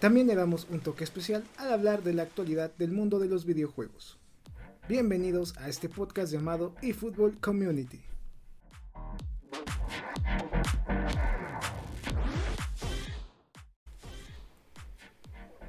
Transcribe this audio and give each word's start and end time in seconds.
También 0.00 0.28
le 0.28 0.34
damos 0.34 0.66
un 0.70 0.80
toque 0.80 1.04
especial 1.04 1.44
al 1.58 1.74
hablar 1.74 2.02
de 2.02 2.14
la 2.14 2.22
actualidad 2.22 2.72
del 2.78 2.90
mundo 2.90 3.18
de 3.18 3.28
los 3.28 3.44
videojuegos. 3.44 4.18
Bienvenidos 4.88 5.54
a 5.58 5.68
este 5.68 5.90
podcast 5.90 6.32
llamado 6.32 6.74
eFootball 6.80 7.38
Community. 7.38 8.00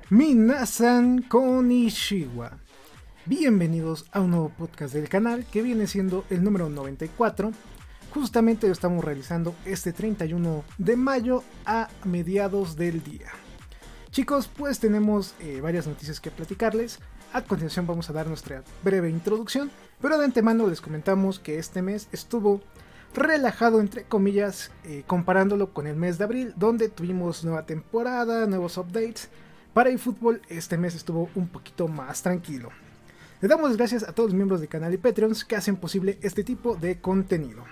Minasan 0.10 1.24
Konishiwa. 1.24 2.58
Bienvenidos 3.26 4.06
a 4.14 4.22
un 4.22 4.32
nuevo 4.32 4.50
podcast 4.58 4.94
del 4.94 5.10
canal 5.10 5.46
que 5.46 5.62
viene 5.62 5.88
siendo 5.88 6.24
el 6.30 6.42
número 6.42 6.70
94. 6.70 7.52
Justamente 8.14 8.68
lo 8.68 8.74
estamos 8.74 9.04
realizando 9.04 9.54
este 9.66 9.92
31 9.92 10.64
de 10.78 10.96
mayo 10.96 11.44
a 11.66 11.90
mediados 12.06 12.78
del 12.78 13.04
día. 13.04 13.30
Chicos, 14.12 14.50
pues 14.50 14.80
tenemos 14.80 15.36
eh, 15.40 15.62
varias 15.62 15.88
noticias 15.88 16.20
que 16.20 16.32
platicarles. 16.32 17.00
A 17.32 17.44
continuación 17.44 17.88
vamos 17.88 18.10
a 18.10 18.14
dar 18.14 18.28
nuestra 18.28 18.62
breve 18.84 19.10
introducción, 19.10 19.72
pero 20.02 20.18
de 20.18 20.26
antemano 20.26 20.68
les 20.68 20.82
comentamos 20.82 21.40
que 21.40 21.58
este 21.58 21.82
mes 21.82 22.10
estuvo 22.12 22.60
relajado 23.14 23.80
entre 23.80 24.04
comillas 24.04 24.72
eh, 24.84 25.04
comparándolo 25.08 25.72
con 25.72 25.88
el 25.88 25.96
mes 25.96 26.18
de 26.18 26.26
abril 26.26 26.54
donde 26.58 26.90
tuvimos 26.90 27.46
nueva 27.46 27.66
temporada, 27.66 28.48
nuevos 28.48 28.78
updates 28.78 29.30
para 29.74 29.92
eFootball 29.92 30.42
este 30.50 30.78
mes 30.78 30.94
estuvo 30.94 31.30
un 31.34 31.48
poquito 31.48 31.88
más 31.88 32.22
tranquilo. 32.22 32.70
Le 33.40 33.48
damos 33.48 33.78
gracias 33.78 34.04
a 34.04 34.12
todos 34.12 34.32
los 34.32 34.36
miembros 34.36 34.60
del 34.60 34.68
canal 34.68 34.94
y 34.94 34.98
Patreons 34.98 35.46
que 35.46 35.56
hacen 35.56 35.78
posible 35.78 36.20
este 36.22 36.44
tipo 36.44 36.76
de 36.76 37.00
contenido. 37.00 37.64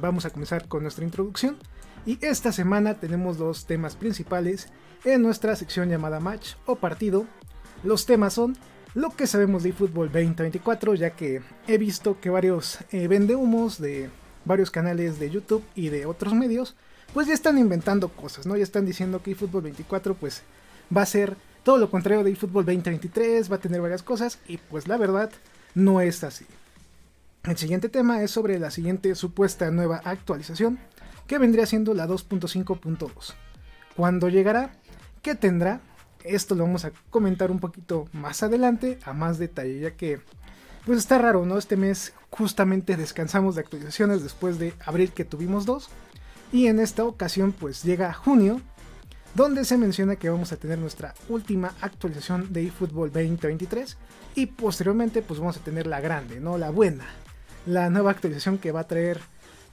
Vamos 0.00 0.24
a 0.24 0.30
comenzar 0.30 0.66
con 0.66 0.80
nuestra 0.80 1.04
introducción 1.04 1.58
y 2.06 2.18
esta 2.24 2.52
semana 2.52 2.94
tenemos 2.94 3.36
dos 3.36 3.66
temas 3.66 3.96
principales 3.96 4.68
en 5.04 5.22
nuestra 5.22 5.56
sección 5.56 5.88
llamada 5.88 6.20
Match 6.20 6.54
o 6.66 6.76
Partido. 6.76 7.26
Los 7.82 8.06
temas 8.06 8.34
son 8.34 8.56
lo 8.94 9.10
que 9.10 9.26
sabemos 9.26 9.62
de 9.62 9.70
eFootball 9.70 10.12
2024 10.12 10.94
ya 10.94 11.10
que 11.10 11.42
he 11.66 11.78
visto 11.78 12.20
que 12.20 12.30
varios 12.30 12.78
eh, 12.90 13.08
vendehumos 13.08 13.80
de 13.80 14.10
varios 14.44 14.70
canales 14.70 15.18
de 15.18 15.30
YouTube 15.30 15.64
y 15.74 15.88
de 15.88 16.06
otros 16.06 16.34
medios 16.34 16.76
pues 17.14 17.26
ya 17.26 17.34
están 17.34 17.58
inventando 17.58 18.08
cosas, 18.08 18.46
¿no? 18.46 18.56
Ya 18.56 18.62
están 18.62 18.86
diciendo 18.86 19.22
que 19.22 19.32
eFootball 19.32 19.62
24 19.62 20.14
pues 20.14 20.42
va 20.94 21.02
a 21.02 21.06
ser 21.06 21.36
todo 21.62 21.78
lo 21.78 21.90
contrario 21.90 22.24
de 22.24 22.30
eFootball 22.32 22.64
2023, 22.64 23.50
va 23.50 23.56
a 23.56 23.60
tener 23.60 23.80
varias 23.80 24.02
cosas 24.02 24.38
y 24.46 24.58
pues 24.58 24.88
la 24.88 24.96
verdad 24.96 25.30
no 25.74 26.00
es 26.00 26.24
así. 26.24 26.46
El 27.44 27.56
siguiente 27.56 27.88
tema 27.88 28.22
es 28.22 28.30
sobre 28.30 28.58
la 28.58 28.70
siguiente 28.70 29.14
supuesta 29.14 29.70
nueva 29.70 30.00
actualización 30.04 30.78
que 31.26 31.38
vendría 31.38 31.66
siendo 31.66 31.92
la 31.94 32.06
2.5.2. 32.06 33.34
¿Cuándo 33.96 34.28
llegará? 34.28 34.72
¿Qué 35.22 35.36
tendrá? 35.36 35.80
Esto 36.24 36.56
lo 36.56 36.64
vamos 36.64 36.84
a 36.84 36.90
comentar 37.10 37.52
un 37.52 37.60
poquito 37.60 38.08
más 38.12 38.42
adelante 38.42 38.98
a 39.04 39.12
más 39.12 39.38
detalle 39.38 39.78
ya 39.78 39.92
que 39.92 40.20
pues 40.84 40.98
está 40.98 41.16
raro, 41.16 41.46
¿no? 41.46 41.58
Este 41.58 41.76
mes 41.76 42.12
justamente 42.30 42.96
descansamos 42.96 43.54
de 43.54 43.60
actualizaciones 43.60 44.24
después 44.24 44.58
de 44.58 44.74
abril 44.84 45.12
que 45.12 45.24
tuvimos 45.24 45.64
dos 45.64 45.90
y 46.50 46.66
en 46.66 46.80
esta 46.80 47.04
ocasión 47.04 47.52
pues 47.52 47.84
llega 47.84 48.12
junio 48.12 48.60
donde 49.36 49.64
se 49.64 49.78
menciona 49.78 50.16
que 50.16 50.28
vamos 50.28 50.50
a 50.50 50.56
tener 50.56 50.80
nuestra 50.80 51.14
última 51.28 51.72
actualización 51.80 52.52
de 52.52 52.66
eFootball 52.66 53.12
2023 53.12 53.96
y 54.34 54.46
posteriormente 54.46 55.22
pues 55.22 55.38
vamos 55.38 55.56
a 55.56 55.60
tener 55.60 55.86
la 55.86 56.00
grande, 56.00 56.40
¿no? 56.40 56.58
La 56.58 56.70
buena, 56.70 57.06
la 57.64 57.90
nueva 57.90 58.10
actualización 58.10 58.58
que 58.58 58.72
va 58.72 58.80
a 58.80 58.88
traer 58.88 59.20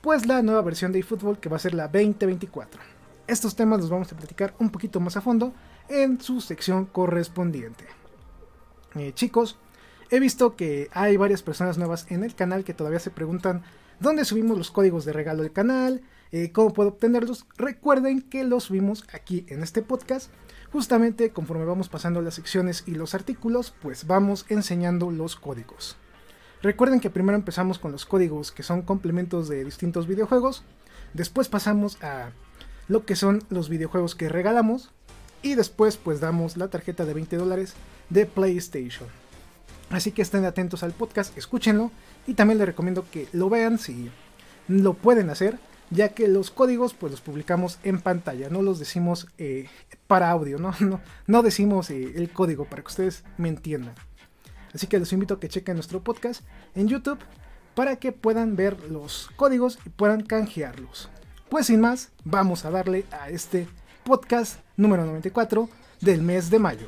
pues 0.01 0.27
la 0.27 0.43
nueva 0.43 0.61
versión 0.61 0.91
de 0.91 0.99
eFootball 0.99 1.39
que 1.39 1.49
va 1.49 1.55
a 1.55 1.59
ser 1.59 1.73
la 1.73 1.87
2024. 1.87 2.98
Estos 3.29 3.55
temas 3.55 3.79
los 3.79 3.91
vamos 3.91 4.11
a 4.11 4.17
platicar 4.17 4.55
un 4.57 4.71
poquito 4.71 4.99
más 4.99 5.15
a 5.15 5.21
fondo 5.21 5.53
en 5.87 6.19
su 6.19 6.41
sección 6.41 6.87
correspondiente. 6.87 7.85
Eh, 8.95 9.11
chicos, 9.13 9.59
he 10.09 10.19
visto 10.19 10.55
que 10.55 10.89
hay 10.93 11.15
varias 11.15 11.43
personas 11.43 11.77
nuevas 11.77 12.07
en 12.09 12.23
el 12.23 12.33
canal 12.33 12.63
que 12.63 12.73
todavía 12.73 12.97
se 12.97 13.11
preguntan 13.11 13.61
dónde 13.99 14.25
subimos 14.25 14.57
los 14.57 14.71
códigos 14.71 15.05
de 15.05 15.13
regalo 15.13 15.43
del 15.43 15.51
canal, 15.51 16.01
eh, 16.31 16.51
cómo 16.51 16.73
puedo 16.73 16.89
obtenerlos. 16.89 17.45
Recuerden 17.55 18.23
que 18.23 18.43
los 18.43 18.63
subimos 18.63 19.03
aquí 19.13 19.45
en 19.49 19.61
este 19.61 19.83
podcast. 19.83 20.31
Justamente 20.71 21.29
conforme 21.29 21.65
vamos 21.65 21.87
pasando 21.87 22.23
las 22.23 22.33
secciones 22.33 22.83
y 22.87 22.95
los 22.95 23.13
artículos, 23.13 23.75
pues 23.79 24.07
vamos 24.07 24.47
enseñando 24.49 25.11
los 25.11 25.35
códigos. 25.35 25.97
Recuerden 26.63 26.99
que 26.99 27.11
primero 27.11 27.37
empezamos 27.37 27.77
con 27.77 27.91
los 27.91 28.07
códigos 28.07 28.51
que 28.51 28.63
son 28.63 28.81
complementos 28.81 29.47
de 29.49 29.63
distintos 29.63 30.07
videojuegos. 30.07 30.63
Después 31.13 31.47
pasamos 31.47 32.01
a 32.01 32.31
lo 32.89 33.05
que 33.05 33.15
son 33.15 33.43
los 33.49 33.69
videojuegos 33.69 34.15
que 34.15 34.27
regalamos. 34.27 34.91
Y 35.41 35.55
después 35.55 35.95
pues 35.95 36.19
damos 36.19 36.57
la 36.57 36.67
tarjeta 36.67 37.05
de 37.05 37.13
20 37.13 37.37
dólares 37.37 37.73
de 38.09 38.25
PlayStation. 38.25 39.07
Así 39.89 40.11
que 40.11 40.21
estén 40.21 40.43
atentos 40.43 40.83
al 40.83 40.91
podcast, 40.91 41.37
escúchenlo. 41.37 41.91
Y 42.27 42.33
también 42.33 42.57
les 42.57 42.67
recomiendo 42.67 43.05
que 43.09 43.29
lo 43.31 43.49
vean 43.49 43.79
si 43.79 44.11
lo 44.67 44.95
pueden 44.95 45.29
hacer 45.29 45.57
ya 45.91 46.09
que 46.09 46.27
los 46.27 46.51
códigos 46.51 46.93
pues 46.93 47.11
los 47.11 47.21
publicamos 47.21 47.79
en 47.83 47.99
pantalla, 47.99 48.49
no 48.49 48.61
los 48.61 48.79
decimos 48.79 49.27
eh, 49.37 49.67
para 50.07 50.29
audio, 50.29 50.59
no, 50.59 50.73
no, 50.79 51.01
no 51.27 51.43
decimos 51.43 51.89
eh, 51.89 52.13
el 52.15 52.31
código 52.31 52.65
para 52.65 52.81
que 52.81 52.87
ustedes 52.87 53.23
me 53.37 53.49
entiendan. 53.49 53.95
Así 54.73 54.87
que 54.87 54.99
los 54.99 55.11
invito 55.13 55.33
a 55.33 55.39
que 55.39 55.49
chequen 55.49 55.75
nuestro 55.75 56.03
podcast 56.03 56.43
en 56.75 56.87
YouTube 56.87 57.19
para 57.73 57.95
que 57.95 58.11
puedan 58.11 58.55
ver 58.55 58.79
los 58.91 59.29
códigos 59.35 59.79
y 59.85 59.89
puedan 59.89 60.21
canjearlos. 60.21 61.09
Pues 61.49 61.65
sin 61.65 61.81
más, 61.81 62.11
vamos 62.23 62.63
a 62.63 62.69
darle 62.69 63.05
a 63.09 63.29
este 63.29 63.67
podcast 64.03 64.59
número 64.77 65.03
94 65.03 65.67
del 65.99 66.21
mes 66.21 66.51
de 66.51 66.59
mayo. 66.59 66.87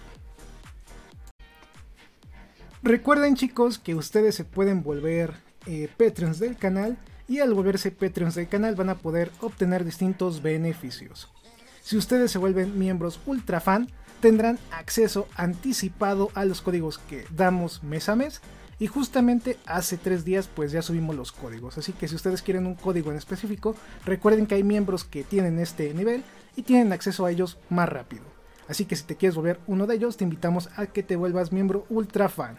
Recuerden 2.83 3.35
chicos 3.35 3.79
que 3.79 3.95
ustedes 3.95 4.35
se 4.35 4.45
pueden 4.45 4.83
volver 4.83 5.33
eh, 5.65 5.89
Patreons 5.97 6.37
del 6.37 6.57
canal 6.57 6.99
y 7.27 7.39
al 7.39 7.55
volverse 7.55 7.89
Patreons 7.89 8.35
del 8.35 8.49
canal 8.49 8.75
van 8.75 8.89
a 8.89 8.99
poder 8.99 9.31
obtener 9.39 9.83
distintos 9.83 10.43
beneficios. 10.43 11.31
Si 11.81 11.97
ustedes 11.97 12.29
se 12.29 12.37
vuelven 12.37 12.77
miembros 12.77 13.19
ultra 13.25 13.61
fan, 13.61 13.87
tendrán 14.19 14.59
acceso 14.69 15.27
anticipado 15.35 16.29
a 16.35 16.45
los 16.45 16.61
códigos 16.61 16.99
que 16.99 17.25
damos 17.31 17.81
mes 17.81 18.09
a 18.09 18.15
mes. 18.15 18.41
Y 18.81 18.87
justamente 18.87 19.59
hace 19.67 19.95
tres 19.95 20.25
días 20.25 20.49
pues 20.51 20.71
ya 20.71 20.81
subimos 20.81 21.15
los 21.15 21.31
códigos. 21.31 21.77
Así 21.77 21.93
que 21.93 22.07
si 22.07 22.15
ustedes 22.15 22.41
quieren 22.41 22.65
un 22.65 22.73
código 22.73 23.11
en 23.11 23.17
específico, 23.17 23.75
recuerden 24.05 24.47
que 24.47 24.55
hay 24.55 24.63
miembros 24.63 25.03
que 25.03 25.23
tienen 25.23 25.59
este 25.59 25.93
nivel 25.93 26.23
y 26.55 26.63
tienen 26.63 26.91
acceso 26.91 27.23
a 27.23 27.29
ellos 27.29 27.59
más 27.69 27.87
rápido. 27.87 28.23
Así 28.67 28.85
que 28.85 28.95
si 28.95 29.03
te 29.03 29.17
quieres 29.17 29.35
volver 29.35 29.59
uno 29.67 29.85
de 29.85 29.93
ellos, 29.93 30.17
te 30.17 30.23
invitamos 30.23 30.67
a 30.77 30.87
que 30.87 31.03
te 31.03 31.15
vuelvas 31.15 31.51
miembro 31.51 31.85
ultra 31.89 32.27
fan. 32.27 32.57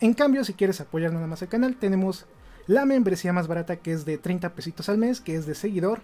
En 0.00 0.14
cambio, 0.14 0.42
si 0.42 0.54
quieres 0.54 0.80
apoyar 0.80 1.12
nada 1.12 1.28
más 1.28 1.40
el 1.42 1.48
canal, 1.48 1.76
tenemos 1.76 2.26
la 2.66 2.84
membresía 2.84 3.32
más 3.32 3.46
barata 3.46 3.76
que 3.76 3.92
es 3.92 4.04
de 4.04 4.18
30 4.18 4.56
pesitos 4.56 4.88
al 4.88 4.98
mes, 4.98 5.20
que 5.20 5.36
es 5.36 5.46
de 5.46 5.54
seguidor, 5.54 6.00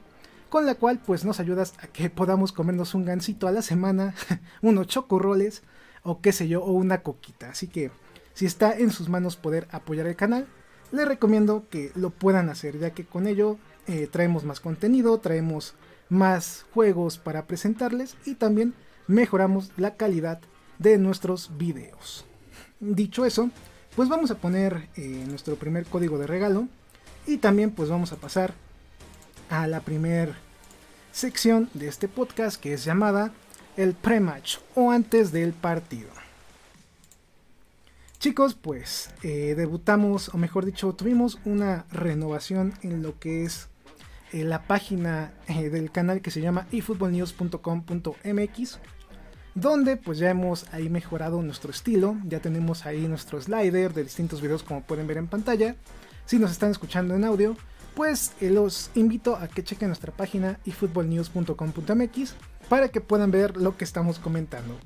con 0.49 0.65
la 0.65 0.77
cual 0.77 1.01
pues 1.05 1.25
nos 1.25 1.41
ayudas 1.41 1.75
a 1.83 1.89
que 1.89 2.09
podamos 2.09 2.53
comernos 2.53 2.95
un 2.95 3.05
gansito 3.05 3.49
a 3.49 3.51
la 3.51 3.63
semana, 3.63 4.15
unos 4.63 4.87
chocorroles 4.87 5.65
o 6.05 6.21
qué 6.21 6.31
sé 6.31 6.47
yo, 6.47 6.63
o 6.63 6.71
una 6.71 7.03
coquita. 7.03 7.51
Así 7.51 7.67
que 7.67 7.91
si 8.41 8.47
está 8.47 8.75
en 8.75 8.91
sus 8.91 9.11
manos 9.11 9.37
poder 9.37 9.69
apoyar 9.71 10.07
el 10.07 10.17
canal, 10.17 10.47
les 10.93 11.07
recomiendo 11.07 11.67
que 11.69 11.93
lo 11.95 12.09
puedan 12.09 12.49
hacer, 12.49 12.79
ya 12.79 12.93
que 12.93 13.05
con 13.05 13.27
ello 13.27 13.59
eh, 13.87 14.09
traemos 14.11 14.45
más 14.45 14.61
contenido, 14.61 15.19
traemos 15.19 15.75
más 16.09 16.65
juegos 16.73 17.19
para 17.19 17.47
presentarles 17.47 18.17
y 18.25 18.37
también 18.37 18.73
mejoramos 19.09 19.73
la 19.77 19.97
calidad 19.97 20.41
de 20.79 20.97
nuestros 20.97 21.59
videos. 21.59 22.25
Dicho 22.81 23.27
eso, 23.27 23.51
pues 23.95 24.09
vamos 24.09 24.31
a 24.31 24.39
poner 24.39 24.89
eh, 24.97 25.23
nuestro 25.29 25.57
primer 25.57 25.85
código 25.85 26.17
de 26.17 26.27
regalo 26.27 26.67
y 27.27 27.37
también 27.37 27.73
pues 27.73 27.91
vamos 27.91 28.11
a 28.15 28.17
pasar 28.17 28.55
a 29.51 29.67
la 29.67 29.81
primer 29.81 30.33
sección 31.13 31.69
de 31.75 31.89
este 31.89 32.09
podcast 32.09 32.59
que 32.59 32.73
es 32.73 32.87
llamada 32.87 33.33
el 33.77 33.93
pre-match 33.93 34.57
o 34.75 34.93
antes 34.93 35.31
del 35.31 35.53
partido. 35.53 36.20
Chicos, 38.21 38.55
pues 38.55 39.11
eh, 39.23 39.55
debutamos, 39.57 40.29
o 40.35 40.37
mejor 40.37 40.67
dicho, 40.67 40.93
tuvimos 40.93 41.39
una 41.47 41.87
renovación 41.91 42.75
en 42.83 43.03
lo 43.03 43.19
que 43.19 43.45
es 43.45 43.71
eh, 44.33 44.45
la 44.45 44.67
página 44.67 45.33
del 45.49 45.91
canal 45.91 46.21
que 46.21 46.31
se 46.31 46.43
llama 46.43 46.67
efootballnews.com.mx. 46.71 48.79
donde 49.55 49.97
pues 49.97 50.19
ya 50.19 50.29
hemos 50.29 50.67
ahí 50.71 50.91
mejorado 50.91 51.41
nuestro 51.41 51.71
estilo, 51.71 52.19
ya 52.27 52.41
tenemos 52.41 52.85
ahí 52.85 53.09
nuestro 53.09 53.41
slider 53.41 53.95
de 53.95 54.05
distintos 54.05 54.43
videos 54.43 54.65
como 54.65 54.83
pueden 54.83 55.07
ver 55.07 55.17
en 55.17 55.27
pantalla. 55.27 55.77
Si 56.27 56.39
nos 56.39 56.51
están 56.51 56.73
escuchando 56.73 57.15
en 57.15 57.25
audio, 57.25 57.57
pues 57.95 58.33
eh, 58.43 58.51
los 58.51 58.91
invito 58.97 59.37
a 59.37 59.49
que 59.49 59.65
chequen 59.65 59.89
nuestra 59.89 60.13
página 60.13 60.61
efootballnews.com.mx 60.67 62.35
para 62.69 62.91
que 62.91 63.01
puedan 63.01 63.31
ver 63.31 63.57
lo 63.57 63.79
que 63.79 63.85
estamos 63.85 64.19
comentando. 64.19 64.79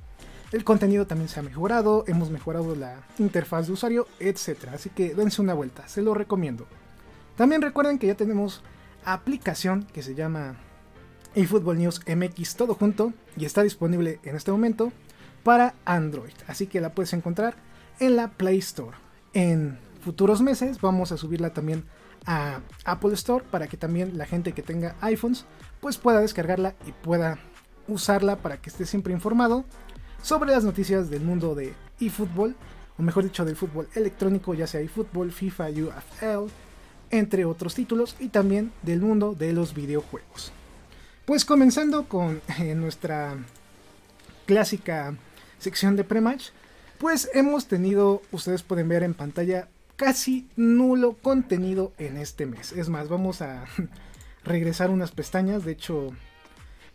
El 0.54 0.62
contenido 0.62 1.04
también 1.04 1.28
se 1.28 1.40
ha 1.40 1.42
mejorado, 1.42 2.04
hemos 2.06 2.30
mejorado 2.30 2.76
la 2.76 3.02
interfaz 3.18 3.66
de 3.66 3.72
usuario, 3.72 4.06
etc. 4.20 4.68
Así 4.72 4.88
que 4.88 5.12
dense 5.12 5.42
una 5.42 5.52
vuelta, 5.52 5.88
se 5.88 6.00
lo 6.00 6.14
recomiendo. 6.14 6.68
También 7.36 7.60
recuerden 7.60 7.98
que 7.98 8.06
ya 8.06 8.14
tenemos 8.14 8.62
aplicación 9.04 9.82
que 9.92 10.04
se 10.04 10.14
llama 10.14 10.54
eFootball 11.34 11.78
News 11.78 12.02
MX 12.06 12.54
todo 12.54 12.76
junto 12.76 13.12
y 13.36 13.46
está 13.46 13.64
disponible 13.64 14.20
en 14.22 14.36
este 14.36 14.52
momento 14.52 14.92
para 15.42 15.74
Android. 15.84 16.34
Así 16.46 16.68
que 16.68 16.80
la 16.80 16.94
puedes 16.94 17.14
encontrar 17.14 17.56
en 17.98 18.14
la 18.14 18.28
Play 18.28 18.58
Store. 18.58 18.96
En 19.32 19.76
futuros 20.02 20.40
meses 20.40 20.80
vamos 20.80 21.10
a 21.10 21.16
subirla 21.16 21.52
también 21.52 21.82
a 22.26 22.60
Apple 22.84 23.14
Store 23.14 23.44
para 23.50 23.66
que 23.66 23.76
también 23.76 24.16
la 24.16 24.24
gente 24.24 24.52
que 24.52 24.62
tenga 24.62 24.94
iPhones 25.00 25.46
pues 25.80 25.98
pueda 25.98 26.20
descargarla 26.20 26.76
y 26.86 26.92
pueda 26.92 27.40
usarla 27.88 28.36
para 28.36 28.58
que 28.58 28.70
esté 28.70 28.86
siempre 28.86 29.12
informado 29.12 29.64
sobre 30.24 30.52
las 30.52 30.64
noticias 30.64 31.10
del 31.10 31.20
mundo 31.20 31.54
de 31.54 31.74
eFootball, 32.00 32.56
o 32.96 33.02
mejor 33.02 33.24
dicho 33.24 33.44
del 33.44 33.56
fútbol 33.56 33.88
electrónico, 33.94 34.54
ya 34.54 34.66
sea 34.66 34.80
eFootball, 34.80 35.30
FIFA, 35.30 35.68
UFL, 35.68 36.50
entre 37.10 37.44
otros 37.44 37.74
títulos, 37.74 38.16
y 38.18 38.28
también 38.28 38.72
del 38.82 39.02
mundo 39.02 39.34
de 39.38 39.52
los 39.52 39.74
videojuegos. 39.74 40.50
Pues 41.26 41.44
comenzando 41.44 42.08
con 42.08 42.40
eh, 42.58 42.74
nuestra 42.74 43.36
clásica 44.46 45.14
sección 45.58 45.94
de 45.94 46.04
pre-match, 46.04 46.48
pues 46.96 47.28
hemos 47.34 47.66
tenido, 47.66 48.22
ustedes 48.32 48.62
pueden 48.62 48.88
ver 48.88 49.02
en 49.02 49.12
pantalla, 49.12 49.68
casi 49.96 50.48
nulo 50.56 51.18
contenido 51.20 51.92
en 51.98 52.16
este 52.16 52.46
mes. 52.46 52.72
Es 52.72 52.88
más, 52.88 53.10
vamos 53.10 53.42
a 53.42 53.66
regresar 54.44 54.88
unas 54.88 55.10
pestañas, 55.10 55.66
de 55.66 55.72
hecho 55.72 56.12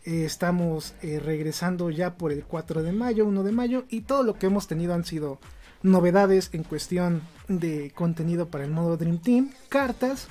eh, 0.06 0.26
estamos 0.26 0.94
eh, 1.02 1.20
regresando 1.20 1.90
ya 1.90 2.16
por 2.16 2.32
el 2.32 2.44
4 2.44 2.84
de 2.84 2.92
mayo, 2.92 3.26
1 3.26 3.44
de 3.44 3.52
mayo, 3.52 3.86
y 3.90 4.02
todo 4.02 4.24
lo 4.24 4.38
que 4.38 4.48
hemos 4.48 4.68
tenido 4.68 4.94
han 4.94 5.06
sido 5.06 5.40
novedades 5.82 6.50
en 6.54 6.64
cuestión 6.64 7.22
de 7.48 7.92
contenido 7.96 8.48
para 8.50 8.66
el 8.66 8.72
modo 8.72 8.98
Dream 8.98 9.20
Team, 9.20 9.52
cartas 9.70 10.28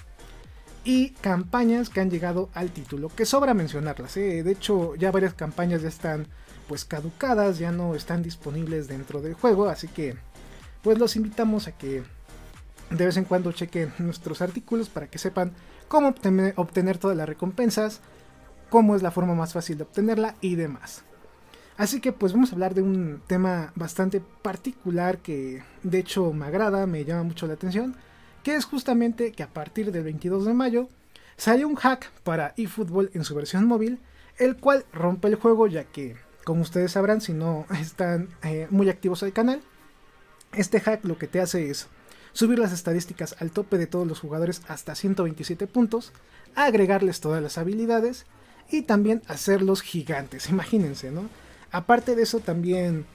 y 0.84 1.10
campañas 1.10 1.90
que 1.90 2.00
han 2.00 2.10
llegado 2.10 2.48
al 2.54 2.70
título, 2.70 3.10
que 3.14 3.26
sobra 3.26 3.54
mencionarlas. 3.54 4.16
¿eh? 4.16 4.42
De 4.42 4.52
hecho, 4.52 4.94
ya 4.94 5.10
varias 5.10 5.34
campañas 5.34 5.82
ya 5.82 5.88
están 5.88 6.26
pues 6.66 6.84
caducadas, 6.84 7.58
ya 7.58 7.72
no 7.72 7.94
están 7.94 8.22
disponibles 8.22 8.88
dentro 8.88 9.20
del 9.20 9.34
juego, 9.34 9.68
así 9.68 9.88
que 9.88 10.16
pues 10.82 10.98
los 10.98 11.16
invitamos 11.16 11.66
a 11.66 11.72
que 11.72 12.02
de 12.90 13.06
vez 13.06 13.16
en 13.16 13.24
cuando 13.24 13.52
chequen 13.52 13.92
nuestros 13.98 14.40
artículos 14.40 14.88
para 14.88 15.08
que 15.08 15.18
sepan 15.18 15.52
cómo 15.88 16.14
obtener 16.56 16.98
todas 16.98 17.16
las 17.16 17.28
recompensas, 17.28 18.00
cómo 18.68 18.96
es 18.96 19.02
la 19.02 19.10
forma 19.10 19.34
más 19.34 19.52
fácil 19.52 19.78
de 19.78 19.84
obtenerla 19.84 20.34
y 20.40 20.56
demás. 20.56 21.04
Así 21.76 22.00
que 22.00 22.12
pues 22.12 22.32
vamos 22.32 22.50
a 22.50 22.54
hablar 22.54 22.74
de 22.74 22.82
un 22.82 23.22
tema 23.26 23.72
bastante 23.76 24.20
particular 24.20 25.18
que 25.18 25.62
de 25.84 25.98
hecho 25.98 26.32
me 26.32 26.46
agrada, 26.46 26.86
me 26.86 27.04
llama 27.04 27.22
mucho 27.22 27.46
la 27.46 27.54
atención, 27.54 27.94
que 28.42 28.56
es 28.56 28.64
justamente 28.64 29.30
que 29.32 29.44
a 29.44 29.48
partir 29.52 29.92
del 29.92 30.02
22 30.02 30.44
de 30.44 30.54
mayo 30.54 30.88
salió 31.36 31.68
un 31.68 31.76
hack 31.76 32.10
para 32.24 32.52
eFootball 32.56 33.10
en 33.14 33.22
su 33.22 33.34
versión 33.34 33.64
móvil, 33.66 34.00
el 34.38 34.56
cual 34.56 34.86
rompe 34.92 35.28
el 35.28 35.36
juego 35.36 35.68
ya 35.68 35.84
que, 35.84 36.16
como 36.44 36.62
ustedes 36.62 36.92
sabrán 36.92 37.20
si 37.20 37.32
no 37.32 37.64
están 37.80 38.28
eh, 38.42 38.66
muy 38.70 38.90
activos 38.90 39.22
al 39.22 39.32
canal, 39.32 39.62
este 40.52 40.80
hack 40.80 41.04
lo 41.04 41.16
que 41.16 41.28
te 41.28 41.40
hace 41.40 41.70
es 41.70 41.86
subir 42.32 42.58
las 42.58 42.72
estadísticas 42.72 43.36
al 43.38 43.52
tope 43.52 43.78
de 43.78 43.86
todos 43.86 44.06
los 44.06 44.18
jugadores 44.18 44.62
hasta 44.66 44.96
127 44.96 45.68
puntos, 45.68 46.12
agregarles 46.56 47.20
todas 47.20 47.40
las 47.40 47.56
habilidades 47.56 48.26
y 48.70 48.82
también 48.82 49.22
hacerlos 49.28 49.82
gigantes. 49.82 50.50
Imagínense, 50.50 51.10
¿no? 51.10 51.28
Aparte 51.70 52.14
de 52.14 52.22
eso, 52.22 52.40
también 52.40 53.06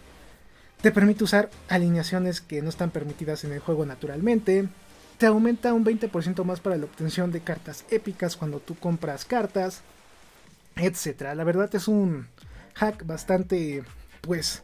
te 0.81 0.91
permite 0.91 1.23
usar 1.23 1.49
alineaciones 1.69 2.41
que 2.41 2.61
no 2.61 2.69
están 2.69 2.91
permitidas 2.91 3.43
en 3.43 3.53
el 3.53 3.59
juego 3.59 3.85
naturalmente. 3.85 4.67
Te 5.17 5.27
aumenta 5.27 5.73
un 5.73 5.85
20% 5.85 6.43
más 6.43 6.59
para 6.59 6.77
la 6.77 6.85
obtención 6.85 7.31
de 7.31 7.41
cartas 7.41 7.85
épicas 7.89 8.35
cuando 8.35 8.59
tú 8.59 8.75
compras 8.75 9.25
cartas, 9.25 9.81
etc. 10.75 11.33
La 11.35 11.43
verdad 11.43 11.73
es 11.73 11.87
un 11.87 12.27
hack 12.73 13.05
bastante, 13.05 13.83
pues, 14.21 14.63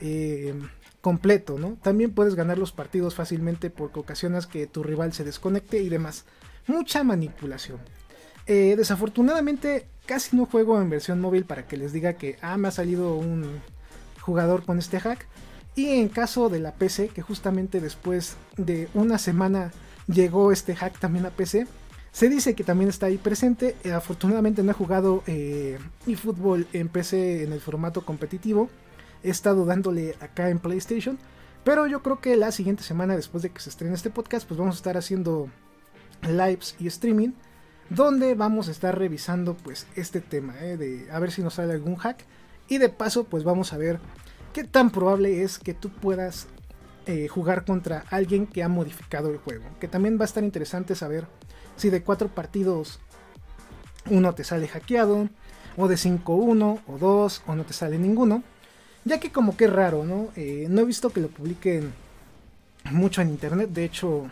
eh, 0.00 0.54
completo, 1.00 1.58
¿no? 1.58 1.76
También 1.82 2.12
puedes 2.12 2.34
ganar 2.34 2.58
los 2.58 2.72
partidos 2.72 3.14
fácilmente 3.14 3.70
porque 3.70 4.00
ocasionas 4.00 4.46
que 4.46 4.66
tu 4.66 4.82
rival 4.82 5.12
se 5.12 5.24
desconecte 5.24 5.78
y 5.78 5.88
demás. 5.88 6.24
Mucha 6.66 7.04
manipulación. 7.04 7.78
Eh, 8.46 8.74
desafortunadamente 8.76 9.86
casi 10.06 10.36
no 10.36 10.46
juego 10.46 10.80
en 10.80 10.90
versión 10.90 11.20
móvil 11.20 11.44
para 11.44 11.66
que 11.66 11.76
les 11.76 11.92
diga 11.92 12.14
que 12.14 12.36
ah, 12.42 12.58
me 12.58 12.68
ha 12.68 12.70
salido 12.70 13.16
un 13.16 13.60
jugador 14.20 14.64
con 14.64 14.78
este 14.78 15.00
hack. 15.00 15.26
Y 15.76 15.88
en 15.88 16.08
caso 16.08 16.48
de 16.48 16.60
la 16.60 16.72
PC, 16.72 17.08
que 17.08 17.22
justamente 17.22 17.80
después 17.80 18.36
de 18.56 18.88
una 18.94 19.18
semana 19.18 19.72
llegó 20.06 20.52
este 20.52 20.76
hack 20.76 20.98
también 21.00 21.26
a 21.26 21.30
PC, 21.30 21.66
se 22.12 22.28
dice 22.28 22.54
que 22.54 22.62
también 22.62 22.88
está 22.88 23.06
ahí 23.06 23.18
presente. 23.18 23.74
Eh, 23.82 23.92
afortunadamente 23.92 24.62
no 24.62 24.70
he 24.70 24.74
jugado 24.74 25.24
eh, 25.26 25.78
eFootball 26.06 26.68
en 26.72 26.88
PC 26.88 27.42
en 27.42 27.52
el 27.52 27.60
formato 27.60 28.04
competitivo. 28.04 28.70
He 29.24 29.30
estado 29.30 29.64
dándole 29.64 30.14
acá 30.20 30.48
en 30.50 30.60
PlayStation. 30.60 31.18
Pero 31.64 31.86
yo 31.86 32.02
creo 32.02 32.20
que 32.20 32.36
la 32.36 32.52
siguiente 32.52 32.84
semana, 32.84 33.16
después 33.16 33.42
de 33.42 33.50
que 33.50 33.60
se 33.60 33.70
estrene 33.70 33.94
este 33.94 34.10
podcast, 34.10 34.46
pues 34.46 34.58
vamos 34.58 34.76
a 34.76 34.78
estar 34.78 34.96
haciendo 34.96 35.48
lives 36.22 36.76
y 36.78 36.86
streaming 36.86 37.32
donde 37.90 38.34
vamos 38.34 38.68
a 38.68 38.70
estar 38.70 38.98
revisando 38.98 39.54
pues 39.54 39.86
este 39.96 40.20
tema, 40.20 40.54
¿eh? 40.60 40.76
de 40.76 41.10
a 41.10 41.18
ver 41.18 41.30
si 41.30 41.42
nos 41.42 41.54
sale 41.54 41.72
algún 41.72 41.96
hack 41.96 42.24
y 42.68 42.78
de 42.78 42.88
paso 42.88 43.24
pues 43.24 43.44
vamos 43.44 43.72
a 43.72 43.78
ver 43.78 44.00
qué 44.52 44.64
tan 44.64 44.90
probable 44.90 45.42
es 45.42 45.58
que 45.58 45.74
tú 45.74 45.90
puedas 45.90 46.46
eh, 47.06 47.28
jugar 47.28 47.64
contra 47.64 48.04
alguien 48.10 48.46
que 48.46 48.62
ha 48.62 48.68
modificado 48.68 49.30
el 49.30 49.38
juego, 49.38 49.64
que 49.80 49.88
también 49.88 50.18
va 50.18 50.22
a 50.22 50.24
estar 50.24 50.42
interesante 50.42 50.94
saber 50.94 51.26
si 51.76 51.90
de 51.90 52.02
cuatro 52.02 52.28
partidos 52.28 53.00
uno 54.10 54.34
te 54.34 54.44
sale 54.44 54.68
hackeado, 54.68 55.28
o 55.76 55.88
de 55.88 55.96
5-1, 55.96 56.80
o 56.86 56.98
2, 56.98 57.42
o 57.46 57.54
no 57.54 57.64
te 57.64 57.72
sale 57.72 57.98
ninguno, 57.98 58.42
ya 59.04 59.18
que 59.18 59.32
como 59.32 59.56
que 59.56 59.66
raro, 59.66 60.04
¿no? 60.04 60.28
Eh, 60.36 60.66
no 60.70 60.82
he 60.82 60.84
visto 60.84 61.10
que 61.10 61.20
lo 61.20 61.28
publiquen 61.28 61.92
mucho 62.90 63.22
en 63.22 63.30
internet, 63.30 63.70
de 63.70 63.84
hecho 63.84 64.30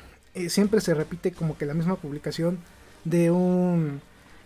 siempre 0.48 0.80
se 0.80 0.94
repite 0.94 1.32
como 1.32 1.58
que 1.58 1.66
la 1.66 1.74
misma 1.74 1.96
publicación 1.96 2.58
de 3.04 3.30
un 3.30 4.00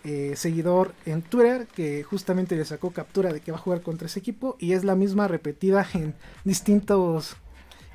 eh, 0.04 0.34
seguidor 0.36 0.94
en 1.04 1.22
Twitter 1.22 1.66
que 1.66 2.02
justamente 2.02 2.56
le 2.56 2.64
sacó 2.64 2.92
captura 2.92 3.32
de 3.32 3.40
que 3.40 3.52
va 3.52 3.58
a 3.58 3.60
jugar 3.60 3.82
contra 3.82 4.06
ese 4.06 4.20
equipo 4.20 4.56
y 4.58 4.72
es 4.72 4.84
la 4.84 4.94
misma 4.94 5.28
repetida 5.28 5.86
en 5.94 6.14
distintos 6.44 7.36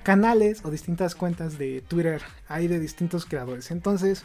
canales 0.03 0.65
o 0.65 0.71
distintas 0.71 1.15
cuentas 1.15 1.57
de 1.57 1.83
Twitter 1.87 2.21
hay 2.47 2.67
de 2.67 2.79
distintos 2.79 3.25
creadores. 3.25 3.71
Entonces, 3.71 4.23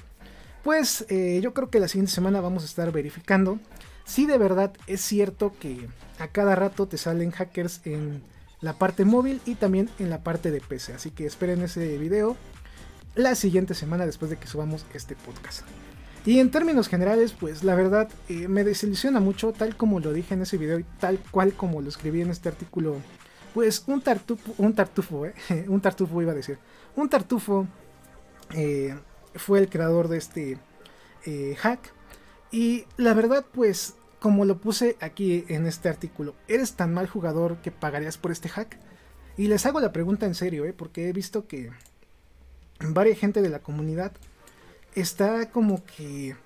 pues 0.64 1.07
eh, 1.09 1.38
yo 1.43 1.55
creo 1.55 1.71
que 1.71 1.78
la 1.78 1.88
siguiente 1.88 2.12
semana 2.12 2.40
vamos 2.40 2.64
a 2.64 2.66
estar 2.66 2.90
verificando 2.90 3.61
si 4.05 4.26
de 4.26 4.38
verdad 4.38 4.73
es 4.87 5.00
cierto 5.00 5.52
que 5.61 5.87
a 6.19 6.28
cada 6.28 6.55
rato 6.55 6.87
te 6.87 6.99
salen 6.99 7.31
hackers 7.31 7.83
en 7.85 8.23
la 8.61 8.73
parte 8.73 9.05
móvil 9.05 9.40
y 9.45 9.55
también 9.55 9.90
en 9.99 10.11
la 10.11 10.25
parte 10.25 10.50
de 10.50 10.61
PC. 10.61 10.95
Así 10.95 11.11
que 11.11 11.26
esperen 11.26 11.62
ese 11.62 11.99
video 11.99 12.37
la 13.14 13.35
siguiente 13.35 13.75
semana 13.75 14.07
después 14.07 14.31
de 14.31 14.38
que 14.38 14.47
subamos 14.47 14.87
este 14.93 15.14
podcast. 15.14 15.62
Y 16.26 16.40
en 16.40 16.50
términos 16.50 16.88
generales, 16.88 17.33
pues 17.33 17.62
la 17.62 17.76
verdad 17.76 18.09
eh, 18.28 18.49
me 18.49 18.64
desilusiona 18.64 19.21
mucho, 19.21 19.52
tal 19.52 19.76
como 19.76 20.00
lo 20.00 20.12
dije 20.12 20.35
en 20.35 20.42
ese 20.42 20.59
video 20.59 20.80
y 20.80 20.85
tal 20.99 21.21
cual 21.30 21.52
como 21.52 21.80
lo 21.80 21.88
escribí 21.88 22.21
en 22.21 22.30
este 22.30 22.49
artículo. 22.49 22.97
Pues 23.54 23.85
un 23.87 24.02
tartufo, 24.02 24.52
un 24.59 24.75
tartufo, 24.75 25.26
eh, 25.26 25.35
un 25.68 25.80
tartufo 25.80 26.21
iba 26.21 26.33
a 26.33 26.35
decir. 26.35 26.59
Un 26.97 27.09
tartufo 27.09 27.68
eh, 28.54 28.99
fue 29.37 29.61
el 29.61 29.68
creador 29.68 30.09
de 30.09 30.18
este 30.18 30.59
hack. 31.59 31.92
Y 32.50 32.87
la 32.97 33.14
verdad, 33.14 33.47
pues 33.52 33.95
como 34.18 34.45
lo 34.45 34.59
puse 34.59 34.97
aquí 35.00 35.45
en 35.47 35.66
este 35.66 35.88
artículo, 35.88 36.35
¿eres 36.49 36.75
tan 36.75 36.92
mal 36.92 37.06
jugador 37.06 37.59
que 37.59 37.71
pagarías 37.71 38.18
por 38.18 38.33
este 38.33 38.49
hack? 38.49 38.78
Y 39.37 39.47
les 39.47 39.64
hago 39.64 39.78
la 39.78 39.92
pregunta 39.92 40.26
en 40.26 40.35
serio, 40.35 40.64
porque 40.76 41.09
he 41.09 41.12
visto 41.12 41.47
que 41.47 41.71
varias 42.80 43.18
gente 43.18 43.42
de 43.42 43.49
la 43.49 43.61
comunidad 43.61 44.12
está 44.97 45.50
como 45.50 45.85
que, 45.85 46.37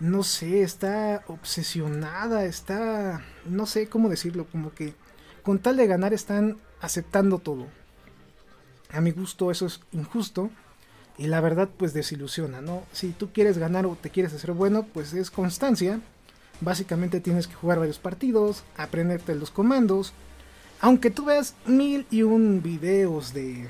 no 0.00 0.22
sé, 0.22 0.62
está 0.62 1.22
obsesionada, 1.26 2.44
está, 2.44 3.22
no 3.44 3.66
sé 3.66 3.88
cómo 3.88 4.08
decirlo, 4.08 4.46
como 4.50 4.72
que 4.72 4.94
con 5.42 5.58
tal 5.58 5.76
de 5.76 5.86
ganar 5.86 6.14
están 6.14 6.58
aceptando 6.80 7.38
todo. 7.38 7.66
A 8.90 9.00
mi 9.00 9.10
gusto 9.10 9.50
eso 9.50 9.66
es 9.66 9.80
injusto 9.92 10.50
y 11.18 11.26
la 11.26 11.40
verdad 11.40 11.68
pues 11.76 11.92
desilusiona, 11.92 12.60
¿no? 12.60 12.82
Si 12.92 13.10
tú 13.10 13.32
quieres 13.32 13.58
ganar 13.58 13.86
o 13.86 13.96
te 14.00 14.10
quieres 14.10 14.32
hacer 14.32 14.52
bueno, 14.52 14.86
pues 14.92 15.12
es 15.12 15.30
constancia. 15.30 16.00
Básicamente 16.60 17.20
tienes 17.20 17.46
que 17.46 17.54
jugar 17.54 17.78
varios 17.78 17.98
partidos, 17.98 18.64
aprenderte 18.76 19.34
los 19.34 19.50
comandos 19.50 20.12
aunque 20.80 21.10
tú 21.10 21.26
veas 21.26 21.54
mil 21.66 22.06
y 22.10 22.22
un 22.22 22.62
videos 22.62 23.34
de, 23.34 23.68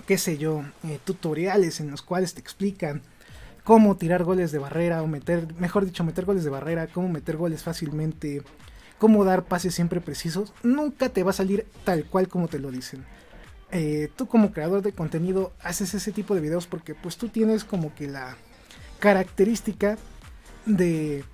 qué 0.00 0.18
sé 0.18 0.38
yo, 0.38 0.62
eh, 0.84 0.98
tutoriales 1.04 1.80
en 1.80 1.90
los 1.90 2.02
cuales 2.02 2.34
te 2.34 2.40
explican 2.40 3.02
cómo 3.64 3.96
tirar 3.96 4.24
goles 4.24 4.52
de 4.52 4.58
barrera 4.58 5.02
o 5.02 5.06
meter, 5.06 5.46
mejor 5.58 5.84
dicho, 5.84 6.04
meter 6.04 6.24
goles 6.24 6.44
de 6.44 6.50
barrera, 6.50 6.86
cómo 6.86 7.08
meter 7.08 7.36
goles 7.36 7.62
fácilmente, 7.62 8.42
cómo 8.98 9.24
dar 9.24 9.44
pases 9.44 9.74
siempre 9.74 10.00
precisos, 10.00 10.52
nunca 10.62 11.08
te 11.08 11.22
va 11.22 11.30
a 11.30 11.34
salir 11.34 11.66
tal 11.84 12.04
cual 12.04 12.28
como 12.28 12.48
te 12.48 12.58
lo 12.58 12.70
dicen. 12.70 13.04
Eh, 13.70 14.10
tú 14.16 14.26
como 14.26 14.52
creador 14.52 14.82
de 14.82 14.92
contenido 14.92 15.52
haces 15.62 15.94
ese 15.94 16.12
tipo 16.12 16.34
de 16.34 16.42
videos 16.42 16.66
porque 16.66 16.94
pues 16.94 17.16
tú 17.16 17.28
tienes 17.28 17.64
como 17.64 17.94
que 17.94 18.06
la 18.06 18.36
característica 18.98 19.96
de 20.66 21.24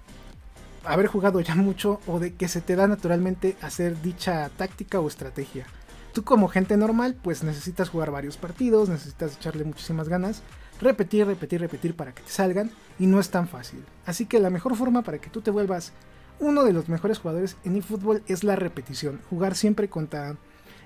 haber 0.84 1.08
jugado 1.08 1.40
ya 1.40 1.54
mucho 1.56 2.00
o 2.06 2.20
de 2.20 2.34
que 2.34 2.48
se 2.48 2.60
te 2.60 2.76
da 2.76 2.86
naturalmente 2.86 3.56
hacer 3.60 4.00
dicha 4.00 4.50
táctica 4.56 5.00
o 5.00 5.08
estrategia. 5.08 5.66
Tú 6.12 6.24
como 6.24 6.48
gente 6.48 6.76
normal 6.76 7.16
pues 7.20 7.42
necesitas 7.44 7.90
jugar 7.90 8.10
varios 8.10 8.36
partidos, 8.36 8.88
necesitas 8.88 9.36
echarle 9.36 9.64
muchísimas 9.64 10.08
ganas, 10.08 10.42
repetir, 10.80 11.26
repetir, 11.26 11.60
repetir 11.60 11.94
para 11.94 12.12
que 12.12 12.22
te 12.22 12.30
salgan 12.30 12.70
y 12.98 13.06
no 13.06 13.20
es 13.20 13.30
tan 13.30 13.48
fácil. 13.48 13.84
Así 14.06 14.26
que 14.26 14.38
la 14.38 14.50
mejor 14.50 14.76
forma 14.76 15.02
para 15.02 15.18
que 15.18 15.30
tú 15.30 15.40
te 15.40 15.50
vuelvas 15.50 15.92
uno 16.40 16.64
de 16.64 16.72
los 16.72 16.88
mejores 16.88 17.18
jugadores 17.18 17.56
en 17.64 17.76
eFootball 17.76 18.22
es 18.26 18.44
la 18.44 18.56
repetición, 18.56 19.20
jugar 19.28 19.56
siempre 19.56 19.88
contra 19.88 20.36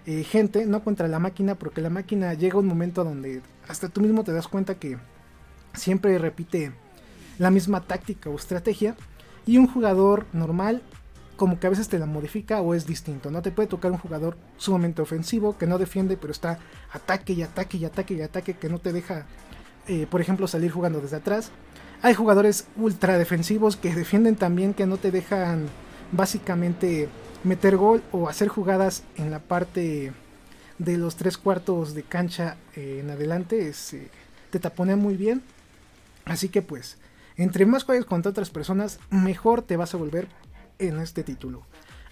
eh, 0.07 0.25
gente, 0.25 0.67
no 0.67 0.83
contra 0.83 1.09
la 1.09 1.19
máquina, 1.19 1.55
porque 1.55 1.81
la 1.81 1.91
máquina 1.91 2.35
llega 2.35 2.59
un 2.59 2.67
momento 2.67 3.05
donde 3.05 3.43
hasta 3.69 3.89
tú 3.89 4.01
mismo 4.01 4.25
te 4.25 4.33
das 4.33 4.49
cuenta 4.49 4.77
que 4.77 4.99
siempre 5.75 6.19
repite 6.19 6.73
la 7.39 7.51
misma 7.51 7.83
táctica 7.83 8.31
o 8.31 8.37
estrategia 8.37 8.97
y 9.47 9.59
un 9.59 9.67
jugador 9.67 10.27
normal 10.33 10.83
como 11.43 11.59
que 11.59 11.67
a 11.67 11.71
veces 11.71 11.89
te 11.89 11.99
la 11.99 12.07
modifica 12.07 12.61
o 12.61 12.73
es 12.73 12.87
distinto. 12.87 13.29
No 13.33 13.43
te 13.43 13.51
puede 13.51 13.67
tocar 13.67 13.91
un 13.91 13.99
jugador 13.99 14.37
sumamente 14.59 15.03
ofensivo 15.03 15.59
que 15.59 15.67
no 15.67 15.77
defiende, 15.77 16.17
pero 16.17 16.31
está 16.31 16.61
ataque 16.93 17.33
y 17.33 17.43
ataque 17.43 17.79
y 17.79 17.85
ataque 17.85 18.15
y 18.15 18.23
ataque 18.23 18.55
que 18.55 18.69
no 18.69 18.79
te 18.79 18.93
deja, 18.93 19.27
eh, 19.89 20.07
por 20.09 20.21
ejemplo, 20.21 20.47
salir 20.47 20.71
jugando 20.71 21.01
desde 21.01 21.17
atrás. 21.17 21.51
Hay 22.01 22.15
jugadores 22.15 22.69
ultra 22.77 23.19
defensivos 23.19 23.77
que 23.77 23.93
defienden 23.93 24.37
también 24.37 24.73
que 24.73 24.87
no 24.87 24.99
te 24.99 25.11
dejan 25.11 25.67
básicamente 26.13 27.09
meter 27.43 27.77
gol 27.77 28.05
o 28.13 28.29
hacer 28.29 28.47
jugadas 28.47 29.03
en 29.17 29.33
la 29.33 29.41
parte 29.41 30.13
de 30.79 30.97
los 30.97 31.17
tres 31.17 31.39
cuartos 31.39 31.93
de 31.95 32.05
cancha 32.05 32.57
eh, 32.77 33.01
en 33.01 33.11
adelante. 33.11 33.69
Eh, 33.69 34.09
te 34.53 34.61
taponean 34.61 35.01
muy 35.01 35.17
bien. 35.17 35.43
Así 36.25 36.51
que 36.51 36.63
pues 36.63 36.99
entre 37.37 37.67
más 37.67 37.83
juegues 37.83 38.05
contra 38.05 38.31
otras 38.31 38.51
personas, 38.51 39.01
mejor 39.11 39.63
te 39.63 39.77
vas 39.77 39.93
a 39.93 39.97
volver 39.97 40.29
en 40.89 40.99
este 40.99 41.23
título. 41.23 41.67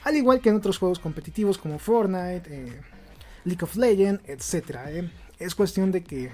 Al 0.05 0.17
igual 0.17 0.41
que 0.41 0.49
en 0.49 0.57
otros 0.57 0.79
juegos 0.79 0.99
competitivos 0.99 1.59
como 1.59 1.79
Fortnite, 1.79 2.43
eh, 2.49 2.81
League 3.45 3.62
of 3.62 3.77
Legends, 3.77 4.23
etc. 4.27 4.77
Eh. 4.87 5.11
Es 5.39 5.55
cuestión 5.55 5.93
de 5.93 6.03
que 6.03 6.31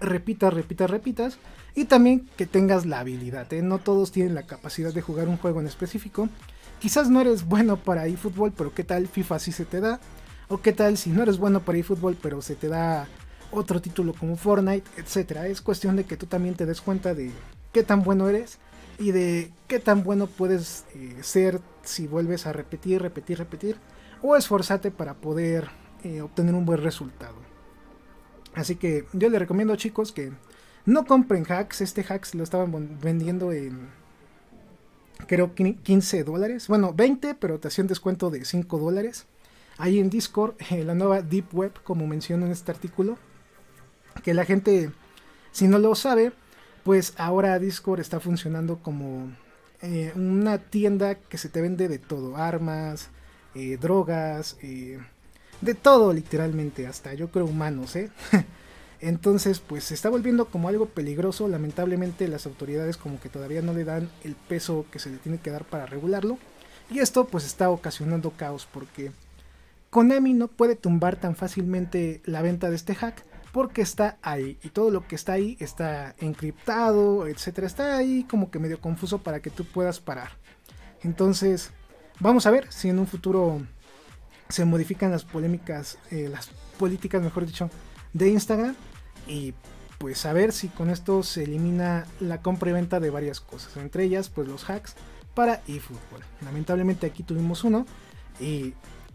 repitas, 0.00 0.52
repitas, 0.52 0.90
repitas. 0.90 1.38
Y 1.74 1.84
también 1.84 2.28
que 2.36 2.46
tengas 2.46 2.86
la 2.86 3.00
habilidad. 3.00 3.50
Eh. 3.52 3.62
No 3.62 3.78
todos 3.78 4.12
tienen 4.12 4.34
la 4.34 4.44
capacidad 4.44 4.92
de 4.92 5.02
jugar 5.02 5.28
un 5.28 5.38
juego 5.38 5.60
en 5.60 5.66
específico. 5.66 6.28
Quizás 6.80 7.08
no 7.08 7.20
eres 7.20 7.44
bueno 7.44 7.76
para 7.76 8.06
eFootball, 8.06 8.52
pero 8.52 8.74
qué 8.74 8.84
tal 8.84 9.08
FIFA 9.08 9.38
sí 9.38 9.52
se 9.52 9.64
te 9.64 9.80
da. 9.80 10.00
O 10.48 10.60
qué 10.60 10.72
tal 10.72 10.96
si 10.96 11.10
no 11.10 11.22
eres 11.22 11.38
bueno 11.38 11.60
para 11.60 11.78
eFootball, 11.78 12.16
pero 12.20 12.42
se 12.42 12.54
te 12.54 12.68
da 12.68 13.06
otro 13.50 13.80
título 13.80 14.12
como 14.12 14.36
Fortnite, 14.36 14.88
etc. 14.96 15.44
Es 15.46 15.62
cuestión 15.62 15.96
de 15.96 16.04
que 16.04 16.16
tú 16.16 16.26
también 16.26 16.54
te 16.54 16.66
des 16.66 16.80
cuenta 16.80 17.14
de 17.14 17.30
qué 17.72 17.82
tan 17.82 18.02
bueno 18.02 18.28
eres 18.28 18.58
y 18.98 19.12
de 19.12 19.52
qué 19.68 19.78
tan 19.78 20.02
bueno 20.02 20.26
puedes 20.26 20.84
eh, 20.94 21.16
ser 21.22 21.60
si 21.82 22.06
vuelves 22.06 22.46
a 22.46 22.52
repetir, 22.52 23.00
repetir, 23.00 23.38
repetir 23.38 23.76
o 24.22 24.36
esforzarte 24.36 24.90
para 24.90 25.14
poder 25.14 25.68
eh, 26.02 26.20
obtener 26.20 26.54
un 26.54 26.66
buen 26.66 26.82
resultado. 26.82 27.36
Así 28.54 28.76
que 28.76 29.06
yo 29.12 29.28
les 29.28 29.38
recomiendo 29.38 29.76
chicos 29.76 30.12
que 30.12 30.32
no 30.84 31.06
compren 31.06 31.44
hacks. 31.48 31.80
Este 31.80 32.04
hacks 32.08 32.34
lo 32.34 32.42
estaban 32.42 32.98
vendiendo 33.00 33.52
en 33.52 33.88
creo 35.26 35.54
15 35.54 36.24
dólares. 36.24 36.66
Bueno, 36.68 36.92
20, 36.92 37.34
pero 37.34 37.58
te 37.58 37.68
hacían 37.68 37.86
descuento 37.86 38.30
de 38.30 38.44
5 38.44 38.78
dólares. 38.78 39.26
Ahí 39.76 40.00
en 40.00 40.10
Discord, 40.10 40.54
eh, 40.70 40.84
la 40.84 40.94
nueva 40.94 41.22
Deep 41.22 41.54
Web, 41.54 41.72
como 41.84 42.06
menciono 42.06 42.46
en 42.46 42.52
este 42.52 42.72
artículo. 42.72 43.18
Que 44.24 44.34
la 44.34 44.44
gente, 44.44 44.90
si 45.52 45.68
no 45.68 45.78
lo 45.78 45.94
sabe, 45.94 46.32
pues 46.88 47.12
ahora 47.18 47.58
Discord 47.58 48.00
está 48.00 48.18
funcionando 48.18 48.78
como 48.78 49.30
eh, 49.82 50.10
una 50.16 50.56
tienda 50.56 51.16
que 51.16 51.36
se 51.36 51.50
te 51.50 51.60
vende 51.60 51.86
de 51.86 51.98
todo, 51.98 52.38
armas, 52.38 53.10
eh, 53.54 53.76
drogas, 53.76 54.56
eh, 54.62 54.98
de 55.60 55.74
todo 55.74 56.14
literalmente, 56.14 56.86
hasta 56.86 57.12
yo 57.12 57.30
creo 57.30 57.44
humanos. 57.44 57.92
Entonces, 59.02 59.60
pues 59.60 59.84
se 59.84 59.92
está 59.92 60.08
volviendo 60.08 60.46
como 60.46 60.70
algo 60.70 60.86
peligroso. 60.86 61.46
Lamentablemente 61.46 62.26
las 62.26 62.46
autoridades 62.46 62.96
como 62.96 63.20
que 63.20 63.28
todavía 63.28 63.60
no 63.60 63.74
le 63.74 63.84
dan 63.84 64.08
el 64.24 64.34
peso 64.34 64.86
que 64.90 64.98
se 64.98 65.10
le 65.10 65.18
tiene 65.18 65.36
que 65.36 65.50
dar 65.50 65.66
para 65.66 65.84
regularlo. 65.84 66.38
Y 66.90 67.00
esto 67.00 67.26
pues 67.26 67.44
está 67.44 67.68
ocasionando 67.68 68.30
caos 68.30 68.66
porque 68.72 69.12
Konami 69.90 70.32
no 70.32 70.48
puede 70.48 70.74
tumbar 70.74 71.16
tan 71.16 71.36
fácilmente 71.36 72.22
la 72.24 72.40
venta 72.40 72.70
de 72.70 72.76
este 72.76 72.94
hack 72.94 73.27
porque 73.58 73.82
está 73.82 74.18
ahí 74.22 74.56
y 74.62 74.68
todo 74.68 74.92
lo 74.92 75.08
que 75.08 75.16
está 75.16 75.32
ahí 75.32 75.56
está 75.58 76.14
encriptado, 76.20 77.26
etcétera, 77.26 77.66
está 77.66 77.96
ahí 77.96 78.22
como 78.22 78.52
que 78.52 78.60
medio 78.60 78.80
confuso 78.80 79.18
para 79.18 79.40
que 79.40 79.50
tú 79.50 79.64
puedas 79.64 79.98
parar. 79.98 80.30
Entonces, 81.02 81.72
vamos 82.20 82.46
a 82.46 82.52
ver 82.52 82.72
si 82.72 82.88
en 82.88 83.00
un 83.00 83.08
futuro 83.08 83.60
se 84.48 84.64
modifican 84.64 85.10
las 85.10 85.24
polémicas, 85.24 85.98
eh, 86.12 86.28
las 86.30 86.50
políticas, 86.78 87.20
mejor 87.20 87.46
dicho, 87.46 87.68
de 88.12 88.28
Instagram 88.28 88.76
y 89.26 89.54
pues 89.98 90.24
a 90.24 90.32
ver 90.32 90.52
si 90.52 90.68
con 90.68 90.88
esto 90.88 91.24
se 91.24 91.42
elimina 91.42 92.06
la 92.20 92.40
compra 92.42 92.70
y 92.70 92.74
venta 92.74 93.00
de 93.00 93.10
varias 93.10 93.40
cosas, 93.40 93.76
entre 93.76 94.04
ellas 94.04 94.28
pues 94.28 94.46
los 94.46 94.70
hacks 94.70 94.94
para 95.34 95.62
eFootball. 95.66 96.22
Lamentablemente 96.44 97.08
aquí 97.08 97.24
tuvimos 97.24 97.64
uno 97.64 97.86
y 98.38 98.74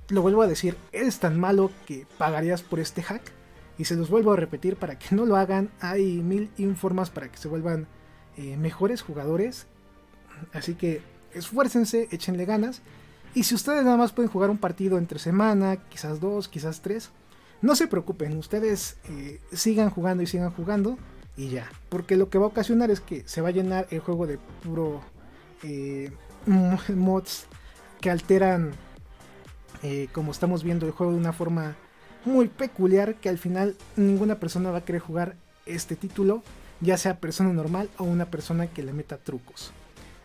lo 0.10 0.22
vuelvo 0.22 0.42
a 0.42 0.48
decir, 0.48 0.76
es 0.92 1.20
tan 1.20 1.40
malo 1.40 1.72
que 1.86 2.06
pagarías 2.18 2.62
por 2.62 2.82
este 2.82 3.04
hack 3.04 3.32
y 3.78 3.86
se 3.86 3.96
los 3.96 4.10
vuelvo 4.10 4.34
a 4.34 4.36
repetir 4.36 4.76
para 4.76 4.98
que 4.98 5.16
no 5.16 5.26
lo 5.26 5.36
hagan. 5.36 5.72
Hay 5.80 6.22
mil 6.22 6.52
informas 6.58 7.10
para 7.10 7.32
que 7.32 7.38
se 7.38 7.48
vuelvan 7.48 7.88
eh, 8.38 8.58
mejores 8.58 9.02
jugadores. 9.02 9.68
Así 10.54 10.76
que 10.76 11.02
esfuércense, 11.34 12.08
échenle 12.12 12.46
ganas. 12.46 12.82
Y 13.34 13.44
si 13.44 13.56
ustedes 13.56 13.84
nada 13.84 13.98
más 13.98 14.12
pueden 14.12 14.32
jugar 14.32 14.50
un 14.50 14.60
partido 14.60 14.98
entre 14.98 15.18
semana, 15.18 15.78
quizás 15.90 16.20
dos, 16.20 16.48
quizás 16.48 16.82
tres, 16.82 17.10
no 17.62 17.76
se 17.76 17.88
preocupen, 17.88 18.38
ustedes 18.38 18.98
eh, 19.10 19.40
sigan 19.52 19.90
jugando 19.90 20.22
y 20.22 20.28
sigan 20.28 20.52
jugando 20.52 21.00
y 21.36 21.50
ya. 21.50 21.68
Porque 21.90 22.16
lo 22.16 22.30
que 22.30 22.38
va 22.38 22.46
a 22.46 22.50
ocasionar 22.50 22.92
es 22.92 23.00
que 23.00 23.24
se 23.28 23.42
va 23.42 23.50
a 23.50 23.54
llenar 23.54 23.88
el 23.90 24.02
juego 24.02 24.28
de 24.28 24.38
puro 24.64 25.02
eh, 25.64 26.12
mods 26.96 27.46
que 28.02 28.12
alteran, 28.12 28.74
como 30.12 30.32
estamos 30.32 30.64
viendo, 30.64 30.86
el 30.86 30.92
juego 30.92 31.12
de 31.14 31.18
una 31.18 31.34
forma 31.34 31.76
muy 32.26 32.48
peculiar 32.48 33.16
que 33.16 33.30
al 33.30 33.38
final 33.38 33.76
ninguna 33.96 34.40
persona 34.40 34.72
va 34.72 34.80
a 34.80 34.86
querer 34.86 35.02
jugar 35.02 35.36
este 35.66 35.96
título, 35.96 36.44
ya 36.82 36.98
sea 36.98 37.20
persona 37.20 37.54
normal 37.54 37.90
o 37.98 38.04
una 38.04 38.26
persona 38.26 38.68
que 38.68 38.84
le 38.84 38.94
meta 38.94 39.18
trucos. 39.18 39.72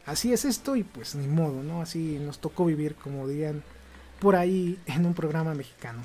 Así 0.06 0.32
es 0.32 0.44
esto 0.44 0.76
y 0.76 0.84
pues 0.84 1.14
ni 1.14 1.26
modo, 1.26 1.62
¿no? 1.62 1.82
Así 1.82 2.18
nos 2.18 2.38
tocó 2.38 2.64
vivir, 2.64 2.94
como 2.94 3.28
dirían 3.28 3.62
por 4.20 4.36
ahí 4.36 4.78
en 4.86 5.06
un 5.06 5.14
programa 5.14 5.54
mexicano. 5.54 6.02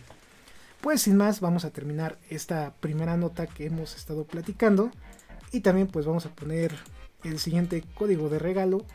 Pues 0.81 1.03
sin 1.03 1.15
más, 1.15 1.39
vamos 1.39 1.63
a 1.63 1.69
terminar 1.69 2.17
esta 2.29 2.73
primera 2.79 3.15
nota 3.15 3.47
que 3.47 3.65
hemos 3.65 3.95
estado 3.95 4.25
platicando 4.25 4.91
y 5.51 5.62
también 5.62 5.88
pues 5.88 6.05
vamos 6.05 6.25
a 6.25 6.35
poner 6.35 6.75
el 7.23 7.39
siguiente 7.39 7.83
código 7.95 8.27
de 8.27 8.39
regalo 8.39 8.85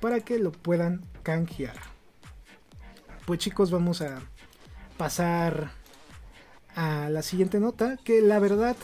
para 0.00 0.20
que 0.20 0.38
lo 0.38 0.52
puedan 0.52 1.04
canjear. 1.22 1.76
Pues 3.26 3.40
chicos, 3.40 3.70
vamos 3.70 4.00
a 4.00 4.20
pasar 4.96 5.70
a 6.78 7.10
la 7.10 7.22
siguiente 7.22 7.58
nota, 7.58 7.96
que 8.04 8.22
la 8.22 8.38
verdad 8.38 8.76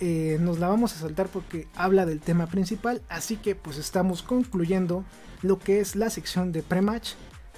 eh, 0.00 0.38
nos 0.40 0.60
la 0.60 0.68
vamos 0.68 0.92
a 0.94 1.00
saltar 1.00 1.26
porque 1.26 1.66
habla 1.74 2.06
del 2.06 2.20
tema 2.20 2.46
principal, 2.46 3.02
así 3.08 3.36
que 3.36 3.56
pues 3.56 3.76
estamos 3.76 4.22
concluyendo 4.22 5.04
lo 5.42 5.58
que 5.58 5.80
es 5.80 5.96
la 5.96 6.10
sección 6.10 6.52
de 6.52 6.62
pre-match 6.62 7.14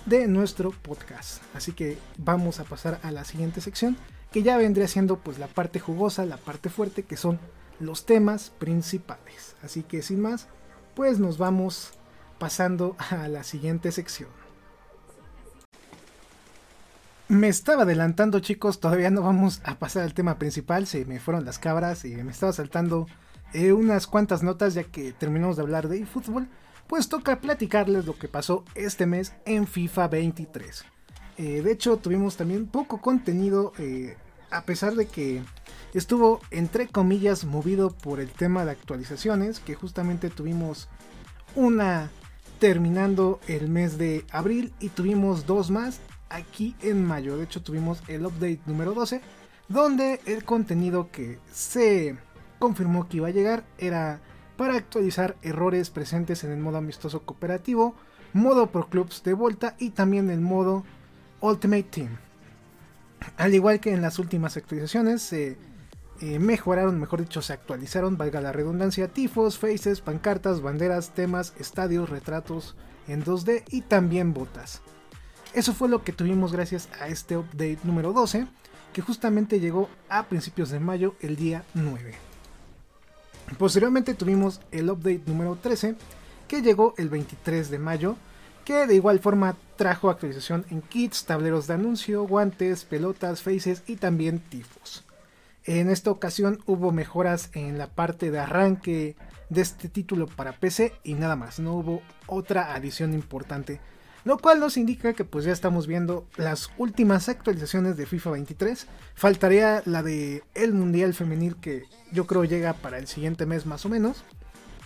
de 0.07 0.29
nuestro 0.29 0.71
podcast. 0.71 1.43
Así 1.55 1.73
que 1.73 1.99
vamos 2.17 2.59
a 2.59 2.65
pasar 2.65 3.01
a 3.03 3.11
la 3.11 3.25
siguiente 3.25 3.61
sección, 3.61 3.99
que 4.33 4.43
ya 4.43 4.57
vendría 4.57 4.89
siendo 4.89 5.19
pues 5.19 5.39
la 5.39 5.47
parte 5.47 5.79
jugosa, 5.79 6.25
la 6.25 6.39
parte 6.39 6.71
fuerte, 6.71 7.03
que 7.03 7.19
son 7.19 7.39
los 7.79 8.07
temas 8.07 8.49
principales. 8.59 9.57
Así 9.63 9.83
que 9.83 10.01
sin 10.01 10.23
más, 10.23 10.47
pues 10.95 11.19
nos 11.19 11.37
vamos 11.37 11.91
pasando 12.39 12.97
a 13.11 13.29
la 13.29 13.45
siguiente 13.45 13.93
sección. 13.93 14.31
Me 17.29 17.49
estaba 17.49 17.83
adelantando 17.83 18.39
chicos, 18.39 18.79
todavía 18.79 19.11
no 19.11 19.21
vamos 19.21 19.61
a 19.65 19.81
pasar 19.81 20.05
al 20.05 20.15
tema 20.15 20.39
principal, 20.39 20.87
se 20.87 21.05
me 21.07 21.19
fueron 21.19 21.45
las 21.45 21.59
cabras 21.59 22.05
y 22.05 22.15
me 22.15 22.31
estaba 22.31 22.53
saltando 22.53 23.09
eh, 23.53 23.73
unas 23.73 24.07
cuantas 24.07 24.45
notas 24.45 24.75
ya 24.75 24.85
que 24.85 25.11
terminamos 25.13 25.57
de 25.57 25.63
hablar 25.63 25.89
de 25.89 25.99
eFootball, 25.99 26.47
pues 26.87 27.09
toca 27.09 27.41
platicarles 27.41 28.07
lo 28.07 28.17
que 28.17 28.29
pasó 28.29 28.65
este 28.77 29.07
mes 29.07 29.33
en 29.45 29.67
FIFA 29.67 30.07
23. 30.07 30.85
Eh, 31.39 31.63
de 31.63 31.73
hecho, 31.73 31.97
tuvimos 31.97 32.37
también 32.37 32.69
poco 32.69 33.01
contenido, 33.01 33.73
eh, 33.79 34.17
a 34.53 34.63
pesar 34.63 34.95
de 34.95 35.07
que 35.07 35.43
estuvo, 35.95 36.41
entre 36.53 36.87
comillas, 36.87 37.45
movido 37.45 37.91
por 37.91 38.21
el 38.21 38.31
tema 38.31 38.65
de 38.65 38.71
actualizaciones, 38.71 39.59
que 39.59 39.75
justamente 39.75 40.31
tuvimos 40.31 40.89
una 41.57 42.09
terminando 42.61 43.41
el 43.49 43.69
mes 43.69 43.99
de 43.99 44.25
abril 44.31 44.73
y 44.79 44.91
tuvimos 44.91 45.45
dos 45.45 45.73
más 45.73 45.99
aquí 46.29 46.75
en 46.83 47.05
mayo. 47.05 47.37
De 47.37 47.45
hecho, 47.45 47.63
tuvimos 47.63 48.03
el 48.09 48.27
update 48.27 48.61
número 48.67 48.95
12, 48.95 49.21
donde 49.69 50.21
el 50.27 50.45
contenido 50.45 51.11
que 51.11 51.39
se 51.53 52.17
confirmó 52.59 53.09
que 53.09 53.19
iba 53.19 53.29
a 53.29 53.33
llegar 53.33 53.65
era 53.79 54.21
para 54.57 54.77
actualizar 54.77 55.37
errores 55.43 55.91
presentes 55.91 56.45
en 56.45 56.53
el 56.53 56.59
modo 56.59 56.79
amistoso 56.79 57.23
cooperativo, 57.23 57.95
modo 58.33 58.71
Pro 58.71 58.89
Clubs 58.89 59.23
de 59.23 59.35
vuelta 59.35 59.77
y 59.79 59.91
también 59.91 60.31
el 60.31 60.41
modo 60.41 60.85
Ultimate 61.41 61.85
Team. 61.85 62.17
Al 63.37 63.55
igual 63.55 63.81
que 63.81 63.93
en 63.93 64.03
las 64.03 64.19
últimas 64.19 64.57
actualizaciones, 64.57 65.23
se 65.23 65.59
eh, 66.21 66.39
mejoraron, 66.39 66.99
mejor 66.99 67.21
dicho, 67.21 67.43
se 67.43 67.53
actualizaron, 67.53 68.17
valga 68.17 68.41
la 68.41 68.53
redundancia, 68.53 69.09
tifos, 69.09 69.59
faces, 69.59 70.01
pancartas, 70.01 70.63
banderas, 70.63 71.11
temas, 71.11 71.53
estadios, 71.59 72.09
retratos 72.09 72.77
en 73.09 73.25
2D 73.25 73.65
y 73.69 73.83
también 73.83 74.33
botas. 74.33 74.83
Eso 75.57 75.73
fue 75.73 75.89
lo 75.89 76.05
que 76.05 76.13
tuvimos 76.13 76.53
gracias 76.53 76.87
a 77.01 77.09
este 77.09 77.35
update 77.35 77.79
número 77.83 78.13
12, 78.13 78.47
que 78.93 79.01
justamente 79.01 79.59
llegó 79.59 79.89
a 80.11 80.25
principios 80.25 80.69
de 80.69 80.81
mayo, 80.81 81.15
el 81.23 81.35
día 81.35 81.65
9. 81.73 82.15
Posteriormente 83.57 84.13
tuvimos 84.13 84.61
el 84.71 84.91
update 84.91 85.23
número 85.25 85.57
13, 85.57 85.95
que 86.47 86.61
llegó 86.61 86.93
el 86.99 87.09
23 87.09 87.71
de 87.71 87.79
mayo, 87.79 88.17
que 88.67 88.87
de 88.87 88.97
igual 88.97 89.19
forma 89.19 89.57
trajo 89.77 90.11
actualización 90.11 90.67
en 90.69 90.83
kits, 90.83 91.25
tableros 91.25 91.67
de 91.67 91.73
anuncio, 91.73 92.25
guantes, 92.25 92.85
pelotas, 92.85 93.41
faces 93.41 93.83
y 93.87 93.97
también 93.97 94.41
tifos. 94.41 95.07
En 95.65 95.89
esta 95.89 96.11
ocasión 96.11 96.61
hubo 96.67 96.93
mejoras 96.93 97.49
en 97.55 97.79
la 97.79 97.87
parte 97.87 98.31
de 98.31 98.41
arranque 98.41 99.17
de 99.49 99.63
este 99.63 99.89
título 99.89 100.27
para 100.27 100.53
PC 100.53 100.93
y 101.03 101.15
nada 101.15 101.35
más, 101.35 101.61
no 101.61 101.73
hubo 101.73 102.03
otra 102.27 102.75
adición 102.75 103.15
importante. 103.15 103.81
Lo 104.27 104.39
cual 104.39 104.59
nos 104.59 104.77
indica 104.77 105.13
que 105.13 105.25
pues 105.25 105.45
ya 105.45 105.53
estamos 105.53 105.87
viendo 105.87 106.27
las 106.37 106.71
últimas 106.79 107.29
actualizaciones 107.29 107.97
de 107.97 108.07
FIFA 108.07 108.33
23. 108.33 108.89
Faltaría 109.15 109.85
la 109.87 110.03
de 110.03 110.43
el 110.55 110.75
Mundial 110.75 111.15
Femenil 111.15 111.55
que 111.55 111.85
yo 112.11 112.27
creo 112.27 112.43
llega 112.43 112.73
para 112.73 112.99
el 112.99 113.07
siguiente 113.07 113.47
mes 113.47 113.67
más 113.67 113.87
o 113.87 113.89
menos. 113.89 114.25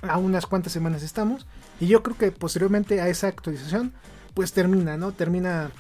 A 0.03 0.19
unas 0.19 0.45
cuantas 0.45 0.75
semanas 0.75 1.03
estamos. 1.03 1.47
Y 1.81 1.87
yo 1.87 2.03
creo 2.03 2.19
que 2.19 2.33
posteriormente 2.33 3.01
a 3.01 3.09
esa 3.09 3.29
actualización 3.29 3.95
pues 4.35 4.53
termina, 4.53 4.99
¿no? 4.99 5.13
Termina 5.13 5.71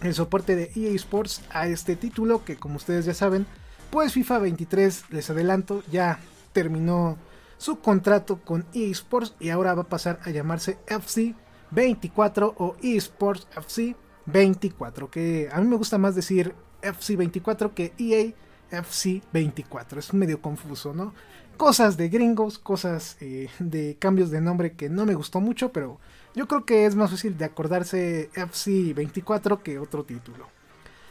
el 0.00 0.14
soporte 0.14 0.54
de 0.54 0.70
EA 0.76 0.94
Sports 0.94 1.42
a 1.50 1.66
este 1.66 1.96
título 1.96 2.44
que 2.44 2.54
como 2.54 2.76
ustedes 2.76 3.04
ya 3.04 3.14
saben, 3.14 3.46
pues 3.90 4.12
FIFA 4.12 4.38
23 4.38 5.10
les 5.10 5.28
adelanto 5.28 5.82
ya 5.90 6.20
terminó 6.52 7.18
su 7.58 7.80
contrato 7.80 8.40
con 8.44 8.64
EA 8.74 8.92
Sports 8.92 9.34
y 9.40 9.48
ahora 9.48 9.74
va 9.74 9.82
a 9.82 9.88
pasar 9.88 10.20
a 10.22 10.30
llamarse 10.30 10.78
FC 10.86 11.34
24 11.70 12.54
o 12.58 12.76
eSports 12.82 13.46
FC 13.56 13.96
24, 14.26 15.10
que 15.10 15.48
a 15.52 15.60
mí 15.60 15.68
me 15.68 15.76
gusta 15.76 15.98
más 15.98 16.14
decir 16.14 16.54
FC 16.82 17.16
24 17.16 17.74
que 17.74 17.92
EA 17.98 18.32
FC 18.70 19.22
24, 19.32 20.00
es 20.00 20.14
medio 20.14 20.40
confuso, 20.40 20.92
¿no? 20.92 21.14
Cosas 21.56 21.96
de 21.96 22.08
gringos, 22.08 22.58
cosas 22.58 23.16
eh, 23.20 23.48
de 23.58 23.96
cambios 23.98 24.30
de 24.30 24.40
nombre 24.40 24.72
que 24.72 24.90
no 24.90 25.06
me 25.06 25.14
gustó 25.14 25.40
mucho, 25.40 25.72
pero 25.72 25.98
yo 26.34 26.46
creo 26.46 26.66
que 26.66 26.84
es 26.84 26.94
más 26.94 27.10
fácil 27.10 27.38
de 27.38 27.46
acordarse 27.46 28.30
FC 28.34 28.92
24 28.92 29.62
que 29.62 29.78
otro 29.78 30.04
título. 30.04 30.48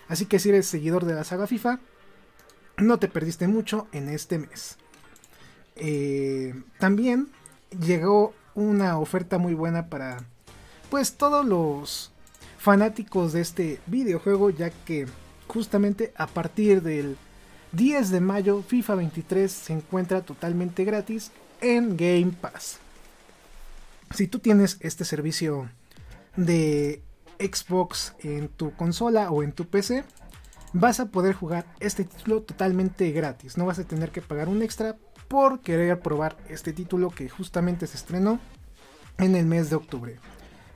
Así 0.07 0.27
que 0.27 0.37
si 0.37 0.49
eres 0.49 0.67
seguidor 0.67 1.05
de 1.05 1.15
la 1.15 1.23
saga 1.23 1.47
FIFA, 1.47 1.79
no 2.77 2.99
te 2.99 3.07
perdiste 3.07 3.47
mucho 3.47 3.87
en 3.91 4.09
este 4.09 4.37
mes. 4.37 4.77
Eh, 5.75 6.53
también 6.79 7.29
llegó 7.79 8.33
una 8.53 8.99
oferta 8.99 9.37
muy 9.37 9.55
buena 9.55 9.89
para 9.89 10.25
pues 10.95 11.17
todos 11.17 11.45
los 11.45 12.13
fanáticos 12.57 13.33
de 13.33 13.41
este 13.41 13.81
videojuego, 13.85 14.49
ya 14.49 14.69
que 14.69 15.07
justamente 15.45 16.13
a 16.15 16.25
partir 16.25 16.81
del 16.81 17.17
10 17.73 18.11
de 18.11 18.21
mayo 18.21 18.63
FIFA 18.65 18.95
23 18.95 19.51
se 19.51 19.73
encuentra 19.73 20.21
totalmente 20.21 20.85
gratis 20.85 21.31
en 21.59 21.97
Game 21.97 22.31
Pass. 22.39 22.77
Si 24.11 24.27
tú 24.27 24.39
tienes 24.39 24.77
este 24.79 25.03
servicio 25.03 25.69
de 26.37 27.01
Xbox 27.39 28.13
en 28.19 28.47
tu 28.47 28.73
consola 28.73 29.31
o 29.31 29.43
en 29.43 29.51
tu 29.51 29.67
PC, 29.67 30.05
vas 30.71 31.01
a 31.01 31.07
poder 31.07 31.35
jugar 31.35 31.65
este 31.81 32.05
título 32.05 32.41
totalmente 32.41 33.11
gratis. 33.11 33.57
No 33.57 33.65
vas 33.65 33.79
a 33.79 33.83
tener 33.83 34.11
que 34.11 34.21
pagar 34.21 34.47
un 34.47 34.61
extra 34.61 34.95
por 35.27 35.59
querer 35.59 35.99
probar 35.99 36.37
este 36.47 36.71
título 36.71 37.09
que 37.09 37.27
justamente 37.27 37.85
se 37.85 37.97
estrenó 37.97 38.39
en 39.17 39.35
el 39.35 39.45
mes 39.45 39.69
de 39.69 39.75
octubre 39.75 40.19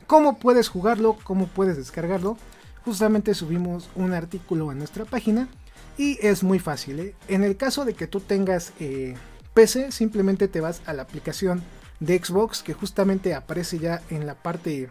cómo 0.09 0.39
puedes 0.39 0.69
jugarlo, 0.69 1.17
cómo 1.23 1.45
puedes 1.45 1.77
descargarlo. 1.77 2.35
Justamente 2.83 3.35
subimos 3.35 3.91
un 3.95 4.13
artículo 4.13 4.71
en 4.71 4.79
nuestra 4.79 5.05
página 5.05 5.47
y 5.99 6.17
es 6.25 6.41
muy 6.41 6.57
fácil. 6.57 6.99
¿eh? 6.99 7.15
En 7.27 7.43
el 7.43 7.57
caso 7.57 7.85
de 7.85 7.93
que 7.93 8.07
tú 8.07 8.19
tengas 8.19 8.73
eh, 8.79 9.13
PC, 9.53 9.91
simplemente 9.91 10.47
te 10.47 10.61
vas 10.61 10.81
a 10.87 10.93
la 10.93 11.03
aplicación 11.03 11.61
de 11.99 12.17
Xbox 12.17 12.63
que 12.63 12.73
justamente 12.73 13.35
aparece 13.35 13.77
ya 13.77 14.01
en 14.09 14.25
la 14.25 14.33
parte 14.33 14.89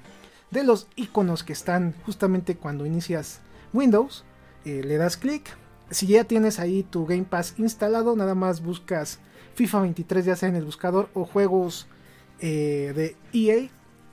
de 0.53 0.63
los 0.63 0.87
iconos 0.95 1.43
que 1.43 1.53
están 1.53 1.95
justamente 2.07 2.57
cuando 2.57 2.87
inicias 2.87 3.41
Windows. 3.73 4.25
Eh, 4.65 4.83
le 4.85 4.99
das 4.99 5.17
clic. 5.17 5.49
Si 5.91 6.07
ya 6.07 6.23
tienes 6.23 6.61
ahí 6.61 6.85
tu 6.85 7.07
Game 7.07 7.25
Pass 7.25 7.55
instalado, 7.59 8.15
nada 8.15 8.37
más 8.37 8.63
buscas 8.63 9.19
FIFA 9.57 9.81
23 9.81 10.25
ya 10.27 10.37
sea 10.37 10.49
en 10.49 10.55
el 10.55 10.65
buscador 10.65 11.09
o 11.13 11.25
juegos 11.25 11.89
de 12.41 13.17
EA 13.33 13.69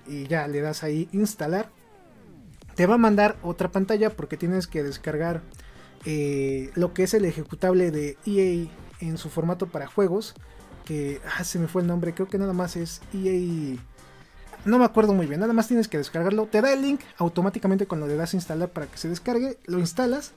y 0.08 0.28
ya 0.28 0.48
le 0.48 0.62
das 0.62 0.84
ahí 0.84 1.10
instalar. 1.12 1.70
Te 2.76 2.86
va 2.86 2.96
a 2.96 2.98
mandar 2.98 3.38
otra 3.41 3.72
pantalla 3.72 4.10
porque 4.10 4.38
tienes 4.38 4.68
que 4.68 4.84
descargar 4.84 5.41
eh, 6.06 6.72
lo 6.76 6.94
que 6.94 7.04
es 7.04 7.13
el 7.13 7.26
ejecutable 7.26 7.91
de 7.91 8.18
EA 8.26 8.70
en 9.00 9.18
su 9.18 9.30
formato 9.30 9.68
para 9.68 9.88
juegos. 9.88 10.36
Que 10.84 11.20
ah, 11.38 11.44
se 11.44 11.58
me 11.58 11.68
fue 11.68 11.82
el 11.82 11.88
nombre, 11.88 12.13
creo 12.13 12.28
que 12.28 12.38
nada 12.38 12.54
más 12.54 12.76
es 12.76 13.02
EA. 13.13 13.78
No 14.65 14.80
me 14.80 14.86
acuerdo 14.86 15.13
muy 15.13 15.28
bien, 15.28 15.39
nada 15.39 15.54
más 15.54 15.68
tienes 15.68 15.88
que 15.88 15.98
descargarlo. 15.98 16.48
Te 16.48 16.62
da 16.62 16.74
el 16.74 16.82
link 16.82 17.02
automáticamente 17.18 17.88
cuando 17.88 18.08
le 18.08 18.15
das 18.15 18.34
instalar 18.34 18.70
para 18.70 18.88
que 18.88 18.98
se 18.98 19.10
descargue. 19.10 19.58
Lo 19.65 19.80
instalas. 19.80 20.34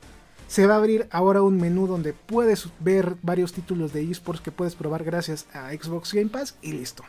Se 0.46 0.66
va 0.66 0.74
a 0.74 0.78
abrir 0.78 1.09
ahora 1.11 1.42
un 1.42 1.59
menú 1.59 1.87
donde 1.87 2.14
puedes 2.14 2.68
ver 2.81 3.16
varios 3.22 3.52
títulos 3.52 3.92
de 3.92 4.11
esports 4.11 4.40
que 4.40 4.52
puedes 4.52 4.74
probar 4.74 5.04
gracias 5.04 5.46
a 5.52 5.70
Xbox 5.72 6.14
Game 6.14 6.31
Pass 6.31 6.57
y 6.62 6.72
listo. 6.72 7.04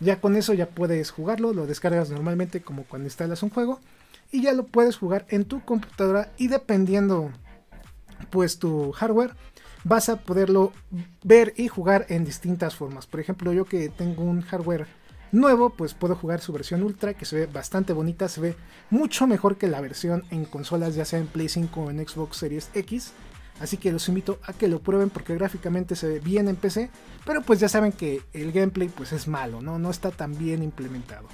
Ya 0.00 0.20
con 0.20 0.36
eso 0.36 0.54
ya 0.54 0.68
puedes 0.68 1.10
jugarlo, 1.10 1.52
lo 1.52 1.66
descargas 1.66 2.10
normalmente 2.10 2.60
como 2.62 2.84
cuando 2.84 3.06
instalas 3.06 3.42
un 3.42 3.50
juego 3.50 3.80
y 4.30 4.42
ya 4.42 4.52
lo 4.52 4.64
puedes 4.64 4.96
jugar 4.96 5.26
en 5.28 5.44
tu 5.44 5.64
computadora 5.64 6.32
y 6.36 6.48
dependiendo 6.48 7.32
pues 8.30 8.58
tu 8.58 8.92
hardware 8.92 9.34
vas 9.84 10.08
a 10.08 10.16
poderlo 10.16 10.72
ver 11.22 11.54
y 11.56 11.68
jugar 11.68 12.06
en 12.08 12.24
distintas 12.24 12.76
formas. 12.76 13.06
Por 13.06 13.20
ejemplo, 13.20 13.52
yo 13.52 13.64
que 13.64 13.88
tengo 13.88 14.22
un 14.22 14.42
hardware 14.42 14.86
nuevo, 15.32 15.70
pues 15.70 15.94
puedo 15.94 16.14
jugar 16.14 16.40
su 16.40 16.52
versión 16.52 16.82
ultra 16.82 17.14
que 17.14 17.24
se 17.24 17.36
ve 17.36 17.46
bastante 17.46 17.92
bonita, 17.92 18.28
se 18.28 18.40
ve 18.40 18.56
mucho 18.90 19.26
mejor 19.26 19.56
que 19.56 19.68
la 19.68 19.80
versión 19.80 20.24
en 20.30 20.44
consolas 20.44 20.94
ya 20.94 21.04
sea 21.04 21.18
en 21.18 21.26
Play 21.26 21.48
5 21.48 21.80
o 21.80 21.90
en 21.90 22.06
Xbox 22.06 22.36
Series 22.38 22.70
X. 22.74 23.12
Así 23.60 23.76
que 23.76 23.92
los 23.92 24.08
invito 24.08 24.38
a 24.44 24.52
que 24.52 24.68
lo 24.68 24.80
prueben 24.80 25.10
porque 25.10 25.34
gráficamente 25.34 25.96
se 25.96 26.08
ve 26.08 26.20
bien 26.20 26.48
en 26.48 26.56
PC, 26.56 26.90
pero 27.24 27.42
pues 27.42 27.58
ya 27.58 27.68
saben 27.68 27.92
que 27.92 28.22
el 28.32 28.52
gameplay 28.52 28.88
pues 28.88 29.12
es 29.12 29.26
malo, 29.26 29.60
¿no? 29.60 29.78
No 29.78 29.90
está 29.90 30.10
tan 30.10 30.38
bien 30.38 30.62
implementado. 30.62 31.26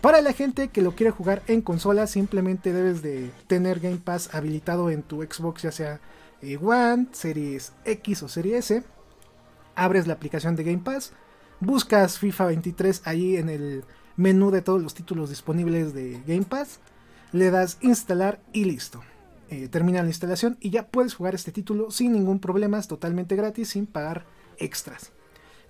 Para 0.00 0.20
la 0.22 0.32
gente 0.32 0.68
que 0.68 0.82
lo 0.82 0.94
quiere 0.94 1.10
jugar 1.10 1.42
en 1.48 1.60
consola, 1.60 2.06
simplemente 2.06 2.72
debes 2.72 3.02
de 3.02 3.32
tener 3.48 3.80
Game 3.80 3.96
Pass 3.98 4.32
habilitado 4.32 4.90
en 4.90 5.02
tu 5.02 5.22
Xbox, 5.22 5.62
ya 5.62 5.72
sea 5.72 6.00
eh, 6.40 6.56
One, 6.56 7.08
Series 7.10 7.72
X 7.84 8.22
o 8.22 8.28
Series 8.28 8.70
S. 8.70 8.84
Abres 9.74 10.06
la 10.06 10.14
aplicación 10.14 10.54
de 10.54 10.62
Game 10.62 10.82
Pass, 10.84 11.12
buscas 11.58 12.18
FIFA 12.18 12.46
23 12.46 13.02
ahí 13.04 13.36
en 13.36 13.48
el 13.48 13.84
menú 14.16 14.52
de 14.52 14.62
todos 14.62 14.80
los 14.80 14.94
títulos 14.94 15.30
disponibles 15.30 15.94
de 15.94 16.22
Game 16.26 16.44
Pass, 16.44 16.78
le 17.32 17.50
das 17.50 17.78
instalar 17.80 18.40
y 18.52 18.64
listo. 18.64 19.02
Eh, 19.50 19.68
termina 19.68 20.02
la 20.02 20.08
instalación 20.08 20.58
y 20.60 20.70
ya 20.70 20.86
puedes 20.88 21.14
jugar 21.14 21.34
este 21.34 21.52
título 21.52 21.90
sin 21.90 22.12
ningún 22.12 22.38
problema, 22.38 22.78
es 22.78 22.88
totalmente 22.88 23.34
gratis, 23.34 23.70
sin 23.70 23.86
pagar 23.86 24.26
extras. 24.58 25.12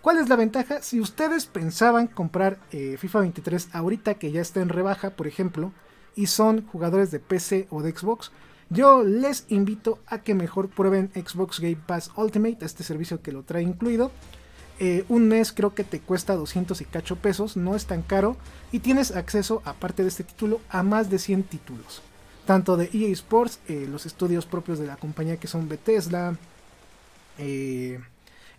¿Cuál 0.02 0.18
es 0.18 0.28
la 0.28 0.36
ventaja? 0.36 0.82
Si 0.82 1.00
ustedes 1.00 1.46
pensaban 1.46 2.06
comprar 2.06 2.58
eh, 2.72 2.96
FIFA 2.98 3.20
23 3.20 3.68
ahorita 3.72 4.14
que 4.14 4.32
ya 4.32 4.40
está 4.40 4.60
en 4.60 4.68
rebaja, 4.68 5.10
por 5.10 5.26
ejemplo, 5.26 5.72
y 6.16 6.26
son 6.26 6.66
jugadores 6.66 7.10
de 7.10 7.20
PC 7.20 7.68
o 7.70 7.82
de 7.82 7.92
Xbox, 7.92 8.32
yo 8.70 9.02
les 9.02 9.44
invito 9.48 9.98
a 10.06 10.18
que 10.22 10.34
mejor 10.34 10.68
prueben 10.68 11.10
Xbox 11.14 11.60
Game 11.60 11.78
Pass 11.86 12.10
Ultimate, 12.16 12.64
este 12.64 12.82
servicio 12.82 13.22
que 13.22 13.32
lo 13.32 13.42
trae 13.42 13.62
incluido. 13.62 14.10
Eh, 14.80 15.04
un 15.08 15.26
mes 15.26 15.52
creo 15.52 15.74
que 15.74 15.84
te 15.84 16.00
cuesta 16.00 16.36
200 16.36 16.80
y 16.80 16.84
cacho 16.84 17.16
pesos, 17.16 17.56
no 17.56 17.74
es 17.74 17.86
tan 17.86 18.02
caro 18.02 18.36
y 18.70 18.80
tienes 18.80 19.10
acceso, 19.10 19.62
aparte 19.64 20.02
de 20.02 20.08
este 20.08 20.22
título, 20.22 20.60
a 20.68 20.82
más 20.82 21.10
de 21.10 21.18
100 21.18 21.44
títulos. 21.44 22.02
Tanto 22.48 22.78
de 22.78 22.88
EA 22.94 23.12
Sports, 23.12 23.60
eh, 23.68 23.86
los 23.90 24.06
estudios 24.06 24.46
propios 24.46 24.78
de 24.78 24.86
la 24.86 24.96
compañía 24.96 25.36
que 25.36 25.46
son 25.46 25.68
Bethesda, 25.68 26.34
eh, 27.36 28.00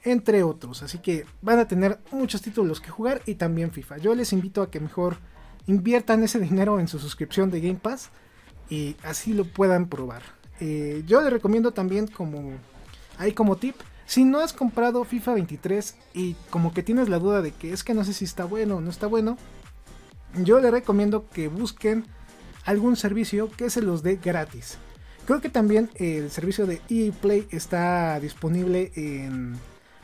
entre 0.03 0.43
otros. 0.43 0.83
Así 0.83 0.99
que 0.99 1.25
van 1.41 1.57
a 1.57 1.67
tener 1.67 1.97
muchos 2.11 2.43
títulos 2.43 2.81
que 2.81 2.91
jugar 2.91 3.23
y 3.25 3.33
también 3.33 3.71
FIFA. 3.71 3.97
Yo 3.97 4.13
les 4.13 4.31
invito 4.31 4.61
a 4.61 4.69
que 4.69 4.79
mejor 4.79 5.17
inviertan 5.65 6.21
ese 6.21 6.39
dinero 6.39 6.79
en 6.79 6.87
su 6.87 6.99
suscripción 6.99 7.49
de 7.49 7.61
Game 7.61 7.79
Pass 7.81 8.11
y 8.69 8.95
así 9.03 9.33
lo 9.33 9.43
puedan 9.43 9.87
probar. 9.87 10.21
Eh, 10.59 11.01
yo 11.07 11.19
les 11.21 11.33
recomiendo 11.33 11.71
también 11.71 12.05
como 12.05 12.51
ahí 13.17 13.31
como 13.31 13.57
tip, 13.57 13.75
si 14.05 14.23
no 14.23 14.39
has 14.39 14.53
comprado 14.53 15.03
FIFA 15.03 15.33
23 15.33 15.95
y 16.13 16.35
como 16.51 16.75
que 16.75 16.83
tienes 16.83 17.09
la 17.09 17.17
duda 17.17 17.41
de 17.41 17.53
que 17.53 17.73
es 17.73 17.83
que 17.83 17.95
no 17.95 18.03
sé 18.03 18.13
si 18.13 18.25
está 18.25 18.45
bueno 18.45 18.75
o 18.75 18.81
no 18.81 18.91
está 18.91 19.07
bueno, 19.07 19.35
yo 20.35 20.59
les 20.59 20.69
recomiendo 20.69 21.27
que 21.33 21.47
busquen 21.47 22.05
algún 22.69 22.95
servicio 22.95 23.49
que 23.49 23.71
se 23.71 23.81
los 23.81 24.03
dé 24.03 24.19
gratis. 24.23 24.77
Creo 25.25 25.41
que 25.41 25.49
también 25.49 25.89
el 25.95 26.29
servicio 26.29 26.67
de 26.67 26.81
EA 26.87 27.11
Play 27.11 27.47
está 27.49 28.19
disponible 28.19 28.91
en 28.95 29.55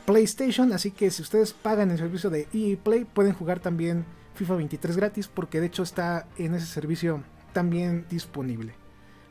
PlayStation, 0.04 0.72
así 0.72 0.90
que 0.90 1.12
si 1.12 1.22
ustedes 1.22 1.52
pagan 1.52 1.92
el 1.92 1.98
servicio 1.98 2.28
de 2.28 2.48
EA 2.52 2.76
Play 2.76 3.04
pueden 3.04 3.34
jugar 3.34 3.60
también 3.60 4.04
FIFA 4.34 4.56
23 4.56 4.96
gratis 4.96 5.28
porque 5.28 5.60
de 5.60 5.66
hecho 5.66 5.84
está 5.84 6.26
en 6.38 6.54
ese 6.56 6.66
servicio 6.66 7.22
también 7.52 8.04
disponible. 8.10 8.74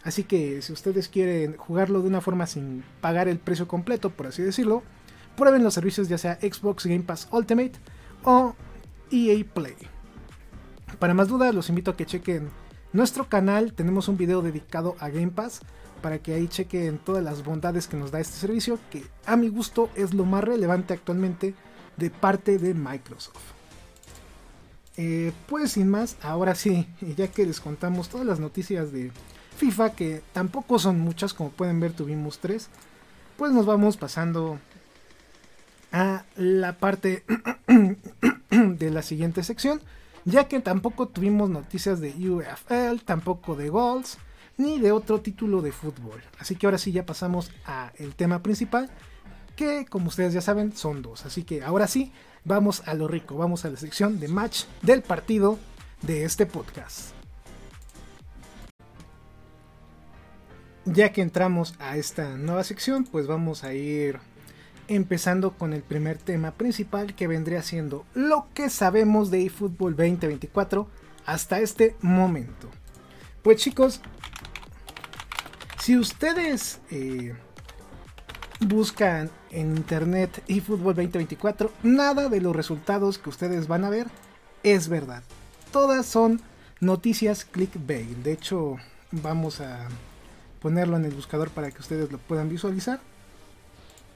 Así 0.04 0.24
que 0.24 0.62
si 0.62 0.72
ustedes 0.72 1.10
quieren 1.10 1.58
jugarlo 1.58 2.02
de 2.02 2.08
una 2.08 2.22
forma 2.22 2.48
sin 2.48 2.86
pagar 3.02 3.28
el 3.28 3.40
precio 3.40 3.68
completo, 3.68 4.12
por 4.12 4.28
así 4.28 4.44
decirlo, 4.44 4.82
prueben 5.36 5.62
los 5.62 5.74
servicios 5.74 6.08
ya 6.08 6.18
sea 6.18 6.40
Xbox 6.40 6.86
Game 6.86 7.04
Pass 7.04 7.28
Ultimate 7.34 7.74
o 8.24 8.56
EA 9.12 9.44
Play. 9.54 9.76
Para 11.00 11.14
más 11.14 11.28
dudas 11.28 11.54
los 11.54 11.68
invito 11.68 11.92
a 11.92 11.98
que 11.98 12.06
chequen 12.06 12.50
nuestro 12.96 13.28
canal, 13.28 13.74
tenemos 13.74 14.08
un 14.08 14.18
video 14.18 14.42
dedicado 14.42 14.96
a 15.00 15.10
Game 15.10 15.32
Pass 15.32 15.62
para 16.02 16.20
que 16.20 16.34
ahí 16.34 16.48
chequen 16.48 16.98
todas 16.98 17.24
las 17.24 17.44
bondades 17.44 17.88
que 17.88 17.98
nos 17.98 18.12
da 18.12 18.20
este 18.20 18.38
servicio, 18.38 18.80
que 18.90 19.04
a 19.26 19.36
mi 19.36 19.50
gusto 19.50 19.90
es 19.96 20.14
lo 20.14 20.24
más 20.24 20.44
relevante 20.44 20.94
actualmente 20.94 21.56
de 21.98 22.10
parte 22.10 22.58
de 22.58 22.74
Microsoft. 22.74 23.36
Eh, 24.98 25.34
pues 25.48 25.74
sin 25.74 25.90
más, 25.90 26.16
ahora 26.22 26.56
sí, 26.56 26.88
ya 27.18 27.28
que 27.28 27.46
les 27.46 27.60
contamos 27.60 28.10
todas 28.10 28.26
las 28.26 28.40
noticias 28.40 28.92
de 28.92 29.12
FIFA, 29.58 29.92
que 29.92 30.22
tampoco 30.32 30.80
son 30.80 31.00
muchas, 31.00 31.34
como 31.34 31.50
pueden 31.50 31.80
ver 31.80 31.92
tuvimos 31.92 32.40
tres, 32.40 32.70
pues 33.38 33.52
nos 33.52 33.66
vamos 33.66 33.98
pasando 33.98 34.58
a 35.92 36.24
la 36.36 36.78
parte 36.78 37.24
de 38.50 38.90
la 38.90 39.02
siguiente 39.02 39.44
sección, 39.44 39.82
ya 40.26 40.48
que 40.48 40.60
tampoco 40.60 41.08
tuvimos 41.08 41.50
noticias 41.50 42.02
de 42.02 42.10
UFL, 42.10 43.04
tampoco 43.06 43.56
de 43.56 43.70
Goals, 43.70 44.18
ni 44.58 44.80
de 44.80 44.92
otro 44.92 45.22
título 45.22 45.62
de 45.62 45.72
fútbol. 45.72 46.22
Así 46.40 46.56
que 46.56 46.66
ahora 46.66 46.78
sí 46.78 46.92
ya 46.92 47.06
pasamos 47.06 47.52
al 47.66 48.16
tema 48.16 48.42
principal, 48.42 48.90
que 49.56 49.86
como 49.86 50.08
ustedes 50.08 50.34
ya 50.34 50.42
saben 50.42 50.76
son 50.76 51.02
dos. 51.02 51.26
Así 51.26 51.44
que 51.44 51.64
ahora 51.64 51.88
sí, 51.88 52.12
vamos 52.44 52.88
a 52.88 52.94
lo 52.96 53.08
rico, 53.08 53.38
vamos 53.38 53.66
a 53.66 53.70
la 53.70 53.78
sección 53.78 54.20
de 54.20 54.28
match 54.28 54.64
del 54.82 55.02
partido 55.02 55.60
de 56.02 56.26
este 56.26 56.46
podcast. 56.46 57.12
Ya 60.86 61.12
que 61.12 61.22
entramos 61.22 61.74
a 61.80 61.98
esta 61.98 62.36
nueva 62.38 62.64
sección, 62.64 63.06
pues 63.06 63.26
vamos 63.26 63.64
a 63.64 63.74
ir 63.74 64.20
empezando 64.88 65.52
con 65.52 65.74
el 65.74 65.82
primer 65.82 66.18
tema 66.18 66.52
principal 66.52 67.16
que 67.16 67.28
vendría 67.28 67.62
siendo 67.62 68.06
lo 68.14 68.48
que 68.54 68.70
sabemos 68.70 69.32
de 69.32 69.46
eFootball 69.46 69.96
2024 69.96 70.88
hasta 71.26 71.60
este 71.60 71.96
momento. 72.02 72.70
Pues 73.42 73.58
chicos, 73.58 74.02
si 75.80 75.98
ustedes 75.98 76.80
eh, 76.92 77.36
buscan 78.60 79.30
en 79.52 79.78
internet 79.78 80.44
eFootball 80.48 80.96
2024, 80.96 81.72
nada 81.84 82.30
de 82.30 82.42
los 82.42 82.56
resultados 82.56 83.18
que 83.18 83.30
ustedes 83.30 83.68
van 83.68 83.84
a 83.84 83.90
ver 83.90 84.08
es 84.64 84.90
verdad. 84.90 85.24
Todas 85.72 86.06
son 86.06 86.42
noticias 86.80 87.46
clickbait. 87.46 88.18
De 88.24 88.32
hecho, 88.32 88.78
vamos 89.12 89.62
a 89.62 89.88
ponerlo 90.60 90.98
en 90.98 91.06
el 91.06 91.14
buscador 91.14 91.50
para 91.50 91.70
que 91.70 91.82
ustedes 91.82 92.12
lo 92.12 92.18
puedan 92.18 92.50
visualizar. 92.50 93.00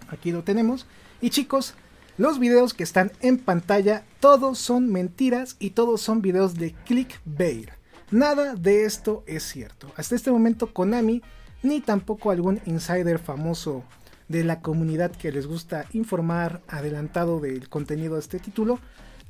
Aquí 0.10 0.32
lo 0.32 0.43
tenemos. 0.43 0.86
Y 1.22 1.30
chicos, 1.30 1.76
los 2.17 2.39
videos 2.39 2.74
que 2.74 2.84
están 2.84 3.12
en 3.22 3.38
pantalla, 3.38 4.04
todos 4.19 4.60
son 4.60 4.91
mentiras 4.91 5.56
y 5.60 5.72
todos 5.72 6.02
son 6.02 6.22
videos 6.22 6.56
de 6.56 6.74
clickbait. 6.86 7.69
Nada 8.12 8.56
de 8.56 8.86
esto 8.86 9.24
es 9.28 9.43
cierto. 9.43 9.91
Hasta 9.95 10.15
este 10.15 10.32
momento 10.32 10.74
Konami 10.74 11.22
ni 11.62 11.82
tampoco 11.82 12.32
algún 12.32 12.60
insider 12.65 13.19
famoso 13.19 13.84
de 14.28 14.43
la 14.43 14.62
comunidad 14.62 15.12
que 15.12 15.32
les 15.32 15.48
gusta 15.48 15.86
informar 15.93 16.62
adelantado 16.67 17.39
del 17.39 17.69
contenido 17.69 18.15
de 18.15 18.22
este 18.22 18.39
título 18.39 18.80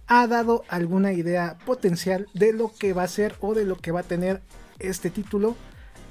ha 0.07 0.27
dado 0.27 0.63
alguna 0.67 1.13
idea 1.13 1.57
potencial 1.65 2.27
de 2.33 2.51
lo 2.51 2.71
que 2.77 2.93
va 2.93 3.03
a 3.03 3.07
ser 3.07 3.35
o 3.41 3.53
de 3.53 3.63
lo 3.63 3.77
que 3.77 3.91
va 3.91 4.01
a 4.01 4.03
tener 4.03 4.41
este 4.79 5.09
título 5.09 5.55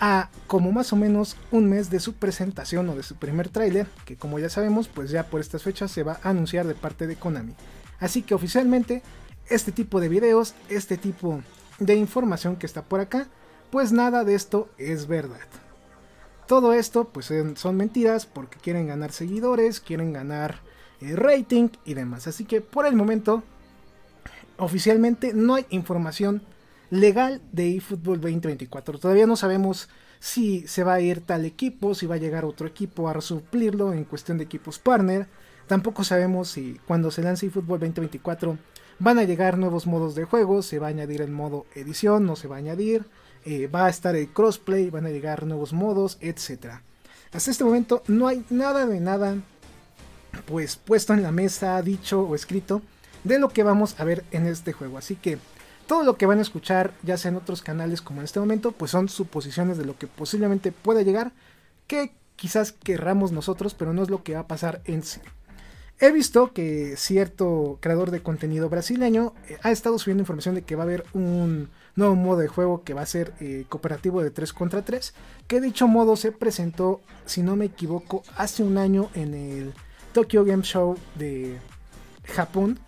a 0.00 0.30
como 0.46 0.72
más 0.72 0.92
o 0.92 0.96
menos 0.96 1.36
un 1.50 1.68
mes 1.68 1.90
de 1.90 2.00
su 2.00 2.14
presentación 2.14 2.88
o 2.88 2.94
de 2.94 3.02
su 3.02 3.16
primer 3.16 3.48
tráiler, 3.48 3.86
que 4.04 4.16
como 4.16 4.38
ya 4.38 4.48
sabemos, 4.48 4.88
pues 4.88 5.10
ya 5.10 5.24
por 5.24 5.40
estas 5.40 5.62
fechas 5.62 5.90
se 5.90 6.02
va 6.02 6.20
a 6.22 6.30
anunciar 6.30 6.66
de 6.66 6.74
parte 6.74 7.06
de 7.06 7.16
Konami. 7.16 7.54
Así 7.98 8.22
que 8.22 8.34
oficialmente 8.34 9.02
este 9.48 9.72
tipo 9.72 10.00
de 10.00 10.08
videos, 10.08 10.54
este 10.68 10.96
tipo 10.96 11.42
de 11.78 11.96
información 11.96 12.56
que 12.56 12.66
está 12.66 12.82
por 12.82 13.00
acá, 13.00 13.28
pues 13.70 13.92
nada 13.92 14.24
de 14.24 14.34
esto 14.34 14.68
es 14.78 15.06
verdad. 15.06 15.38
Todo 16.46 16.72
esto 16.72 17.08
pues 17.08 17.30
son 17.56 17.76
mentiras 17.76 18.24
porque 18.24 18.58
quieren 18.58 18.86
ganar 18.86 19.12
seguidores, 19.12 19.80
quieren 19.80 20.12
ganar 20.12 20.60
eh, 21.00 21.14
rating 21.14 21.68
y 21.84 21.94
demás. 21.94 22.26
Así 22.26 22.44
que 22.44 22.60
por 22.60 22.86
el 22.86 22.96
momento 22.96 23.42
oficialmente 24.56 25.34
no 25.34 25.54
hay 25.54 25.66
información 25.70 26.42
legal 26.90 27.40
de 27.52 27.76
eFootball 27.76 28.20
2024. 28.20 28.98
Todavía 28.98 29.26
no 29.26 29.36
sabemos 29.36 29.88
si 30.20 30.66
se 30.66 30.84
va 30.84 30.94
a 30.94 31.00
ir 31.00 31.20
tal 31.20 31.44
equipo, 31.44 31.94
si 31.94 32.06
va 32.06 32.16
a 32.16 32.18
llegar 32.18 32.44
otro 32.44 32.66
equipo 32.66 33.08
a 33.08 33.20
suplirlo 33.20 33.92
en 33.92 34.04
cuestión 34.04 34.38
de 34.38 34.44
equipos 34.44 34.78
partner. 34.78 35.26
Tampoco 35.66 36.02
sabemos 36.04 36.48
si 36.48 36.80
cuando 36.86 37.10
se 37.10 37.22
lance 37.22 37.46
eFootball 37.46 37.80
2024 37.80 38.58
van 38.98 39.18
a 39.18 39.24
llegar 39.24 39.58
nuevos 39.58 39.86
modos 39.86 40.14
de 40.14 40.24
juego, 40.24 40.62
se 40.62 40.78
va 40.78 40.86
a 40.88 40.90
añadir 40.90 41.20
el 41.20 41.30
modo 41.30 41.66
edición, 41.74 42.26
no 42.26 42.36
se 42.36 42.48
va 42.48 42.56
a 42.56 42.58
añadir. 42.58 43.04
Eh, 43.44 43.68
va 43.68 43.86
a 43.86 43.88
estar 43.88 44.16
el 44.16 44.28
crossplay, 44.28 44.90
van 44.90 45.06
a 45.06 45.10
llegar 45.10 45.46
nuevos 45.46 45.72
modos, 45.72 46.18
etc. 46.20 46.80
Hasta 47.32 47.50
este 47.50 47.64
momento 47.64 48.02
no 48.08 48.26
hay 48.26 48.44
nada 48.50 48.86
de 48.86 49.00
nada 49.00 49.36
pues 50.46 50.76
puesto 50.76 51.14
en 51.14 51.22
la 51.22 51.32
mesa, 51.32 51.80
dicho 51.82 52.22
o 52.22 52.34
escrito 52.34 52.82
de 53.24 53.38
lo 53.38 53.48
que 53.48 53.62
vamos 53.62 53.98
a 53.98 54.04
ver 54.04 54.24
en 54.30 54.46
este 54.46 54.72
juego. 54.72 54.98
Así 54.98 55.16
que 55.16 55.38
todo 55.88 56.04
lo 56.04 56.16
que 56.18 56.26
van 56.26 56.38
a 56.38 56.42
escuchar, 56.42 56.92
ya 57.02 57.16
sea 57.16 57.30
en 57.30 57.38
otros 57.38 57.62
canales 57.62 58.02
como 58.02 58.20
en 58.20 58.26
este 58.26 58.38
momento, 58.38 58.72
pues 58.72 58.92
son 58.92 59.08
suposiciones 59.08 59.78
de 59.78 59.86
lo 59.86 59.98
que 59.98 60.06
posiblemente 60.06 60.70
pueda 60.70 61.02
llegar, 61.02 61.32
que 61.88 62.12
quizás 62.36 62.72
querramos 62.72 63.32
nosotros, 63.32 63.74
pero 63.74 63.92
no 63.94 64.02
es 64.02 64.10
lo 64.10 64.22
que 64.22 64.34
va 64.34 64.40
a 64.40 64.46
pasar 64.46 64.82
en 64.84 65.02
sí. 65.02 65.20
He 65.98 66.12
visto 66.12 66.52
que 66.52 66.94
cierto 66.96 67.78
creador 67.80 68.12
de 68.12 68.22
contenido 68.22 68.68
brasileño 68.68 69.32
eh, 69.48 69.58
ha 69.62 69.72
estado 69.72 69.98
subiendo 69.98 70.22
información 70.22 70.54
de 70.54 70.62
que 70.62 70.76
va 70.76 70.82
a 70.82 70.86
haber 70.86 71.04
un 71.14 71.70
nuevo 71.96 72.14
modo 72.14 72.38
de 72.38 72.48
juego 72.48 72.84
que 72.84 72.94
va 72.94 73.02
a 73.02 73.06
ser 73.06 73.32
eh, 73.40 73.64
cooperativo 73.68 74.22
de 74.22 74.30
3 74.30 74.52
contra 74.52 74.84
3, 74.84 75.14
que 75.48 75.60
dicho 75.60 75.88
modo 75.88 76.16
se 76.16 76.32
presentó, 76.32 77.00
si 77.24 77.42
no 77.42 77.56
me 77.56 77.64
equivoco, 77.64 78.22
hace 78.36 78.62
un 78.62 78.76
año 78.76 79.08
en 79.14 79.34
el 79.34 79.72
Tokyo 80.12 80.44
Game 80.44 80.62
Show 80.62 80.96
de 81.16 81.58
Japón, 82.24 82.78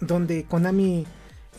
donde 0.00 0.44
Konami 0.44 1.06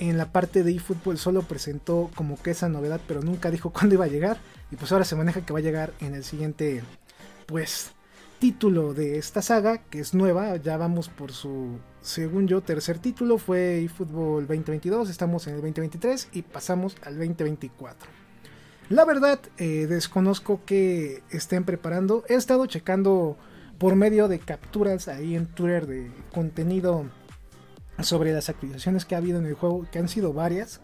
en 0.01 0.17
la 0.17 0.31
parte 0.31 0.63
de 0.63 0.71
eFootball 0.71 1.19
solo 1.19 1.43
presentó 1.43 2.09
como 2.15 2.41
que 2.41 2.51
esa 2.51 2.67
novedad, 2.67 2.99
pero 3.07 3.21
nunca 3.21 3.51
dijo 3.51 3.69
cuándo 3.73 3.95
iba 3.95 4.05
a 4.05 4.09
llegar, 4.09 4.37
y 4.71 4.75
pues 4.75 4.91
ahora 4.91 5.05
se 5.05 5.15
maneja 5.15 5.45
que 5.45 5.53
va 5.53 5.59
a 5.59 5.63
llegar 5.63 5.93
en 6.01 6.15
el 6.15 6.23
siguiente, 6.23 6.83
pues 7.45 7.91
título 8.39 8.95
de 8.95 9.19
esta 9.19 9.43
saga, 9.43 9.77
que 9.77 9.99
es 9.99 10.15
nueva, 10.15 10.55
ya 10.57 10.75
vamos 10.75 11.07
por 11.07 11.31
su, 11.31 11.77
según 12.01 12.47
yo, 12.47 12.61
tercer 12.61 12.97
título, 12.97 13.37
fue 13.37 13.83
eFootball 13.83 14.47
2022, 14.47 15.07
estamos 15.07 15.45
en 15.45 15.53
el 15.53 15.61
2023 15.61 16.29
y 16.33 16.41
pasamos 16.41 16.97
al 17.03 17.19
2024. 17.19 18.09
La 18.89 19.05
verdad, 19.05 19.39
eh, 19.57 19.85
desconozco 19.87 20.61
que 20.65 21.21
estén 21.29 21.63
preparando, 21.63 22.25
he 22.27 22.33
estado 22.33 22.65
checando 22.65 23.37
por 23.77 23.95
medio 23.95 24.27
de 24.27 24.39
capturas 24.39 25.07
ahí 25.07 25.35
en 25.35 25.45
Twitter 25.45 25.85
de 25.85 26.11
contenido 26.33 27.05
sobre 28.03 28.33
las 28.33 28.49
actualizaciones 28.49 29.05
que 29.05 29.15
ha 29.15 29.19
habido 29.19 29.39
en 29.39 29.45
el 29.45 29.53
juego, 29.53 29.85
que 29.91 29.99
han 29.99 30.09
sido 30.09 30.33
varias. 30.33 30.81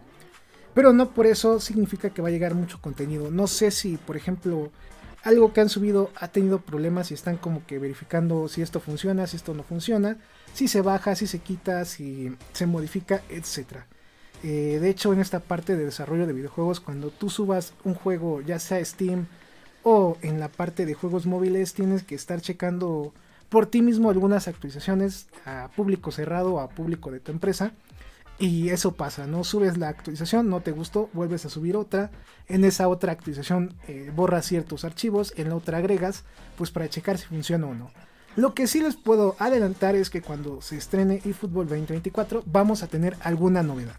Pero 0.73 0.93
no 0.93 1.11
por 1.11 1.25
eso 1.25 1.59
significa 1.59 2.11
que 2.11 2.21
va 2.21 2.27
a 2.27 2.31
llegar 2.31 2.53
mucho 2.53 2.79
contenido. 2.79 3.31
No 3.31 3.47
sé 3.47 3.71
si, 3.71 3.97
por 3.97 4.15
ejemplo, 4.15 4.71
algo 5.23 5.51
que 5.51 5.61
han 5.61 5.69
subido 5.69 6.11
ha 6.15 6.27
tenido 6.29 6.59
problemas 6.59 7.11
y 7.11 7.13
están 7.13 7.37
como 7.37 7.65
que 7.65 7.79
verificando 7.79 8.47
si 8.47 8.61
esto 8.61 8.79
funciona, 8.79 9.27
si 9.27 9.37
esto 9.37 9.53
no 9.53 9.63
funciona, 9.63 10.17
si 10.53 10.67
se 10.67 10.81
baja, 10.81 11.15
si 11.15 11.27
se 11.27 11.39
quita, 11.39 11.83
si 11.85 12.35
se 12.53 12.65
modifica, 12.65 13.21
etc. 13.29 13.83
Eh, 14.43 14.77
de 14.79 14.89
hecho, 14.89 15.13
en 15.13 15.19
esta 15.19 15.39
parte 15.39 15.75
de 15.75 15.85
desarrollo 15.85 16.27
de 16.27 16.33
videojuegos, 16.33 16.79
cuando 16.79 17.09
tú 17.09 17.29
subas 17.29 17.73
un 17.83 17.95
juego, 17.95 18.41
ya 18.41 18.59
sea 18.59 18.83
Steam 18.83 19.27
o 19.83 20.17
en 20.21 20.39
la 20.39 20.49
parte 20.49 20.85
de 20.85 20.93
juegos 20.93 21.25
móviles, 21.25 21.73
tienes 21.73 22.03
que 22.03 22.15
estar 22.15 22.39
checando 22.41 23.13
por 23.49 23.67
ti 23.67 23.81
mismo 23.81 24.09
algunas 24.09 24.47
actualizaciones 24.47 25.27
a 25.45 25.69
público 25.75 26.11
cerrado 26.11 26.59
a 26.59 26.69
público 26.69 27.11
de 27.11 27.19
tu 27.19 27.31
empresa. 27.31 27.71
Y 28.39 28.69
eso 28.69 28.93
pasa, 28.93 29.25
¿no? 29.25 29.43
Subes 29.43 29.77
la 29.77 29.89
actualización, 29.89 30.47
no 30.47 30.61
te 30.61 30.71
gustó, 30.71 31.09
vuelves 31.13 31.45
a 31.45 31.49
subir 31.49 31.75
otra. 31.75 32.11
En 32.47 32.65
esa 32.65 32.87
otra 32.87 33.11
actualización 33.11 33.73
eh, 33.87 34.11
borras 34.15 34.45
ciertos 34.45 34.85
archivos, 34.85 35.33
en 35.37 35.49
la 35.49 35.55
otra 35.55 35.79
agregas, 35.79 36.23
pues 36.55 36.69
para 36.69 36.87
checar 36.87 37.17
si 37.17 37.25
funciona 37.25 37.65
o 37.65 37.73
no. 37.73 37.89
Lo 38.35 38.53
que 38.53 38.67
sí 38.67 38.79
les 38.79 38.95
puedo 38.95 39.35
adelantar 39.39 39.95
es 39.95 40.11
que 40.11 40.21
cuando 40.21 40.61
se 40.61 40.77
estrene 40.77 41.21
eFootball 41.25 41.67
2024 41.67 42.43
vamos 42.45 42.83
a 42.83 42.87
tener 42.87 43.17
alguna 43.21 43.63
novedad. 43.63 43.95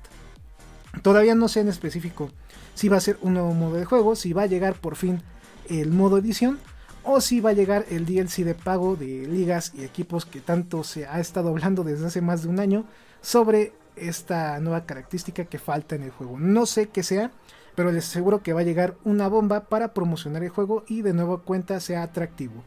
Todavía 1.03 1.35
no 1.35 1.49
sé 1.49 1.61
en 1.61 1.69
específico 1.69 2.31
si 2.75 2.89
va 2.89 2.99
a 2.99 3.01
ser 3.01 3.19
un 3.21 3.35
nuevo 3.35 3.53
modo 3.53 3.75
de 3.75 3.85
juego, 3.85 4.15
si 4.15 4.33
va 4.33 4.43
a 4.43 4.47
llegar 4.47 4.75
por 4.75 4.95
fin 4.95 5.23
el 5.69 5.91
modo 5.91 6.19
edición 6.19 6.61
o 7.03 7.21
si 7.21 7.41
va 7.41 7.51
a 7.51 7.55
llegar 7.55 7.87
el 7.91 8.07
DLC 8.07 8.45
de 8.45 8.55
pago 8.55 8.97
de 8.97 9.27
ligas 9.27 9.73
y 9.75 9.85
equipos 9.85 10.25
que 10.25 10.41
tanto 10.41 10.85
se 10.85 11.07
ha 11.07 11.21
estado 11.21 11.49
hablando 11.49 11.85
desde 11.85 12.07
hace 12.07 12.21
más 12.21 12.43
de 12.43 12.49
un 12.49 12.61
año 12.61 12.85
sobre 13.21 13.73
esta 13.97 14.59
nueva 14.61 14.87
característica 14.87 15.45
que 15.45 15.59
falta 15.59 15.97
en 15.97 16.03
el 16.03 16.11
juego. 16.11 16.39
No 16.39 16.67
sé 16.67 16.89
qué 16.89 17.03
sea, 17.03 17.33
pero 17.75 17.93
les 17.93 18.07
aseguro 18.07 18.43
que 18.43 18.53
va 18.53 18.61
a 18.61 18.65
llegar 18.65 18.97
una 19.05 19.29
bomba 19.29 19.69
para 19.69 19.95
promocionar 19.95 20.43
el 20.43 20.51
juego 20.51 20.85
y 20.89 21.03
de 21.03 21.13
nuevo 21.13 21.43
cuenta 21.43 21.81
sea 21.81 22.03
atractivo. 22.03 22.65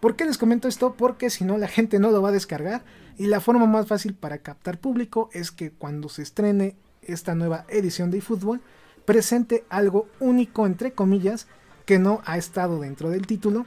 ¿Por 0.00 0.16
qué 0.16 0.24
les 0.24 0.38
comento 0.38 0.66
esto? 0.66 0.94
Porque 0.94 1.30
si 1.30 1.44
no 1.44 1.58
la 1.58 1.68
gente 1.68 1.98
no 1.98 2.10
lo 2.10 2.22
va 2.22 2.30
a 2.30 2.32
descargar 2.32 2.84
y 3.18 3.26
la 3.26 3.40
forma 3.40 3.66
más 3.66 3.86
fácil 3.86 4.14
para 4.14 4.38
captar 4.38 4.78
público 4.78 5.30
es 5.32 5.52
que 5.52 5.70
cuando 5.70 6.08
se 6.08 6.22
estrene 6.22 6.76
esta 7.02 7.34
nueva 7.34 7.64
edición 7.68 8.10
de 8.10 8.18
eFootball 8.18 8.60
presente 9.04 9.64
algo 9.68 10.08
único 10.20 10.66
entre 10.66 10.92
comillas 10.92 11.46
que 11.84 11.98
no 11.98 12.22
ha 12.24 12.38
estado 12.38 12.80
dentro 12.80 13.10
del 13.10 13.26
título 13.26 13.66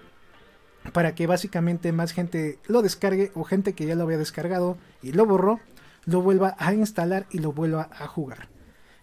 para 0.94 1.16
que 1.16 1.28
básicamente 1.28 1.92
más 1.92 2.12
gente 2.12 2.60
lo 2.68 2.82
descargue 2.82 3.32
o 3.34 3.44
gente 3.44 3.74
que 3.74 3.86
ya 3.86 3.96
lo 3.96 4.04
había 4.04 4.18
descargado 4.18 4.78
y 5.02 5.14
lo 5.14 5.26
borró 5.26 5.60
lo 6.06 6.22
vuelva 6.22 6.56
a 6.60 6.74
instalar 6.74 7.26
y 7.32 7.40
lo 7.40 7.52
vuelva 7.52 7.90
a 7.92 8.08
jugar. 8.08 8.48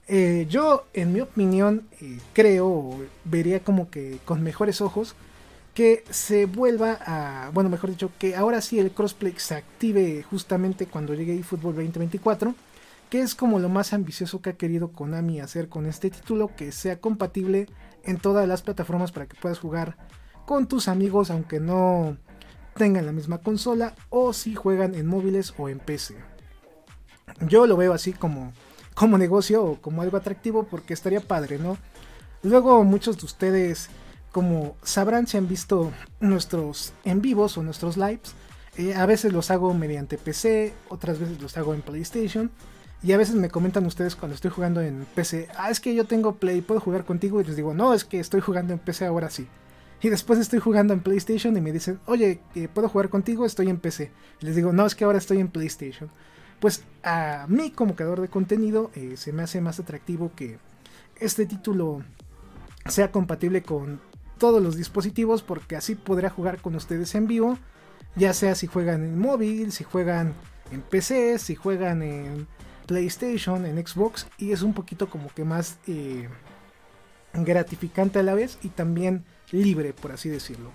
Eh, 0.08 0.46
yo, 0.48 0.86
en 0.94 1.12
mi 1.12 1.20
opinión, 1.20 1.88
eh, 2.00 2.18
creo, 2.32 3.00
vería 3.24 3.60
como 3.60 3.90
que 3.90 4.18
con 4.24 4.42
mejores 4.42 4.80
ojos 4.80 5.14
que 5.74 6.04
se 6.10 6.46
vuelva 6.46 6.98
a, 7.06 7.50
bueno, 7.54 7.70
mejor 7.70 7.90
dicho, 7.90 8.10
que 8.18 8.36
ahora 8.36 8.60
sí 8.60 8.78
el 8.78 8.90
crossplay 8.90 9.34
se 9.38 9.54
active 9.54 10.22
justamente 10.22 10.86
cuando 10.86 11.14
llegue 11.14 11.38
eFootball 11.38 11.76
2024, 11.76 12.54
que 13.08 13.20
es 13.20 13.34
como 13.34 13.58
lo 13.58 13.68
más 13.68 13.92
ambicioso 13.92 14.42
que 14.42 14.50
ha 14.50 14.54
querido 14.54 14.88
Konami 14.88 15.40
hacer 15.40 15.68
con 15.68 15.86
este 15.86 16.10
título, 16.10 16.50
que 16.56 16.72
sea 16.72 16.98
compatible 16.98 17.68
en 18.04 18.18
todas 18.18 18.48
las 18.48 18.62
plataformas 18.62 19.12
para 19.12 19.26
que 19.26 19.36
puedas 19.40 19.58
jugar 19.58 19.96
con 20.46 20.66
tus 20.66 20.88
amigos, 20.88 21.30
aunque 21.30 21.60
no 21.60 22.16
tengan 22.74 23.06
la 23.06 23.12
misma 23.12 23.38
consola, 23.38 23.94
o 24.10 24.32
si 24.32 24.54
juegan 24.54 24.94
en 24.94 25.06
móviles 25.06 25.54
o 25.58 25.68
en 25.68 25.78
PC. 25.78 26.16
Yo 27.40 27.66
lo 27.66 27.76
veo 27.76 27.92
así 27.92 28.12
como, 28.12 28.52
como 28.94 29.18
negocio 29.18 29.64
o 29.64 29.80
como 29.80 30.02
algo 30.02 30.16
atractivo 30.16 30.64
porque 30.64 30.94
estaría 30.94 31.20
padre, 31.20 31.58
¿no? 31.58 31.76
Luego 32.42 32.82
muchos 32.84 33.18
de 33.18 33.26
ustedes, 33.26 33.88
como 34.32 34.76
sabrán 34.82 35.26
si 35.26 35.36
han 35.36 35.48
visto 35.48 35.92
nuestros 36.20 36.92
en 37.04 37.20
vivos 37.22 37.56
o 37.56 37.62
nuestros 37.62 37.96
lives, 37.96 38.34
eh, 38.76 38.94
a 38.94 39.06
veces 39.06 39.32
los 39.32 39.50
hago 39.50 39.74
mediante 39.74 40.18
PC, 40.18 40.72
otras 40.88 41.18
veces 41.18 41.40
los 41.40 41.56
hago 41.56 41.74
en 41.74 41.82
PlayStation. 41.82 42.50
Y 43.02 43.12
a 43.12 43.16
veces 43.16 43.34
me 43.34 43.48
comentan 43.48 43.84
ustedes 43.86 44.14
cuando 44.14 44.34
estoy 44.34 44.50
jugando 44.50 44.80
en 44.80 45.06
PC, 45.14 45.48
ah, 45.56 45.70
es 45.70 45.80
que 45.80 45.94
yo 45.94 46.04
tengo 46.04 46.36
Play, 46.36 46.60
puedo 46.60 46.80
jugar 46.80 47.04
contigo. 47.04 47.40
Y 47.40 47.44
les 47.44 47.56
digo, 47.56 47.74
no, 47.74 47.94
es 47.94 48.04
que 48.04 48.20
estoy 48.20 48.40
jugando 48.40 48.72
en 48.72 48.78
PC 48.78 49.06
ahora 49.06 49.28
sí. 49.28 49.48
Y 50.00 50.08
después 50.08 50.38
estoy 50.38 50.60
jugando 50.60 50.94
en 50.94 51.00
PlayStation 51.00 51.56
y 51.56 51.60
me 51.60 51.72
dicen, 51.72 52.00
oye, 52.06 52.40
¿puedo 52.74 52.88
jugar 52.88 53.08
contigo? 53.08 53.44
Estoy 53.44 53.68
en 53.68 53.78
PC. 53.78 54.10
Y 54.40 54.46
les 54.46 54.56
digo, 54.56 54.72
no, 54.72 54.86
es 54.86 54.94
que 54.94 55.04
ahora 55.04 55.18
estoy 55.18 55.38
en 55.38 55.48
PlayStation 55.48 56.10
pues 56.62 56.84
a 57.02 57.46
mí 57.48 57.72
como 57.72 57.96
creador 57.96 58.20
de 58.20 58.28
contenido 58.28 58.92
eh, 58.94 59.16
se 59.16 59.32
me 59.32 59.42
hace 59.42 59.60
más 59.60 59.80
atractivo 59.80 60.30
que 60.36 60.60
este 61.16 61.44
título 61.44 62.04
sea 62.86 63.10
compatible 63.10 63.64
con 63.64 64.00
todos 64.38 64.62
los 64.62 64.76
dispositivos 64.76 65.42
porque 65.42 65.74
así 65.74 65.96
podrá 65.96 66.30
jugar 66.30 66.60
con 66.60 66.76
ustedes 66.76 67.16
en 67.16 67.26
vivo, 67.26 67.58
ya 68.14 68.32
sea 68.32 68.54
si 68.54 68.68
juegan 68.68 69.02
en 69.02 69.18
móvil, 69.18 69.72
si 69.72 69.82
juegan 69.82 70.34
en 70.70 70.82
PC, 70.82 71.40
si 71.40 71.56
juegan 71.56 72.04
en 72.04 72.46
PlayStation, 72.92 73.64
en 73.64 73.84
Xbox 73.86 74.26
y 74.36 74.52
es 74.52 74.60
un 74.60 74.74
poquito 74.74 75.08
como 75.08 75.32
que 75.32 75.44
más 75.44 75.78
eh, 75.86 76.28
gratificante 77.32 78.18
a 78.18 78.22
la 78.22 78.34
vez 78.34 78.58
y 78.62 78.68
también 78.68 79.24
libre 79.50 79.94
por 79.94 80.12
así 80.12 80.28
decirlo. 80.28 80.72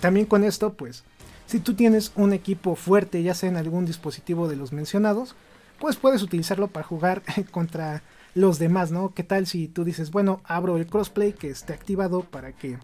También 0.00 0.24
con 0.24 0.42
esto 0.42 0.72
pues 0.72 1.04
si 1.44 1.60
tú 1.60 1.74
tienes 1.74 2.12
un 2.16 2.32
equipo 2.32 2.76
fuerte, 2.76 3.22
ya 3.22 3.34
sea 3.34 3.50
en 3.50 3.58
algún 3.58 3.84
dispositivo 3.84 4.48
de 4.48 4.56
los 4.56 4.72
mencionados, 4.72 5.34
pues 5.78 5.96
puedes 5.96 6.22
utilizarlo 6.22 6.68
para 6.68 6.86
jugar 6.86 7.20
contra 7.50 8.02
los 8.34 8.58
demás, 8.58 8.90
¿no? 8.90 9.12
¿Qué 9.12 9.22
tal 9.22 9.46
si 9.46 9.68
tú 9.68 9.84
dices, 9.84 10.10
bueno, 10.10 10.40
abro 10.44 10.78
el 10.78 10.86
crossplay 10.86 11.34
que 11.34 11.50
esté 11.50 11.74
activado 11.74 12.22
para 12.22 12.52
que 12.52 12.78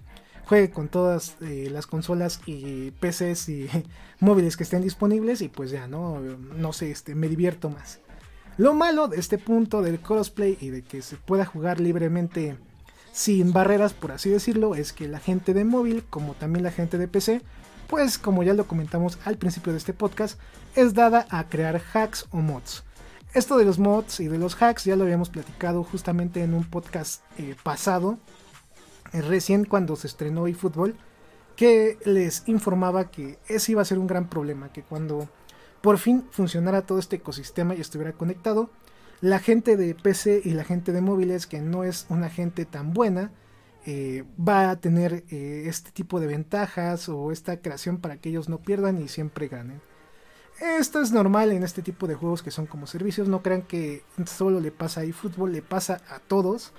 juegue 0.50 0.72
con 0.72 0.88
todas 0.88 1.36
eh, 1.42 1.68
las 1.70 1.86
consolas 1.86 2.40
y 2.44 2.90
PCs 2.90 3.48
y 3.50 3.68
móviles 4.18 4.56
que 4.56 4.64
estén 4.64 4.82
disponibles 4.82 5.42
y 5.42 5.48
pues 5.48 5.70
ya, 5.70 5.86
¿no? 5.86 6.18
No 6.18 6.72
sé, 6.72 6.90
este, 6.90 7.14
me 7.14 7.28
divierto 7.28 7.70
más. 7.70 8.00
Lo 8.56 8.74
malo 8.74 9.06
de 9.06 9.20
este 9.20 9.38
punto 9.38 9.80
del 9.80 10.00
crossplay 10.00 10.58
y 10.60 10.70
de 10.70 10.82
que 10.82 11.02
se 11.02 11.14
pueda 11.14 11.44
jugar 11.44 11.78
libremente 11.78 12.58
sin 13.12 13.52
barreras, 13.52 13.92
por 13.92 14.10
así 14.10 14.28
decirlo, 14.28 14.74
es 14.74 14.92
que 14.92 15.06
la 15.06 15.20
gente 15.20 15.54
de 15.54 15.64
móvil, 15.64 16.02
como 16.10 16.34
también 16.34 16.64
la 16.64 16.72
gente 16.72 16.98
de 16.98 17.06
PC, 17.06 17.42
pues 17.86 18.18
como 18.18 18.42
ya 18.42 18.52
lo 18.52 18.66
comentamos 18.66 19.20
al 19.24 19.38
principio 19.38 19.70
de 19.70 19.78
este 19.78 19.92
podcast, 19.92 20.40
es 20.74 20.94
dada 20.94 21.28
a 21.30 21.48
crear 21.48 21.80
hacks 21.92 22.26
o 22.32 22.38
mods. 22.38 22.82
Esto 23.34 23.56
de 23.56 23.64
los 23.64 23.78
mods 23.78 24.18
y 24.18 24.26
de 24.26 24.38
los 24.38 24.60
hacks 24.60 24.84
ya 24.84 24.96
lo 24.96 25.04
habíamos 25.04 25.30
platicado 25.30 25.84
justamente 25.84 26.42
en 26.42 26.54
un 26.54 26.64
podcast 26.64 27.22
eh, 27.38 27.54
pasado, 27.62 28.18
recién 29.12 29.64
cuando 29.64 29.96
se 29.96 30.06
estrenó 30.06 30.46
eFootball, 30.46 30.96
que 31.56 31.98
les 32.04 32.48
informaba 32.48 33.10
que 33.10 33.38
ese 33.48 33.72
iba 33.72 33.82
a 33.82 33.84
ser 33.84 33.98
un 33.98 34.06
gran 34.06 34.28
problema, 34.28 34.72
que 34.72 34.82
cuando 34.82 35.28
por 35.80 35.98
fin 35.98 36.24
funcionara 36.30 36.82
todo 36.82 36.98
este 36.98 37.16
ecosistema 37.16 37.74
y 37.74 37.80
estuviera 37.80 38.12
conectado, 38.12 38.70
la 39.20 39.38
gente 39.38 39.76
de 39.76 39.94
PC 39.94 40.42
y 40.44 40.50
la 40.52 40.64
gente 40.64 40.92
de 40.92 41.00
móviles, 41.00 41.46
que 41.46 41.60
no 41.60 41.84
es 41.84 42.06
una 42.08 42.30
gente 42.30 42.64
tan 42.64 42.92
buena, 42.94 43.30
eh, 43.86 44.24
va 44.38 44.70
a 44.70 44.76
tener 44.80 45.24
eh, 45.30 45.64
este 45.66 45.90
tipo 45.90 46.20
de 46.20 46.26
ventajas 46.26 47.08
o 47.08 47.32
esta 47.32 47.60
creación 47.60 47.98
para 47.98 48.16
que 48.16 48.28
ellos 48.28 48.48
no 48.48 48.58
pierdan 48.58 49.00
y 49.02 49.08
siempre 49.08 49.48
ganen. 49.48 49.80
Esto 50.60 51.00
es 51.00 51.12
normal 51.12 51.52
en 51.52 51.62
este 51.62 51.80
tipo 51.80 52.06
de 52.06 52.14
juegos 52.14 52.42
que 52.42 52.50
son 52.50 52.66
como 52.66 52.86
servicios. 52.86 53.28
No 53.28 53.42
crean 53.42 53.62
que 53.62 54.04
solo 54.26 54.60
le 54.60 54.70
pasa 54.70 55.00
a 55.00 55.04
eFootball, 55.04 55.52
le 55.52 55.62
pasa 55.62 56.02
a 56.10 56.18
todos. 56.18 56.72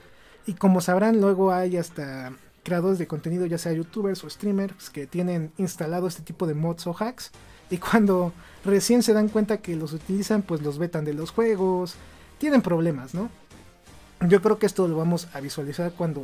Y 0.45 0.53
como 0.53 0.81
sabrán, 0.81 1.21
luego 1.21 1.51
hay 1.51 1.77
hasta 1.77 2.33
creadores 2.63 2.99
de 2.99 3.07
contenido, 3.07 3.45
ya 3.45 3.57
sea 3.57 3.73
youtubers 3.73 4.23
o 4.23 4.29
streamers, 4.29 4.89
que 4.89 5.07
tienen 5.07 5.51
instalado 5.57 6.07
este 6.07 6.21
tipo 6.21 6.47
de 6.47 6.53
mods 6.53 6.87
o 6.87 6.95
hacks. 6.97 7.31
Y 7.69 7.77
cuando 7.77 8.33
recién 8.65 9.03
se 9.03 9.13
dan 9.13 9.29
cuenta 9.29 9.57
que 9.57 9.75
los 9.75 9.93
utilizan, 9.93 10.41
pues 10.41 10.61
los 10.61 10.77
vetan 10.77 11.05
de 11.05 11.13
los 11.13 11.31
juegos. 11.31 11.95
Tienen 12.37 12.61
problemas, 12.61 13.13
¿no? 13.13 13.29
Yo 14.27 14.41
creo 14.41 14.59
que 14.59 14.65
esto 14.65 14.87
lo 14.87 14.97
vamos 14.97 15.27
a 15.33 15.39
visualizar 15.39 15.93
cuando 15.93 16.23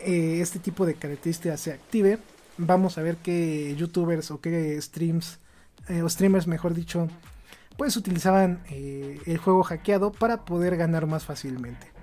eh, 0.00 0.40
este 0.42 0.58
tipo 0.58 0.84
de 0.84 0.94
características 0.94 1.60
se 1.60 1.72
active, 1.72 2.18
vamos 2.58 2.98
a 2.98 3.02
ver 3.02 3.16
qué 3.16 3.74
youtubers 3.76 4.30
o 4.30 4.40
qué 4.40 4.80
streams, 4.82 5.38
eh, 5.88 6.02
o 6.02 6.08
streamers 6.08 6.46
mejor 6.46 6.74
dicho, 6.74 7.08
pues 7.78 7.96
utilizaban 7.96 8.62
eh, 8.68 9.18
el 9.24 9.38
juego 9.38 9.62
hackeado 9.62 10.12
para 10.12 10.44
poder 10.44 10.76
ganar 10.76 11.06
más 11.06 11.24
fácilmente. 11.24 11.95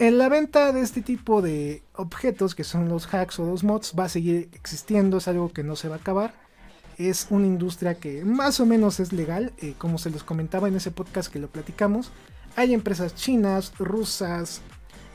En 0.00 0.16
la 0.16 0.30
venta 0.30 0.72
de 0.72 0.80
este 0.80 1.02
tipo 1.02 1.42
de 1.42 1.82
objetos, 1.94 2.54
que 2.54 2.64
son 2.64 2.88
los 2.88 3.06
hacks 3.12 3.38
o 3.38 3.44
los 3.44 3.64
mods, 3.64 3.92
va 3.98 4.04
a 4.04 4.08
seguir 4.08 4.48
existiendo, 4.54 5.18
es 5.18 5.28
algo 5.28 5.52
que 5.52 5.62
no 5.62 5.76
se 5.76 5.90
va 5.90 5.96
a 5.96 5.98
acabar. 5.98 6.32
Es 6.96 7.26
una 7.28 7.46
industria 7.46 7.96
que 7.96 8.24
más 8.24 8.60
o 8.60 8.66
menos 8.66 8.98
es 8.98 9.12
legal, 9.12 9.52
como 9.76 9.98
se 9.98 10.08
los 10.08 10.24
comentaba 10.24 10.68
en 10.68 10.76
ese 10.76 10.90
podcast 10.90 11.30
que 11.30 11.38
lo 11.38 11.48
platicamos. 11.48 12.12
Hay 12.56 12.72
empresas 12.72 13.14
chinas, 13.14 13.74
rusas, 13.78 14.62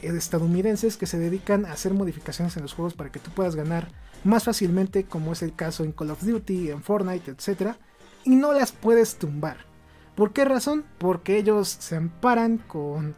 estadounidenses 0.03 0.97
que 0.97 1.07
se 1.07 1.17
dedican 1.17 1.65
a 1.65 1.71
hacer 1.71 1.95
modificaciones 1.95 2.55
en 2.55 2.61
los 2.61 2.75
juegos 2.75 2.93
para 2.93 3.11
que 3.11 3.17
tú 3.17 3.31
puedas 3.31 3.55
ganar 3.55 3.87
más 4.23 4.43
fácilmente, 4.43 5.05
como 5.05 5.33
es 5.33 5.41
el 5.41 5.55
caso 5.55 5.83
en 5.83 5.93
Call 5.93 6.11
of 6.11 6.23
Duty, 6.23 6.69
en 6.69 6.83
Fortnite, 6.83 7.31
etc. 7.31 7.71
Y 8.23 8.35
no 8.35 8.53
las 8.53 8.71
puedes 8.71 9.15
tumbar. 9.15 9.57
¿Por 10.13 10.31
qué 10.31 10.45
razón? 10.45 10.85
Porque 10.99 11.39
ellos 11.39 11.69
se 11.69 11.95
amparan 11.95 12.59
con 12.59 13.15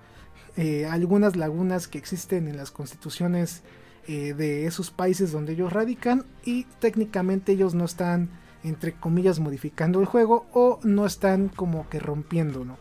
eh, 0.58 0.88
algunas 0.88 1.36
lagunas 1.36 1.88
que 1.88 2.00
existen 2.00 2.48
en 2.48 2.58
las 2.58 2.72
constituciones 2.72 3.62
eh, 4.08 4.34
de 4.34 4.65
esos 4.65 4.89
países 4.89 5.32
donde 5.32 5.54
ellos 5.54 5.72
radican 5.72 6.26
y 6.43 6.63
técnicamente 6.80 7.52
ellos 7.52 7.76
no 7.76 7.86
están, 7.86 8.30
entre 8.63 8.93
comillas, 8.93 9.39
modificando 9.39 10.00
el 10.00 10.08
juego 10.08 10.48
o 10.54 10.80
no 10.82 11.06
están 11.06 11.50
como 11.50 11.88
que 11.89 12.00
rompiéndolo. 12.00 12.78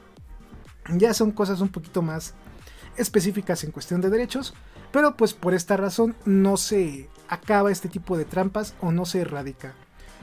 Ya 0.96 1.12
son 1.12 1.32
cosas 1.32 1.60
un 1.60 1.68
poquito 1.68 2.00
más 2.00 2.34
específicas 2.96 3.62
en 3.62 3.72
cuestión 3.72 4.00
de 4.00 4.08
derechos, 4.08 4.54
pero 4.90 5.16
pues 5.16 5.34
por 5.34 5.52
esta 5.52 5.76
razón 5.76 6.16
no 6.24 6.56
se 6.56 7.10
acaba 7.28 7.70
este 7.70 7.90
tipo 7.90 8.16
de 8.16 8.24
trampas 8.24 8.74
o 8.80 8.90
no 8.90 9.04
se 9.04 9.20
erradica. 9.20 9.74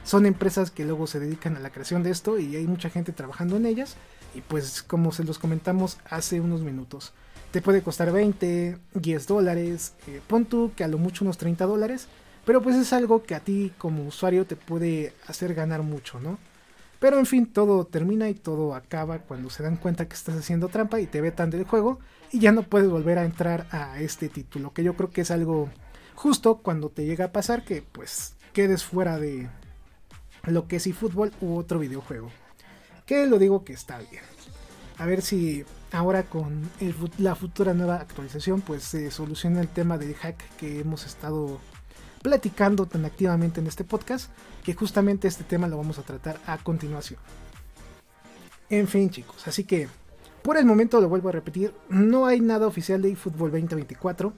Son 0.02 0.26
empresas 0.26 0.72
que 0.72 0.84
luego 0.84 1.06
se 1.06 1.20
dedican 1.20 1.56
a 1.56 1.60
la 1.60 1.70
creación 1.70 2.02
de 2.02 2.10
esto 2.10 2.38
y 2.38 2.56
hay 2.56 2.66
mucha 2.66 2.90
gente 2.90 3.12
trabajando 3.12 3.56
en 3.56 3.66
ellas 3.66 3.96
y 4.34 4.40
pues 4.40 4.82
como 4.82 5.12
se 5.12 5.22
los 5.22 5.38
comentamos 5.38 5.98
hace 6.10 6.40
unos 6.40 6.62
minutos. 6.62 7.14
Te 7.54 7.62
puede 7.62 7.82
costar 7.82 8.10
20, 8.10 8.78
10 8.94 9.26
dólares, 9.28 9.94
eh, 10.08 10.20
pon 10.26 10.44
tú 10.44 10.72
que 10.74 10.82
a 10.82 10.88
lo 10.88 10.98
mucho 10.98 11.24
unos 11.24 11.38
30 11.38 11.66
dólares, 11.66 12.08
pero 12.44 12.60
pues 12.60 12.74
es 12.74 12.92
algo 12.92 13.22
que 13.22 13.36
a 13.36 13.38
ti 13.38 13.72
como 13.78 14.08
usuario 14.08 14.44
te 14.44 14.56
puede 14.56 15.12
hacer 15.28 15.54
ganar 15.54 15.84
mucho, 15.84 16.18
¿no? 16.18 16.36
Pero 16.98 17.16
en 17.16 17.26
fin, 17.26 17.46
todo 17.46 17.84
termina 17.84 18.28
y 18.28 18.34
todo 18.34 18.74
acaba 18.74 19.20
cuando 19.20 19.50
se 19.50 19.62
dan 19.62 19.76
cuenta 19.76 20.08
que 20.08 20.16
estás 20.16 20.34
haciendo 20.34 20.66
trampa 20.66 20.98
y 20.98 21.06
te 21.06 21.20
vetan 21.20 21.50
del 21.50 21.62
juego 21.62 22.00
y 22.32 22.40
ya 22.40 22.50
no 22.50 22.64
puedes 22.64 22.90
volver 22.90 23.20
a 23.20 23.24
entrar 23.24 23.68
a 23.70 24.00
este 24.00 24.28
título, 24.28 24.72
que 24.72 24.82
yo 24.82 24.96
creo 24.96 25.10
que 25.10 25.20
es 25.20 25.30
algo 25.30 25.70
justo 26.16 26.56
cuando 26.56 26.88
te 26.88 27.06
llega 27.06 27.26
a 27.26 27.32
pasar 27.32 27.64
que 27.64 27.82
pues 27.82 28.34
quedes 28.52 28.82
fuera 28.82 29.16
de 29.16 29.48
lo 30.42 30.66
que 30.66 30.74
es 30.74 30.88
eFootball 30.88 31.30
u 31.40 31.54
otro 31.54 31.78
videojuego. 31.78 32.32
Que 33.06 33.28
lo 33.28 33.38
digo 33.38 33.64
que 33.64 33.74
está 33.74 33.98
bien. 33.98 34.24
A 34.98 35.06
ver 35.06 35.22
si 35.22 35.64
ahora 35.94 36.24
con 36.24 36.68
la 37.18 37.34
futura 37.36 37.72
nueva 37.72 37.96
actualización 37.96 38.60
pues 38.60 38.82
se 38.82 39.10
soluciona 39.10 39.60
el 39.60 39.68
tema 39.68 39.96
del 39.96 40.14
hack 40.14 40.36
que 40.56 40.80
hemos 40.80 41.06
estado 41.06 41.60
platicando 42.20 42.86
tan 42.86 43.04
activamente 43.04 43.60
en 43.60 43.66
este 43.66 43.84
podcast, 43.84 44.30
que 44.64 44.74
justamente 44.74 45.28
este 45.28 45.44
tema 45.44 45.68
lo 45.68 45.76
vamos 45.76 45.98
a 45.98 46.02
tratar 46.02 46.40
a 46.46 46.58
continuación. 46.58 47.20
En 48.70 48.88
fin 48.88 49.10
chicos, 49.10 49.46
así 49.46 49.64
que 49.64 49.88
por 50.42 50.56
el 50.56 50.64
momento 50.64 51.00
lo 51.00 51.08
vuelvo 51.08 51.28
a 51.28 51.32
repetir, 51.32 51.72
no 51.88 52.26
hay 52.26 52.40
nada 52.40 52.66
oficial 52.66 53.00
de 53.00 53.12
eFootball 53.12 53.52
2024, 53.52 54.32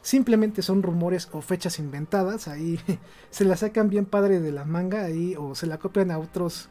simplemente 0.00 0.62
son 0.62 0.82
rumores 0.82 1.28
o 1.32 1.42
fechas 1.42 1.78
inventadas, 1.78 2.48
ahí 2.48 2.80
se 3.30 3.44
la 3.44 3.56
sacan 3.56 3.90
bien 3.90 4.06
padre 4.06 4.40
de 4.40 4.52
la 4.52 4.64
manga 4.64 5.04
ahí 5.04 5.34
o 5.36 5.54
se 5.54 5.66
la 5.66 5.78
copian 5.78 6.10
a 6.10 6.18
otros 6.18 6.70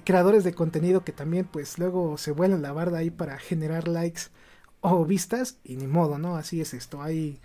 creadores 0.00 0.44
de 0.44 0.54
contenido 0.54 1.04
que 1.04 1.12
también 1.12 1.46
pues 1.46 1.78
luego 1.78 2.18
se 2.18 2.32
vuelan 2.32 2.62
la 2.62 2.72
barda 2.72 2.98
ahí 2.98 3.10
para 3.10 3.38
generar 3.38 3.88
likes 3.88 4.22
o 4.80 5.04
vistas 5.04 5.58
y 5.64 5.76
ni 5.76 5.86
modo, 5.86 6.18
¿no? 6.18 6.36
Así 6.36 6.60
es 6.60 6.74
esto, 6.74 7.02
hay 7.02 7.40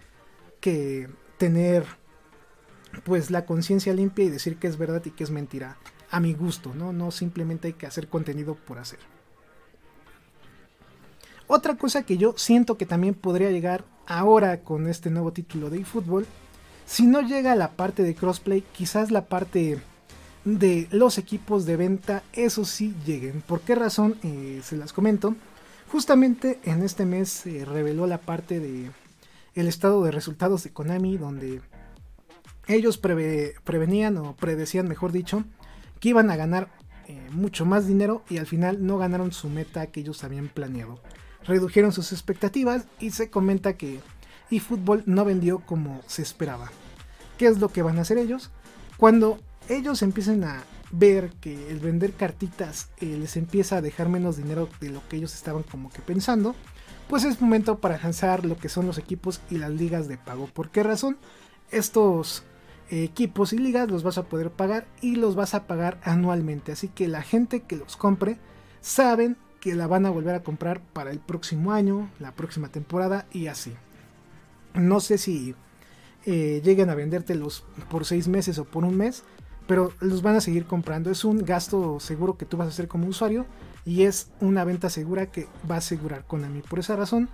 que 0.59 1.09
tener 1.37 1.85
pues 3.03 3.31
la 3.31 3.45
conciencia 3.45 3.93
limpia 3.93 4.25
y 4.25 4.29
decir 4.29 4.57
que 4.57 4.67
es 4.67 4.77
verdad 4.77 5.03
y 5.05 5.11
que 5.11 5.23
es 5.23 5.31
mentira 5.31 5.77
a 6.11 6.19
mi 6.19 6.33
gusto, 6.33 6.73
¿no? 6.73 6.91
No 6.91 7.11
simplemente 7.11 7.67
hay 7.67 7.73
que 7.73 7.85
hacer 7.85 8.07
contenido 8.07 8.55
por 8.55 8.79
hacer. 8.79 8.99
Otra 11.47 11.75
cosa 11.77 12.03
que 12.03 12.17
yo 12.17 12.33
siento 12.37 12.77
que 12.77 12.85
también 12.85 13.15
podría 13.15 13.51
llegar 13.51 13.83
ahora 14.05 14.61
con 14.61 14.87
este 14.87 15.09
nuevo 15.09 15.33
título 15.33 15.69
de 15.69 15.79
eFootball, 15.79 16.25
si 16.85 17.05
no 17.05 17.21
llega 17.21 17.51
a 17.51 17.55
la 17.55 17.71
parte 17.71 18.03
de 18.03 18.15
crossplay, 18.15 18.61
quizás 18.71 19.11
la 19.11 19.25
parte 19.25 19.79
de 20.45 20.87
los 20.91 21.17
equipos 21.17 21.65
de 21.65 21.77
venta, 21.77 22.23
eso 22.33 22.65
sí 22.65 22.95
lleguen. 23.05 23.41
¿Por 23.41 23.61
qué 23.61 23.75
razón? 23.75 24.15
Eh, 24.23 24.61
se 24.63 24.77
las 24.77 24.93
comento. 24.93 25.35
Justamente 25.91 26.59
en 26.63 26.83
este 26.83 27.05
mes 27.05 27.29
se 27.29 27.65
reveló 27.65 28.07
la 28.07 28.19
parte 28.19 28.59
de 28.59 28.91
el 29.55 29.67
estado 29.67 30.03
de 30.03 30.11
resultados 30.11 30.63
de 30.63 30.71
Konami, 30.71 31.17
donde 31.17 31.61
ellos 32.67 32.97
prevenían 32.97 34.17
o 34.17 34.35
predecían, 34.35 34.87
mejor 34.87 35.11
dicho, 35.11 35.43
que 35.99 36.09
iban 36.09 36.29
a 36.29 36.35
ganar 36.35 36.69
eh, 37.07 37.19
mucho 37.31 37.65
más 37.65 37.87
dinero 37.87 38.23
y 38.29 38.37
al 38.37 38.45
final 38.45 38.85
no 38.85 38.99
ganaron 38.99 39.31
su 39.31 39.49
meta 39.49 39.87
que 39.87 40.01
ellos 40.01 40.23
habían 40.23 40.47
planeado. 40.47 40.99
Redujeron 41.43 41.91
sus 41.91 42.11
expectativas 42.11 42.85
y 42.99 43.11
se 43.11 43.31
comenta 43.31 43.73
que 43.73 43.99
eFootball 44.51 45.03
no 45.07 45.25
vendió 45.25 45.59
como 45.59 46.01
se 46.05 46.21
esperaba. 46.21 46.71
¿Qué 47.37 47.47
es 47.47 47.59
lo 47.59 47.69
que 47.69 47.81
van 47.81 47.97
a 47.97 48.01
hacer 48.01 48.19
ellos? 48.19 48.51
Cuando 48.97 49.39
ellos 49.69 50.01
empiecen 50.01 50.43
a 50.43 50.63
ver 50.91 51.31
que 51.39 51.69
el 51.69 51.79
vender 51.79 52.13
cartitas 52.13 52.89
eh, 52.97 53.17
les 53.17 53.37
empieza 53.37 53.77
a 53.77 53.81
dejar 53.81 54.09
menos 54.09 54.37
dinero 54.37 54.67
de 54.81 54.89
lo 54.89 55.07
que 55.07 55.17
ellos 55.17 55.35
estaban 55.35 55.63
como 55.63 55.89
que 55.89 56.01
pensando, 56.01 56.55
pues 57.07 57.23
es 57.23 57.41
momento 57.41 57.79
para 57.79 57.99
lanzar 57.99 58.45
lo 58.45 58.57
que 58.57 58.69
son 58.69 58.87
los 58.87 58.97
equipos 58.97 59.41
y 59.49 59.57
las 59.57 59.71
ligas 59.71 60.07
de 60.07 60.17
pago. 60.17 60.47
¿Por 60.47 60.69
qué 60.69 60.83
razón? 60.83 61.17
Estos 61.71 62.43
equipos 62.89 63.53
y 63.53 63.59
ligas 63.59 63.89
los 63.89 64.03
vas 64.03 64.17
a 64.17 64.23
poder 64.23 64.51
pagar 64.51 64.87
y 65.01 65.15
los 65.15 65.35
vas 65.35 65.53
a 65.53 65.67
pagar 65.67 65.99
anualmente. 66.03 66.71
Así 66.71 66.87
que 66.87 67.07
la 67.07 67.21
gente 67.21 67.61
que 67.61 67.77
los 67.77 67.95
compre 67.97 68.37
saben 68.81 69.37
que 69.59 69.75
la 69.75 69.87
van 69.87 70.05
a 70.05 70.09
volver 70.09 70.35
a 70.35 70.43
comprar 70.43 70.81
para 70.81 71.11
el 71.11 71.19
próximo 71.19 71.71
año, 71.71 72.09
la 72.19 72.31
próxima 72.31 72.69
temporada 72.69 73.27
y 73.31 73.47
así. 73.47 73.73
No 74.73 74.99
sé 74.99 75.17
si 75.17 75.55
eh, 76.25 76.61
lleguen 76.63 76.89
a 76.89 76.95
vendértelos 76.95 77.65
por 77.89 78.05
seis 78.05 78.27
meses 78.27 78.57
o 78.59 78.65
por 78.65 78.83
un 78.85 78.95
mes, 78.97 79.23
pero 79.69 79.93
los 79.99 80.23
van 80.23 80.35
a 80.35 80.41
seguir 80.41 80.65
comprando. 80.65 81.11
Es 81.11 81.23
un 81.23 81.45
gasto 81.45 81.99
seguro 81.99 82.37
que 82.37 82.47
tú 82.47 82.57
vas 82.57 82.65
a 82.65 82.71
hacer 82.71 82.87
como 82.87 83.05
usuario 83.05 83.45
y 83.85 84.01
es 84.01 84.31
una 84.41 84.63
venta 84.63 84.89
segura 84.89 85.27
que 85.27 85.45
va 85.69 85.75
a 85.75 85.77
asegurar 85.77 86.25
Konami. 86.25 86.63
Por 86.63 86.79
esa 86.79 86.95
razón, 86.95 87.29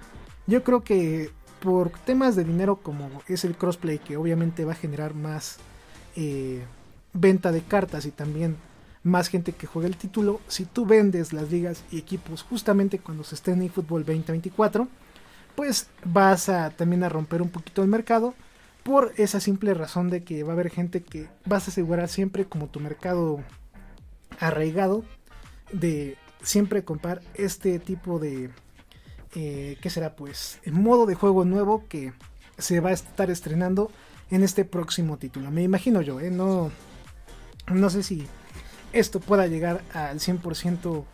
yo 0.46 0.62
creo 0.62 0.84
que 0.84 1.32
por 1.62 1.92
temas 1.92 2.36
de 2.36 2.44
dinero 2.44 2.76
como 2.76 3.10
es 3.30 3.46
el 3.46 3.56
crossplay 3.56 4.00
que 4.00 4.18
obviamente 4.18 4.66
va 4.66 4.74
a 4.74 4.76
generar 4.76 5.14
más 5.14 5.60
eh, 6.18 6.66
venta 7.14 7.54
de 7.54 7.62
cartas 7.62 8.06
y 8.06 8.12
también 8.12 8.58
más 9.02 9.30
gente 9.30 9.54
que 9.54 9.66
juega 9.66 9.88
el 9.88 9.96
título, 9.96 10.42
si 10.50 10.66
tú 10.66 10.86
vendes 10.86 11.32
las 11.32 11.50
ligas 11.52 11.86
y 11.90 12.00
equipos 12.00 12.44
justamente 12.44 13.00
cuando 13.00 13.24
se 13.24 13.36
esté 13.36 13.52
en 13.52 13.62
eFootball 13.62 14.04
2024, 14.04 14.90
pues 15.56 15.88
vas 16.04 16.50
a 16.50 16.70
también 16.72 17.06
a 17.06 17.10
romper 17.10 17.42
un 17.42 17.50
poquito 17.50 17.82
el 17.82 17.88
mercado 17.88 18.34
por 18.86 19.14
esa 19.18 19.40
simple 19.40 19.74
razón 19.74 20.12
de 20.12 20.24
que 20.24 20.44
va 20.44 20.52
a 20.52 20.54
haber 20.54 20.70
gente 20.70 21.02
que 21.02 21.28
vas 21.48 21.68
a 21.68 21.72
asegurar 21.72 22.08
siempre 22.08 22.46
como 22.46 22.68
tu 22.68 22.80
mercado 22.80 23.44
arraigado 24.40 25.04
de 25.74 26.18
siempre 26.44 26.84
comprar 26.84 27.20
este 27.34 27.80
tipo 27.80 28.20
de 28.20 28.52
eh, 29.34 29.80
¿qué 29.82 29.90
será? 29.90 30.16
Pues 30.16 30.60
modo 30.72 31.08
de 31.08 31.16
juego 31.16 31.46
nuevo 31.46 31.88
que 31.90 32.14
se 32.60 32.80
va 32.80 32.92
a 32.92 32.94
estar 32.94 33.32
estrenando 33.32 33.90
en 34.30 34.44
este 34.44 34.66
próximo 34.66 35.18
título. 35.18 35.50
Me 35.50 35.64
imagino 35.64 36.04
yo, 36.04 36.20
¿eh? 36.20 36.30
No, 36.30 36.70
no 37.74 37.90
sé 37.90 38.04
si 38.04 38.28
esto 38.94 39.20
pueda 39.20 39.48
llegar 39.48 39.82
al 39.94 40.20
100% 40.20 41.06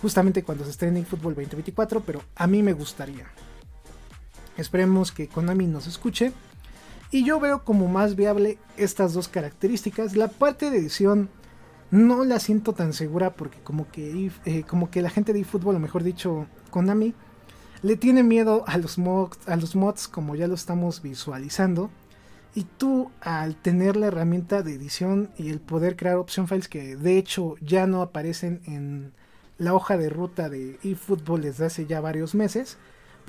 justamente 0.00 0.42
cuando 0.42 0.64
se 0.64 0.70
estrene 0.70 1.00
en 1.00 1.06
Fútbol 1.06 1.34
2024, 1.34 2.00
pero 2.00 2.22
a 2.34 2.46
mí 2.46 2.62
me 2.62 2.72
gustaría. 2.72 3.26
Esperemos 4.56 5.12
que 5.12 5.28
Konami 5.28 5.66
nos 5.66 5.86
escuche. 5.86 6.32
Y 7.10 7.24
yo 7.24 7.40
veo 7.40 7.64
como 7.64 7.88
más 7.88 8.14
viable 8.14 8.58
estas 8.76 9.14
dos 9.14 9.28
características. 9.28 10.16
La 10.16 10.28
parte 10.28 10.70
de 10.70 10.78
edición 10.78 11.28
no 11.90 12.24
la 12.24 12.38
siento 12.38 12.72
tan 12.72 12.92
segura 12.92 13.30
porque 13.34 13.58
como 13.58 13.90
que, 13.90 14.30
eh, 14.44 14.62
como 14.62 14.90
que 14.90 15.02
la 15.02 15.10
gente 15.10 15.32
de 15.32 15.40
eFootball, 15.40 15.76
o 15.76 15.80
mejor 15.80 16.04
dicho, 16.04 16.46
Konami, 16.70 17.14
le 17.82 17.96
tiene 17.96 18.22
miedo 18.22 18.64
a 18.66 18.78
los, 18.78 18.98
mods, 18.98 19.48
a 19.48 19.56
los 19.56 19.74
mods 19.74 20.06
como 20.06 20.36
ya 20.36 20.46
lo 20.46 20.54
estamos 20.54 21.02
visualizando. 21.02 21.90
Y 22.54 22.64
tú 22.64 23.10
al 23.20 23.56
tener 23.56 23.96
la 23.96 24.06
herramienta 24.06 24.62
de 24.62 24.74
edición 24.74 25.30
y 25.36 25.50
el 25.50 25.60
poder 25.60 25.96
crear 25.96 26.16
option 26.16 26.48
files 26.48 26.68
que 26.68 26.96
de 26.96 27.16
hecho 27.16 27.54
ya 27.60 27.86
no 27.86 28.02
aparecen 28.02 28.60
en 28.66 29.12
la 29.58 29.74
hoja 29.74 29.96
de 29.96 30.08
ruta 30.08 30.48
de 30.48 30.78
eFootball 30.82 31.42
desde 31.42 31.66
hace 31.66 31.86
ya 31.86 32.00
varios 32.00 32.34
meses, 32.34 32.76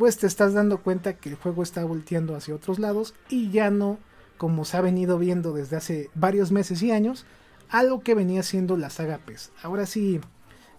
pues 0.02 0.18
te 0.18 0.26
estás 0.26 0.56
dando 0.56 0.80
cuenta 0.82 1.14
que 1.14 1.30
el 1.30 1.36
juego 1.36 1.62
está 1.62 1.86
volteando 1.86 2.36
hacia 2.36 2.56
otros 2.56 2.80
lados 2.80 3.14
y 3.30 3.52
ya 3.52 3.70
no 3.70 4.00
como 4.40 4.66
se 4.66 4.76
ha 4.76 4.82
venido 4.82 5.20
viendo 5.20 5.54
desde 5.54 5.76
hace 5.76 6.10
varios 6.16 6.52
meses 6.52 6.82
y 6.82 6.90
años, 6.90 7.28
algo 7.70 8.02
que 8.02 8.16
venía 8.16 8.42
siendo 8.42 8.78
la 8.78 8.90
saga 8.90 9.20
PES. 9.20 9.52
Ahora 9.62 9.86
sí, 9.86 10.20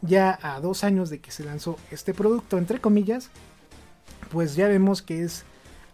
ya 0.01 0.41
a 0.43 0.59
dos 0.59 0.83
años 0.83 1.09
de 1.09 1.21
que 1.21 1.31
se 1.31 1.45
lanzó 1.45 1.79
este 1.93 2.15
producto, 2.15 2.59
entre 2.59 2.81
comillas, 2.81 3.31
pues 4.33 4.57
ya 4.57 4.67
vemos 4.67 5.03
que 5.03 5.23
es 5.23 5.45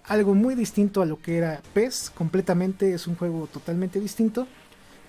algo 0.05 0.35
muy 0.35 0.55
distinto 0.55 1.03
a 1.03 1.05
lo 1.05 1.21
que 1.21 1.37
era 1.37 1.61
PES, 1.75 2.11
completamente 2.17 2.95
es 2.95 3.07
un 3.07 3.15
juego 3.15 3.47
totalmente 3.47 4.01
distinto, 4.01 4.47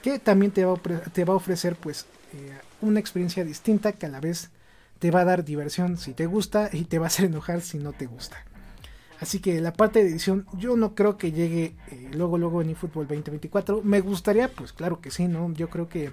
que 0.02 0.20
también 0.20 0.52
te 0.52 0.66
va 0.66 0.74
a, 0.74 0.78
te 0.78 1.24
va 1.24 1.36
a 1.36 1.38
ofrecer 1.38 1.78
pues 1.78 2.06
eh, 2.34 2.52
una 2.82 3.00
experiencia 3.00 3.46
distinta 3.46 3.94
que 3.94 4.08
a 4.08 4.10
la 4.10 4.20
vez 4.20 4.50
te 5.00 5.12
va 5.12 5.22
a 5.22 5.26
dar 5.26 5.44
diversión 5.44 5.98
si 5.98 6.14
te 6.14 6.26
gusta 6.26 6.70
y 6.72 6.84
te 6.84 7.00
va 7.00 7.06
a 7.06 7.08
hacer 7.08 7.26
enojar 7.26 7.62
si 7.62 7.80
no 7.80 7.94
te 7.94 8.06
gusta. 8.06 8.38
Así 9.20 9.40
que 9.40 9.60
la 9.60 9.74
parte 9.74 10.04
de 10.04 10.10
edición 10.10 10.46
yo 10.54 10.78
no 10.78 10.96
creo 10.96 11.18
que 11.18 11.32
llegue 11.32 11.76
eh, 11.92 12.10
luego 12.14 12.38
luego 12.38 12.62
en 12.62 12.70
eFootball 12.70 13.08
2024. 13.08 13.82
Me 13.84 14.00
gustaría, 14.00 14.50
pues 14.50 14.72
claro 14.72 15.02
que 15.02 15.12
sí, 15.12 15.28
¿no? 15.28 15.52
Yo 15.54 15.70
creo 15.70 15.90
que 15.90 16.12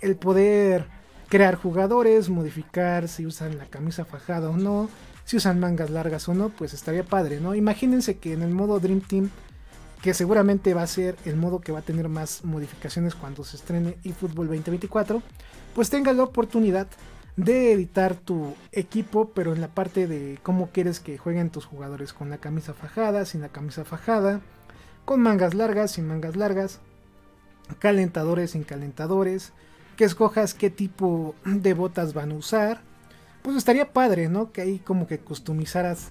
el 0.00 0.16
poder 0.16 0.86
crear 1.28 1.56
jugadores, 1.56 2.30
modificar 2.30 3.08
si 3.08 3.26
usan 3.26 3.58
la 3.58 3.66
camisa 3.66 4.04
fajada 4.04 4.48
o 4.48 4.56
no, 4.56 4.88
si 5.24 5.36
usan 5.36 5.60
mangas 5.60 5.90
largas 5.90 6.26
o 6.28 6.34
no, 6.34 6.48
pues 6.48 6.72
estaría 6.72 7.04
padre, 7.04 7.38
¿no? 7.38 7.54
Imagínense 7.54 8.16
que 8.16 8.32
en 8.32 8.42
el 8.42 8.50
modo 8.50 8.80
Dream 8.80 9.02
Team, 9.02 9.30
que 10.00 10.14
seguramente 10.14 10.72
va 10.72 10.82
a 10.82 10.86
ser 10.86 11.16
el 11.26 11.36
modo 11.36 11.60
que 11.60 11.72
va 11.72 11.80
a 11.80 11.82
tener 11.82 12.08
más 12.08 12.44
modificaciones 12.44 13.14
cuando 13.14 13.44
se 13.44 13.56
estrene 13.56 13.98
eFootball 14.04 14.46
2024, 14.46 15.22
pues 15.74 15.90
tenga 15.90 16.14
la 16.14 16.22
oportunidad 16.22 16.86
de 17.38 17.72
editar 17.72 18.16
tu 18.16 18.56
equipo, 18.72 19.30
pero 19.30 19.54
en 19.54 19.60
la 19.60 19.68
parte 19.68 20.08
de 20.08 20.40
cómo 20.42 20.70
quieres 20.70 20.98
que 20.98 21.18
jueguen 21.18 21.50
tus 21.50 21.66
jugadores, 21.66 22.12
con 22.12 22.30
la 22.30 22.38
camisa 22.38 22.74
fajada, 22.74 23.24
sin 23.24 23.40
la 23.40 23.48
camisa 23.48 23.84
fajada, 23.84 24.40
con 25.04 25.20
mangas 25.22 25.54
largas, 25.54 25.92
sin 25.92 26.08
mangas 26.08 26.34
largas, 26.34 26.80
calentadores, 27.78 28.50
sin 28.50 28.64
calentadores, 28.64 29.52
que 29.96 30.04
escojas 30.04 30.52
qué 30.52 30.68
tipo 30.68 31.36
de 31.44 31.74
botas 31.74 32.12
van 32.12 32.32
a 32.32 32.34
usar. 32.34 32.82
Pues 33.42 33.56
estaría 33.56 33.92
padre, 33.92 34.28
¿no? 34.28 34.50
Que 34.50 34.62
ahí 34.62 34.80
como 34.80 35.06
que 35.06 35.20
customizaras 35.20 36.08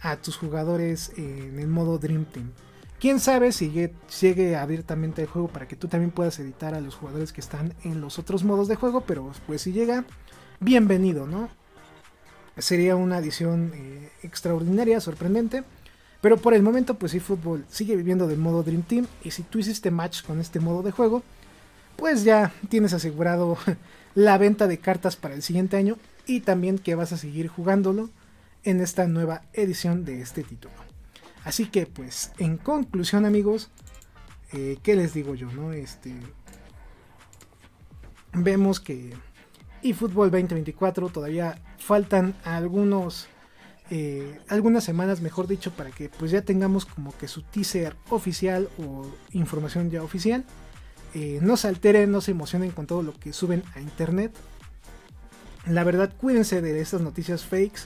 a 0.00 0.16
tus 0.16 0.38
jugadores 0.38 1.12
en 1.18 1.58
el 1.58 1.68
modo 1.68 1.98
Dream 1.98 2.24
Team. 2.24 2.50
Quién 2.98 3.20
sabe 3.20 3.52
si 3.52 3.70
llegue, 3.70 4.56
abiertamente 4.56 5.20
el 5.20 5.28
juego 5.28 5.48
para 5.48 5.68
que 5.68 5.76
tú 5.76 5.88
también 5.88 6.12
puedas 6.12 6.38
editar 6.38 6.74
a 6.74 6.80
los 6.80 6.94
jugadores 6.94 7.32
que 7.32 7.42
están 7.42 7.74
en 7.84 8.00
los 8.00 8.18
otros 8.18 8.42
modos 8.42 8.68
de 8.68 8.76
juego, 8.76 9.02
pero 9.02 9.32
pues 9.46 9.60
si 9.60 9.72
llega, 9.72 10.06
bienvenido, 10.62 11.26
¿no? 11.26 11.48
Sería 12.58 12.96
una 12.96 13.18
edición 13.18 13.72
eh, 13.74 14.10
extraordinaria, 14.22 15.00
sorprendente. 15.00 15.64
Pero 16.20 16.36
por 16.36 16.54
el 16.54 16.62
momento, 16.62 16.94
pues 16.94 17.20
fútbol 17.20 17.64
sigue 17.68 17.96
viviendo 17.96 18.28
del 18.28 18.38
modo 18.38 18.62
Dream 18.62 18.82
Team. 18.82 19.06
Y 19.24 19.32
si 19.32 19.42
tú 19.42 19.58
hiciste 19.58 19.90
match 19.90 20.22
con 20.22 20.40
este 20.40 20.60
modo 20.60 20.82
de 20.82 20.92
juego, 20.92 21.22
pues 21.96 22.22
ya 22.22 22.52
tienes 22.68 22.92
asegurado 22.92 23.58
la 24.14 24.38
venta 24.38 24.68
de 24.68 24.78
cartas 24.78 25.16
para 25.16 25.34
el 25.34 25.42
siguiente 25.42 25.76
año. 25.76 25.96
Y 26.26 26.40
también 26.40 26.78
que 26.78 26.94
vas 26.94 27.12
a 27.12 27.18
seguir 27.18 27.48
jugándolo 27.48 28.10
en 28.62 28.80
esta 28.80 29.08
nueva 29.08 29.42
edición 29.52 30.04
de 30.04 30.22
este 30.22 30.44
título. 30.44 30.74
Así 31.44 31.66
que, 31.66 31.86
pues, 31.86 32.30
en 32.38 32.56
conclusión, 32.56 33.24
amigos, 33.24 33.70
eh, 34.52 34.78
¿qué 34.84 34.94
les 34.94 35.12
digo 35.12 35.34
yo? 35.34 35.50
No? 35.50 35.72
Este, 35.72 36.14
vemos 38.32 38.78
que 38.78 39.12
eFootball 39.82 40.30
2024 40.30 41.08
todavía 41.08 41.58
faltan 41.78 42.34
algunos 42.44 43.28
eh, 43.90 44.40
algunas 44.48 44.84
semanas, 44.84 45.20
mejor 45.20 45.46
dicho, 45.46 45.70
para 45.70 45.90
que 45.90 46.08
pues 46.08 46.30
ya 46.30 46.40
tengamos 46.40 46.86
como 46.86 47.14
que 47.18 47.28
su 47.28 47.42
teaser 47.42 47.94
oficial 48.08 48.70
o 48.78 49.06
información 49.32 49.90
ya 49.90 50.02
oficial. 50.02 50.46
Eh, 51.14 51.40
no 51.42 51.58
se 51.58 51.68
alteren, 51.68 52.10
no 52.10 52.22
se 52.22 52.30
emocionen 52.30 52.70
con 52.70 52.86
todo 52.86 53.02
lo 53.02 53.12
que 53.12 53.34
suben 53.34 53.62
a 53.74 53.80
internet. 53.80 54.32
La 55.66 55.84
verdad, 55.84 56.10
cuídense 56.16 56.62
de 56.62 56.80
estas 56.80 57.02
noticias 57.02 57.44
fakes 57.44 57.82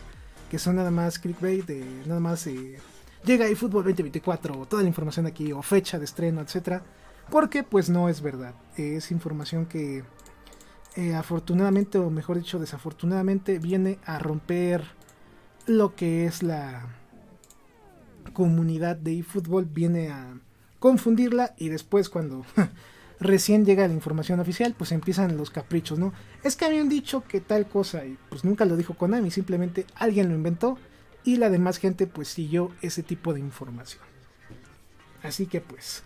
que 0.49 0.61
son 0.61 0.76
nada 0.76 0.92
más 0.92 1.18
clickbait, 1.18 1.66
de 1.66 1.84
nada 2.07 2.20
más 2.20 2.47
eh, 2.47 2.78
llega 3.24 3.49
eFootball 3.49 3.82
2024, 3.82 4.66
toda 4.66 4.82
la 4.82 4.88
información 4.88 5.26
aquí, 5.26 5.51
o 5.51 5.61
fecha 5.61 5.99
de 5.99 6.05
estreno, 6.05 6.40
etcétera. 6.40 6.84
Porque 7.30 7.64
pues 7.64 7.90
no 7.90 8.09
es 8.09 8.20
verdad. 8.20 8.55
Es 8.76 9.11
información 9.11 9.66
que 9.66 10.05
afortunadamente, 11.14 11.99
o 11.99 12.11
mejor 12.11 12.38
dicho, 12.38 12.59
desafortunadamente, 12.59 13.59
viene 13.59 13.99
a 14.05 14.18
romper 14.18 14.82
lo 15.66 15.94
que 15.94 16.26
es 16.26 16.42
la 16.42 16.86
comunidad 18.32 18.97
de 18.97 19.18
eFootball 19.18 19.64
viene 19.64 20.11
a 20.11 20.38
confundirla 20.78 21.55
y 21.57 21.68
después 21.68 22.09
cuando 22.09 22.44
recién 23.20 23.64
llega 23.64 23.88
la 23.88 23.94
información 23.94 24.40
oficial 24.40 24.74
pues 24.76 24.92
empiezan 24.92 25.36
los 25.36 25.51
caprichos, 25.51 25.99
¿no? 25.99 26.12
Es 26.44 26.55
que 26.57 26.64
habían 26.64 26.88
dicho 26.88 27.24
que 27.24 27.40
tal 27.40 27.66
cosa 27.66 28.05
y 28.05 28.18
pues 28.28 28.44
nunca 28.44 28.64
lo 28.64 28.76
dijo 28.76 28.94
Konami, 28.94 29.30
simplemente 29.30 29.86
alguien 29.94 30.28
lo 30.28 30.34
inventó 30.34 30.78
y 31.24 31.36
la 31.36 31.51
demás 31.51 31.78
gente 31.78 32.07
pues 32.07 32.28
siguió 32.28 32.72
ese 32.82 33.03
tipo 33.03 33.32
de 33.32 33.40
información. 33.40 34.03
Así 35.22 35.47
que 35.47 35.61
pues 35.61 36.03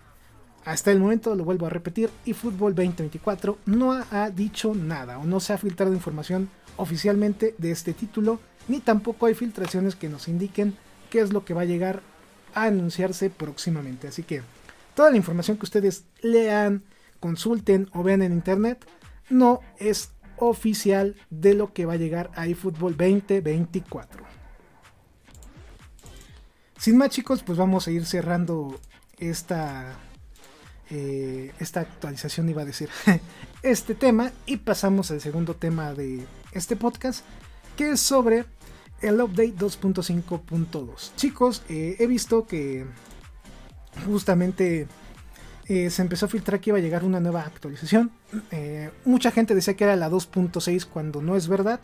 hasta 0.65 0.91
el 0.91 1.01
momento 1.01 1.35
lo 1.35 1.45
vuelvo 1.45 1.67
a 1.67 1.71
repetir, 1.71 2.11
eFootball 2.27 2.75
2024 2.75 3.59
no 3.67 3.93
ha 3.93 4.31
dicho 4.31 4.75
nada 4.75 5.19
o 5.19 5.25
no 5.25 5.41
se 5.41 5.53
ha 5.53 5.59
filtrado 5.59 5.93
información 5.93 6.51
oficialmente 6.77 7.55
de 7.59 7.71
este 7.71 7.93
título 7.93 8.41
ni 8.69 8.81
tampoco 8.81 9.27
hay 9.27 9.35
filtraciones 9.35 9.97
que 9.97 10.09
nos 10.09 10.29
indiquen 10.29 10.77
qué 11.11 11.21
es 11.21 11.33
lo 11.33 11.45
que 11.45 11.55
va 11.55 11.63
a 11.63 11.67
llegar 11.67 12.03
a 12.55 12.65
anunciarse 12.65 13.31
próximamente. 13.31 14.09
Así 14.09 14.23
que 14.23 14.43
toda 14.95 15.11
la 15.11 15.17
información 15.17 15.57
que 15.57 15.65
ustedes 15.65 16.05
lean, 16.23 16.85
consulten 17.19 17.89
o 17.93 18.03
vean 18.03 18.23
en 18.23 18.33
internet 18.33 18.87
no 19.29 19.61
es 19.79 20.13
oficial 20.37 21.17
de 21.31 21.55
lo 21.55 21.73
que 21.73 21.87
va 21.87 21.95
a 21.95 21.97
llegar 21.97 22.31
a 22.35 22.47
eFootball 22.47 22.97
2024. 22.97 24.25
Sin 26.79 26.97
más 26.97 27.11
chicos, 27.11 27.43
pues 27.43 27.59
vamos 27.59 27.87
a 27.87 27.91
ir 27.91 28.07
cerrando 28.07 28.81
esta, 29.19 29.99
eh, 30.93 31.53
esta 31.61 31.81
actualización, 31.81 32.49
iba 32.49 32.63
a 32.63 32.65
decir, 32.65 32.89
este 33.63 33.95
tema 33.95 34.33
y 34.45 34.57
pasamos 34.57 35.13
al 35.13 35.21
segundo 35.21 35.55
tema 35.55 35.95
de 35.95 36.27
este 36.51 36.75
podcast 36.75 37.25
que 37.77 37.91
es 37.91 38.01
sobre 38.01 38.45
el 39.01 39.21
update 39.21 39.55
2.5.2. 39.55 41.15
Chicos, 41.15 41.63
eh, 41.69 41.95
he 42.01 42.07
visto 42.09 42.45
que 42.45 42.87
justamente 44.05 44.89
eh, 45.69 45.91
se 45.91 46.03
empezó 46.03 46.27
a 46.27 46.29
filtrar 46.29 46.61
que 46.61 46.71
iba 46.71 46.79
a 46.79 46.83
llegar 46.83 47.05
una 47.05 47.21
nueva 47.21 47.43
actualización. 47.43 48.11
Mucha 49.05 49.31
gente 49.31 49.55
decía 49.55 49.75
que 49.75 49.85
era 49.85 49.95
la 49.95 50.11
2.6 50.11 50.87
cuando 50.87 51.23
no 51.23 51.37
es 51.37 51.47
verdad. 51.47 51.81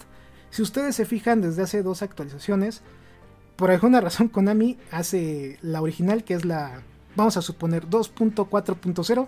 Si 0.51 0.63
ustedes 0.63 0.97
se 0.97 1.07
fijan 1.07 1.41
desde 1.41 1.63
hace 1.63 1.83
dos 1.85 2.03
actualizaciones, 2.03 2.83
por 3.55 3.71
alguna 3.71 4.01
razón 4.01 4.29
Konami 4.29 4.79
hace 4.91 5.59
la 5.63 5.81
original 5.81 6.25
que 6.25 6.35
es 6.35 6.45
la, 6.45 6.83
vamos 7.17 7.37
a 7.37 7.43
suponer 7.43 7.87
2.4.0, 7.87 9.27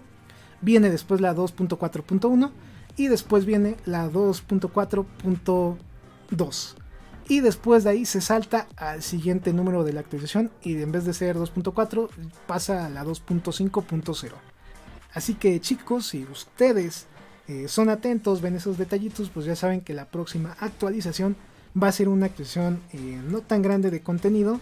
viene 0.60 0.90
después 0.90 1.20
la 1.20 1.34
2.4.1 1.34 2.52
y 2.96 3.08
después 3.08 3.44
viene 3.44 3.76
la 3.84 4.08
2.4.2 4.08 6.76
y 7.28 7.40
después 7.40 7.84
de 7.84 7.90
ahí 7.90 8.06
se 8.06 8.20
salta 8.20 8.66
al 8.76 9.02
siguiente 9.02 9.52
número 9.52 9.84
de 9.84 9.92
la 9.92 10.00
actualización 10.00 10.50
y 10.62 10.80
en 10.80 10.90
vez 10.90 11.04
de 11.04 11.12
ser 11.12 11.36
2.4 11.36 12.08
pasa 12.46 12.86
a 12.86 12.90
la 12.90 13.04
2.5.0. 13.04 14.32
Así 15.12 15.34
que 15.34 15.60
chicos, 15.60 16.06
si 16.06 16.24
ustedes 16.24 17.06
eh, 17.46 17.68
son 17.68 17.90
atentos, 17.90 18.40
ven 18.40 18.56
esos 18.56 18.78
detallitos, 18.78 19.30
pues 19.30 19.46
ya 19.46 19.56
saben 19.56 19.82
que 19.82 19.94
la 19.94 20.06
próxima 20.06 20.56
actualización 20.58 21.36
va 21.80 21.88
a 21.88 21.92
ser 21.92 22.08
una 22.08 22.26
actualización 22.26 22.80
eh, 22.92 23.20
no 23.28 23.40
tan 23.40 23.62
grande 23.62 23.90
de 23.90 24.02
contenido. 24.02 24.60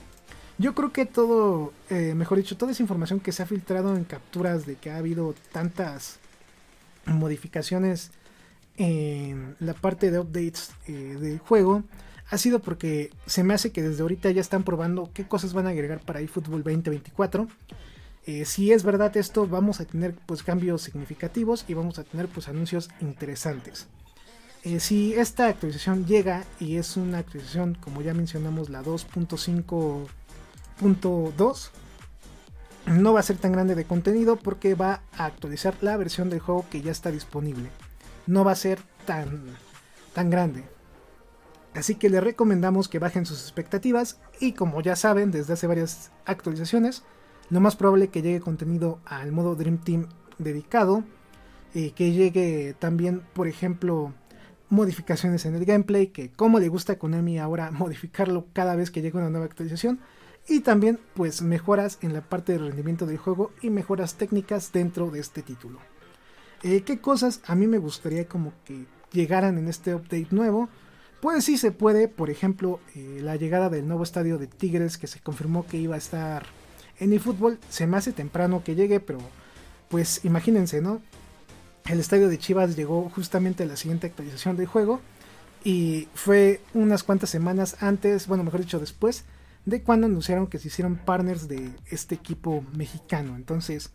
Yo 0.58 0.74
creo 0.74 0.90
que 0.92 1.04
todo, 1.04 1.72
eh, 1.90 2.14
mejor 2.14 2.38
dicho, 2.38 2.56
toda 2.56 2.72
esa 2.72 2.82
información 2.82 3.20
que 3.20 3.32
se 3.32 3.42
ha 3.42 3.46
filtrado 3.46 3.94
en 3.96 4.04
capturas 4.04 4.64
de 4.64 4.76
que 4.76 4.90
ha 4.90 4.96
habido 4.96 5.34
tantas 5.52 6.18
modificaciones 7.04 8.10
en 8.78 9.54
la 9.60 9.74
parte 9.74 10.10
de 10.10 10.18
updates 10.18 10.70
del 10.86 11.38
juego, 11.38 11.82
ha 12.28 12.38
sido 12.38 12.60
porque 12.60 13.10
se 13.26 13.44
me 13.44 13.54
hace 13.54 13.70
que 13.70 13.82
desde 13.82 14.02
ahorita 14.02 14.30
ya 14.30 14.40
están 14.40 14.64
probando 14.64 15.10
qué 15.14 15.26
cosas 15.26 15.52
van 15.52 15.66
a 15.66 15.70
agregar 15.70 16.00
para 16.00 16.20
eFootball 16.20 16.62
2024. 16.62 17.48
Eh, 18.26 18.44
si 18.44 18.72
es 18.72 18.82
verdad 18.82 19.16
esto, 19.16 19.46
vamos 19.46 19.80
a 19.80 19.84
tener 19.84 20.14
pues 20.26 20.42
cambios 20.42 20.82
significativos 20.82 21.64
y 21.68 21.74
vamos 21.74 21.98
a 21.98 22.04
tener 22.04 22.26
pues 22.28 22.48
anuncios 22.48 22.90
interesantes. 23.00 23.86
Eh, 24.64 24.80
si 24.80 25.14
esta 25.14 25.46
actualización 25.46 26.06
llega 26.06 26.44
y 26.58 26.76
es 26.76 26.96
una 26.96 27.18
actualización 27.18 27.76
como 27.80 28.02
ya 28.02 28.14
mencionamos 28.14 28.68
la 28.68 28.82
2.5.2 30.80 31.70
no 32.86 33.12
va 33.12 33.20
a 33.20 33.24
ser 33.24 33.36
tan 33.36 33.52
grande 33.52 33.74
de 33.74 33.84
contenido 33.84 34.36
porque 34.36 34.74
va 34.74 35.02
a 35.16 35.26
actualizar 35.26 35.74
la 35.80 35.96
versión 35.96 36.30
del 36.30 36.40
juego 36.40 36.64
que 36.70 36.82
ya 36.82 36.92
está 36.92 37.10
disponible. 37.10 37.68
No 38.26 38.44
va 38.44 38.52
a 38.52 38.56
ser 38.56 38.78
tan, 39.04 39.44
tan 40.14 40.30
grande. 40.30 40.64
Así 41.74 41.96
que 41.96 42.08
les 42.08 42.22
recomendamos 42.22 42.88
que 42.88 42.98
bajen 42.98 43.26
sus 43.26 43.42
expectativas 43.42 44.18
y 44.40 44.52
como 44.52 44.80
ya 44.80 44.96
saben 44.96 45.30
desde 45.30 45.54
hace 45.54 45.66
varias 45.66 46.10
actualizaciones, 46.24 47.02
lo 47.50 47.60
más 47.60 47.76
probable 47.76 48.08
que 48.08 48.22
llegue 48.22 48.40
contenido 48.40 49.00
al 49.04 49.32
modo 49.32 49.56
Dream 49.56 49.78
Team 49.78 50.08
dedicado, 50.38 51.04
y 51.76 51.90
que 51.90 52.12
llegue 52.12 52.74
también, 52.78 53.22
por 53.34 53.48
ejemplo, 53.48 54.14
modificaciones 54.70 55.44
en 55.44 55.54
el 55.54 55.66
gameplay, 55.66 56.06
que 56.06 56.30
como 56.30 56.58
le 56.58 56.68
gusta 56.68 56.94
a 56.94 56.98
Konami 56.98 57.38
ahora 57.38 57.70
modificarlo 57.72 58.46
cada 58.52 58.76
vez 58.76 58.90
que 58.90 59.02
llega 59.02 59.18
una 59.18 59.30
nueva 59.30 59.46
actualización, 59.46 60.00
y 60.48 60.60
también 60.60 60.98
pues 61.14 61.42
mejoras 61.42 61.98
en 62.02 62.12
la 62.12 62.20
parte 62.20 62.52
de 62.52 62.58
rendimiento 62.58 63.06
del 63.06 63.18
juego 63.18 63.52
y 63.62 63.70
mejoras 63.70 64.14
técnicas 64.14 64.72
dentro 64.72 65.10
de 65.10 65.20
este 65.20 65.42
título. 65.42 65.80
Eh, 66.62 66.82
¿Qué 66.82 67.00
cosas 67.00 67.40
a 67.46 67.54
mí 67.54 67.66
me 67.66 67.78
gustaría 67.78 68.26
como 68.26 68.52
que 68.64 68.86
llegaran 69.12 69.58
en 69.58 69.68
este 69.68 69.94
update 69.94 70.28
nuevo? 70.30 70.68
Pues 71.20 71.44
sí 71.44 71.56
se 71.58 71.72
puede, 71.72 72.08
por 72.08 72.30
ejemplo, 72.30 72.80
eh, 72.94 73.20
la 73.22 73.36
llegada 73.36 73.70
del 73.70 73.88
nuevo 73.88 74.02
estadio 74.02 74.38
de 74.38 74.46
Tigres 74.46 74.98
que 74.98 75.06
se 75.06 75.20
confirmó 75.20 75.66
que 75.66 75.78
iba 75.78 75.94
a 75.94 75.98
estar 75.98 76.46
en 76.98 77.12
eFootball. 77.12 77.58
Se 77.68 77.86
me 77.86 77.96
hace 77.96 78.12
temprano 78.12 78.62
que 78.62 78.74
llegue, 78.74 79.00
pero 79.00 79.18
pues 79.88 80.24
imagínense, 80.24 80.80
¿no? 80.80 81.00
El 81.86 82.00
estadio 82.00 82.28
de 82.28 82.38
Chivas 82.38 82.76
llegó 82.76 83.08
justamente 83.10 83.62
a 83.62 83.66
la 83.66 83.76
siguiente 83.76 84.08
actualización 84.08 84.56
del 84.56 84.66
juego 84.66 85.00
y 85.64 86.08
fue 86.14 86.60
unas 86.74 87.02
cuantas 87.02 87.30
semanas 87.30 87.76
antes, 87.80 88.26
bueno, 88.26 88.44
mejor 88.44 88.60
dicho, 88.60 88.78
después 88.78 89.24
de 89.66 89.82
cuando 89.82 90.06
anunciaron 90.06 90.46
que 90.46 90.58
se 90.58 90.68
hicieron 90.68 90.96
partners 90.96 91.48
de 91.48 91.70
este 91.90 92.14
equipo 92.14 92.64
mexicano. 92.74 93.36
Entonces, 93.36 93.90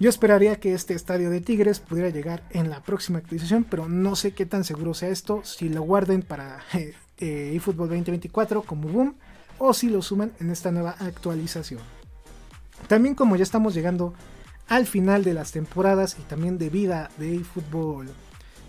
Yo 0.00 0.08
esperaría 0.08 0.58
que 0.58 0.74
este 0.74 0.94
estadio 0.94 1.30
de 1.30 1.40
Tigres 1.40 1.78
pudiera 1.78 2.08
llegar 2.08 2.42
en 2.50 2.70
la 2.70 2.82
próxima 2.82 3.18
actualización, 3.18 3.62
pero 3.62 3.88
no 3.88 4.16
sé 4.16 4.32
qué 4.32 4.46
tan 4.46 4.64
seguro 4.64 4.94
sea 4.94 5.10
esto, 5.10 5.44
si 5.44 5.68
lo 5.68 5.82
guarden 5.82 6.22
para 6.22 6.60
eh, 6.74 6.94
eh, 7.18 7.52
eFootball 7.54 7.88
2024 7.88 8.62
como 8.62 8.88
boom 8.88 9.14
o 9.58 9.72
si 9.72 9.88
lo 9.90 10.02
suman 10.02 10.32
en 10.40 10.50
esta 10.50 10.72
nueva 10.72 10.96
actualización. 10.98 11.80
También 12.88 13.14
como 13.14 13.36
ya 13.36 13.44
estamos 13.44 13.74
llegando 13.74 14.12
al 14.66 14.86
final 14.86 15.22
de 15.22 15.34
las 15.34 15.52
temporadas 15.52 16.16
y 16.18 16.22
también 16.22 16.58
de 16.58 16.68
vida 16.68 17.10
de 17.18 17.36
eFootball 17.36 18.08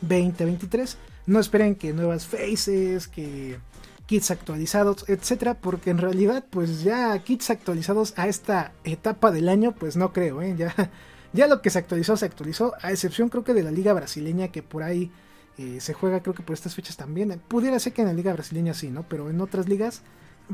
2023, 0.02 0.98
no 1.26 1.40
esperen 1.40 1.76
que 1.76 1.94
nuevas 1.94 2.28
faces, 2.28 3.08
que 3.08 3.58
kits 4.06 4.32
actualizados, 4.32 5.06
etcétera, 5.08 5.56
porque 5.56 5.90
en 5.90 5.98
realidad 5.98 6.46
pues 6.50 6.84
ya 6.84 7.18
kits 7.20 7.50
actualizados 7.50 8.14
a 8.18 8.28
esta 8.28 8.74
etapa 8.84 9.32
del 9.32 9.50
año 9.50 9.74
pues 9.74 9.96
no 9.96 10.12
creo, 10.14 10.42
¿eh? 10.42 10.56
ya 10.58 10.74
ya 11.34 11.48
lo 11.48 11.62
que 11.62 11.70
se 11.70 11.80
actualizó 11.80 12.18
se 12.18 12.26
actualizó, 12.26 12.74
a 12.82 12.92
excepción 12.92 13.30
creo 13.30 13.44
que 13.44 13.54
de 13.54 13.64
la 13.64 13.72
liga 13.72 13.94
brasileña 13.94 14.50
que 14.50 14.62
por 14.62 14.84
ahí 14.84 15.12
eh, 15.58 15.80
se 15.80 15.94
juega 15.94 16.22
creo 16.22 16.34
que 16.34 16.44
por 16.44 16.54
estas 16.54 16.76
fechas 16.76 16.98
también. 16.98 17.42
Pudiera 17.48 17.80
ser 17.80 17.94
que 17.94 18.02
en 18.02 18.08
la 18.08 18.14
liga 18.14 18.34
brasileña 18.34 18.74
sí, 18.74 18.90
¿no? 18.90 19.04
Pero 19.08 19.30
en 19.30 19.40
otras 19.40 19.68
ligas 19.68 20.02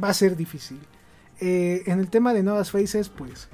va 0.01 0.09
a 0.09 0.13
ser 0.13 0.35
difícil. 0.35 0.79
Eh, 1.39 1.83
en 1.85 1.99
el 1.99 2.09
tema 2.09 2.33
de 2.33 2.43
nuevas 2.43 2.71
faces, 2.71 3.09
pues 3.09 3.47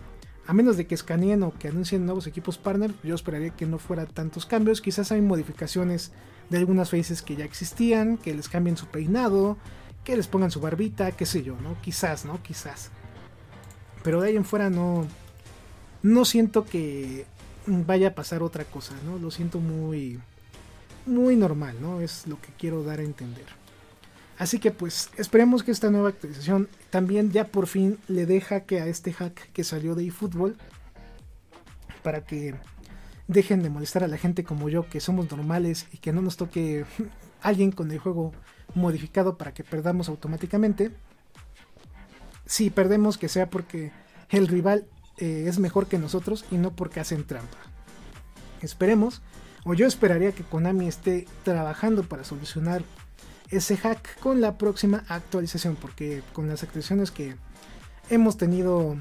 a 0.47 0.53
menos 0.53 0.77
de 0.77 0.87
que 0.87 0.95
escaneen 0.95 1.43
o 1.43 1.53
que 1.57 1.67
anuncien 1.67 2.05
nuevos 2.05 2.27
equipos 2.27 2.57
partner, 2.57 2.93
yo 3.03 3.15
esperaría 3.15 3.51
que 3.51 3.65
no 3.65 3.77
fuera 3.77 4.05
tantos 4.05 4.45
cambios. 4.45 4.81
Quizás 4.81 5.11
hay 5.11 5.21
modificaciones 5.21 6.11
de 6.49 6.57
algunas 6.57 6.91
faces 6.91 7.21
que 7.21 7.35
ya 7.35 7.45
existían, 7.45 8.17
que 8.17 8.33
les 8.33 8.49
cambien 8.49 8.77
su 8.77 8.87
peinado, 8.87 9.57
que 10.05 10.15
les 10.15 10.27
pongan 10.27 10.51
su 10.51 10.61
barbita, 10.61 11.11
qué 11.11 11.25
sé 11.25 11.43
yo, 11.43 11.57
¿no? 11.59 11.75
Quizás, 11.81 12.23
¿no? 12.23 12.41
Quizás. 12.41 12.91
Pero 14.03 14.21
de 14.21 14.29
ahí 14.29 14.35
en 14.37 14.45
fuera 14.45 14.69
no. 14.69 15.05
No 16.01 16.23
siento 16.23 16.63
que 16.65 17.25
vaya 17.65 18.09
a 18.09 18.15
pasar 18.15 18.43
otra 18.43 18.63
cosa, 18.63 18.93
¿no? 19.03 19.17
Lo 19.17 19.31
siento 19.31 19.59
muy. 19.59 20.21
Muy 21.05 21.35
normal, 21.35 21.75
¿no? 21.81 22.01
Es 22.01 22.25
lo 22.27 22.39
que 22.39 22.49
quiero 22.57 22.83
dar 22.83 22.99
a 22.99 23.03
entender. 23.03 23.45
Así 24.37 24.59
que 24.59 24.71
pues 24.71 25.09
esperemos 25.17 25.63
que 25.63 25.71
esta 25.71 25.89
nueva 25.89 26.09
actualización 26.09 26.67
también 26.89 27.31
ya 27.31 27.47
por 27.47 27.67
fin 27.67 27.97
le 28.07 28.25
deja 28.25 28.61
que 28.61 28.81
a 28.81 28.87
este 28.87 29.13
hack 29.13 29.51
que 29.53 29.63
salió 29.63 29.95
de 29.95 30.07
eFootball 30.07 30.57
para 32.03 32.25
que 32.25 32.55
dejen 33.27 33.63
de 33.63 33.69
molestar 33.69 34.03
a 34.03 34.07
la 34.07 34.17
gente 34.17 34.43
como 34.43 34.67
yo 34.67 34.89
que 34.89 34.99
somos 34.99 35.31
normales 35.31 35.87
y 35.93 35.99
que 35.99 36.11
no 36.11 36.21
nos 36.21 36.37
toque 36.37 36.85
alguien 37.41 37.71
con 37.71 37.91
el 37.91 37.99
juego 37.99 38.33
modificado 38.75 39.37
para 39.37 39.53
que 39.53 39.63
perdamos 39.63 40.09
automáticamente. 40.09 40.91
Si 42.45 42.69
perdemos 42.69 43.17
que 43.17 43.29
sea 43.29 43.49
porque 43.49 43.91
el 44.29 44.47
rival 44.47 44.85
eh, 45.17 45.45
es 45.47 45.59
mejor 45.59 45.87
que 45.87 45.97
nosotros 45.97 46.45
y 46.51 46.57
no 46.57 46.75
porque 46.75 46.99
hacen 46.99 47.25
trampa. 47.25 47.57
Esperemos, 48.61 49.21
o 49.63 49.73
yo 49.73 49.87
esperaría 49.87 50.31
que 50.31 50.43
Konami 50.43 50.87
esté 50.87 51.27
trabajando 51.43 52.03
para 52.03 52.23
solucionar 52.23 52.83
ese 53.49 53.77
hack 53.77 54.19
con 54.19 54.41
la 54.41 54.57
próxima 54.57 55.03
actualización, 55.07 55.75
porque 55.75 56.21
con 56.33 56.47
las 56.47 56.63
actualizaciones 56.63 57.11
que 57.11 57.35
hemos 58.09 58.37
tenido 58.37 58.95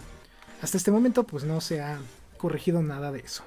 hasta 0.62 0.76
este 0.76 0.90
momento, 0.90 1.24
pues 1.24 1.44
no 1.44 1.60
se 1.60 1.80
ha 1.80 1.98
corregido 2.38 2.82
nada 2.82 3.10
de 3.12 3.20
eso. 3.20 3.42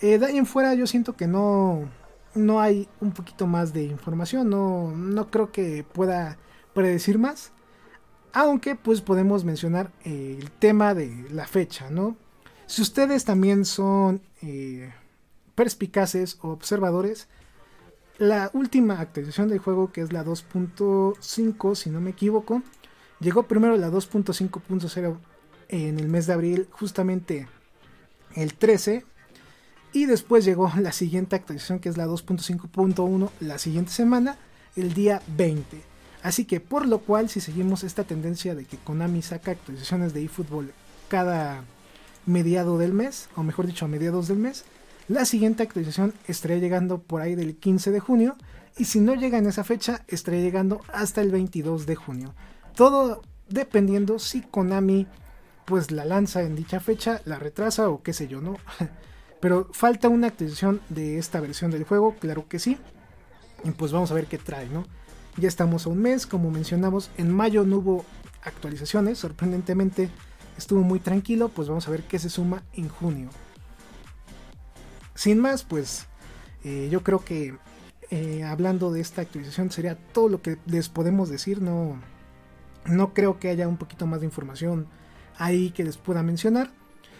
Eh, 0.00 0.18
en 0.20 0.46
fuera 0.46 0.74
yo 0.74 0.86
siento 0.86 1.16
que 1.16 1.26
no, 1.26 1.88
no 2.36 2.60
hay 2.60 2.88
un 3.00 3.12
poquito 3.12 3.46
más 3.46 3.72
de 3.72 3.84
información, 3.84 4.50
no, 4.50 4.92
no 4.92 5.30
creo 5.30 5.50
que 5.50 5.84
pueda 5.84 6.38
predecir 6.74 7.18
más, 7.18 7.52
aunque 8.32 8.74
pues 8.74 9.00
podemos 9.00 9.44
mencionar 9.44 9.90
eh, 10.04 10.36
el 10.40 10.50
tema 10.50 10.94
de 10.94 11.26
la 11.30 11.46
fecha, 11.46 11.90
¿no? 11.90 12.16
Si 12.66 12.82
ustedes 12.82 13.24
también 13.24 13.64
son 13.64 14.20
eh, 14.42 14.92
perspicaces 15.54 16.38
o 16.42 16.50
observadores, 16.50 17.28
la 18.18 18.50
última 18.54 19.00
actualización 19.00 19.48
del 19.48 19.58
juego, 19.58 19.92
que 19.92 20.00
es 20.00 20.12
la 20.12 20.24
2.5, 20.24 21.74
si 21.74 21.90
no 21.90 22.00
me 22.00 22.10
equivoco, 22.10 22.62
llegó 23.20 23.44
primero 23.44 23.76
la 23.76 23.90
2.5.0 23.90 25.18
en 25.68 26.00
el 26.00 26.08
mes 26.08 26.26
de 26.26 26.32
abril, 26.32 26.68
justamente 26.70 27.48
el 28.34 28.54
13, 28.54 29.04
y 29.96 30.04
después 30.04 30.44
llegó 30.44 30.70
la 30.78 30.92
siguiente 30.92 31.36
actualización, 31.36 31.78
que 31.78 31.88
es 31.88 31.96
la 31.96 32.06
2.5.1, 32.06 33.30
la 33.40 33.56
siguiente 33.56 33.90
semana, 33.92 34.36
el 34.76 34.92
día 34.92 35.22
20. 35.38 35.80
Así 36.22 36.44
que 36.44 36.60
por 36.60 36.86
lo 36.86 36.98
cual, 36.98 37.30
si 37.30 37.40
seguimos 37.40 37.82
esta 37.82 38.04
tendencia 38.04 38.54
de 38.54 38.66
que 38.66 38.76
Konami 38.76 39.22
saca 39.22 39.52
actualizaciones 39.52 40.12
de 40.12 40.22
eFootball 40.22 40.74
cada 41.08 41.64
mediado 42.26 42.76
del 42.76 42.92
mes, 42.92 43.30
o 43.36 43.42
mejor 43.42 43.66
dicho, 43.66 43.86
a 43.86 43.88
mediados 43.88 44.28
del 44.28 44.36
mes, 44.36 44.66
la 45.08 45.24
siguiente 45.24 45.62
actualización 45.62 46.12
estaría 46.28 46.58
llegando 46.58 46.98
por 46.98 47.22
ahí 47.22 47.34
del 47.34 47.56
15 47.56 47.90
de 47.90 48.00
junio 48.00 48.36
y 48.76 48.84
si 48.84 49.00
no 49.00 49.14
llega 49.14 49.38
en 49.38 49.46
esa 49.46 49.64
fecha 49.64 50.04
estaría 50.08 50.42
llegando 50.42 50.82
hasta 50.92 51.22
el 51.22 51.30
22 51.30 51.86
de 51.86 51.96
junio. 51.96 52.34
Todo 52.74 53.22
dependiendo 53.48 54.18
si 54.18 54.42
Konami 54.42 55.06
pues 55.64 55.90
la 55.90 56.04
lanza 56.04 56.42
en 56.42 56.54
dicha 56.54 56.80
fecha, 56.80 57.22
la 57.24 57.38
retrasa 57.38 57.88
o 57.88 58.02
qué 58.02 58.12
sé 58.12 58.28
yo, 58.28 58.42
¿no? 58.42 58.58
Pero 59.40 59.68
falta 59.72 60.08
una 60.08 60.28
actualización 60.28 60.80
de 60.88 61.18
esta 61.18 61.40
versión 61.40 61.70
del 61.70 61.84
juego, 61.84 62.14
claro 62.18 62.48
que 62.48 62.58
sí. 62.58 62.78
Y 63.64 63.70
pues 63.72 63.92
vamos 63.92 64.10
a 64.10 64.14
ver 64.14 64.26
qué 64.26 64.38
trae, 64.38 64.68
¿no? 64.68 64.84
Ya 65.36 65.48
estamos 65.48 65.86
a 65.86 65.90
un 65.90 65.98
mes, 66.00 66.26
como 66.26 66.50
mencionamos, 66.50 67.10
en 67.18 67.32
mayo 67.32 67.64
no 67.64 67.78
hubo 67.78 68.04
actualizaciones, 68.42 69.18
sorprendentemente 69.18 70.08
estuvo 70.56 70.80
muy 70.80 71.00
tranquilo, 71.00 71.48
pues 71.48 71.68
vamos 71.68 71.86
a 71.88 71.90
ver 71.90 72.02
qué 72.04 72.18
se 72.18 72.30
suma 72.30 72.62
en 72.72 72.88
junio 72.88 73.28
sin 75.16 75.40
más, 75.40 75.64
pues 75.64 76.06
eh, 76.62 76.88
yo 76.90 77.02
creo 77.02 77.24
que 77.24 77.56
eh, 78.10 78.44
hablando 78.44 78.92
de 78.92 79.00
esta 79.00 79.22
actualización 79.22 79.72
sería 79.72 79.96
todo 79.96 80.28
lo 80.28 80.42
que 80.42 80.58
les 80.66 80.88
podemos 80.88 81.28
decir. 81.28 81.60
No, 81.60 81.98
no 82.84 83.12
creo 83.12 83.40
que 83.40 83.48
haya 83.48 83.66
un 83.66 83.78
poquito 83.78 84.06
más 84.06 84.20
de 84.20 84.26
información 84.26 84.86
ahí 85.38 85.70
que 85.70 85.82
les 85.82 85.96
pueda 85.96 86.22
mencionar. 86.22 86.70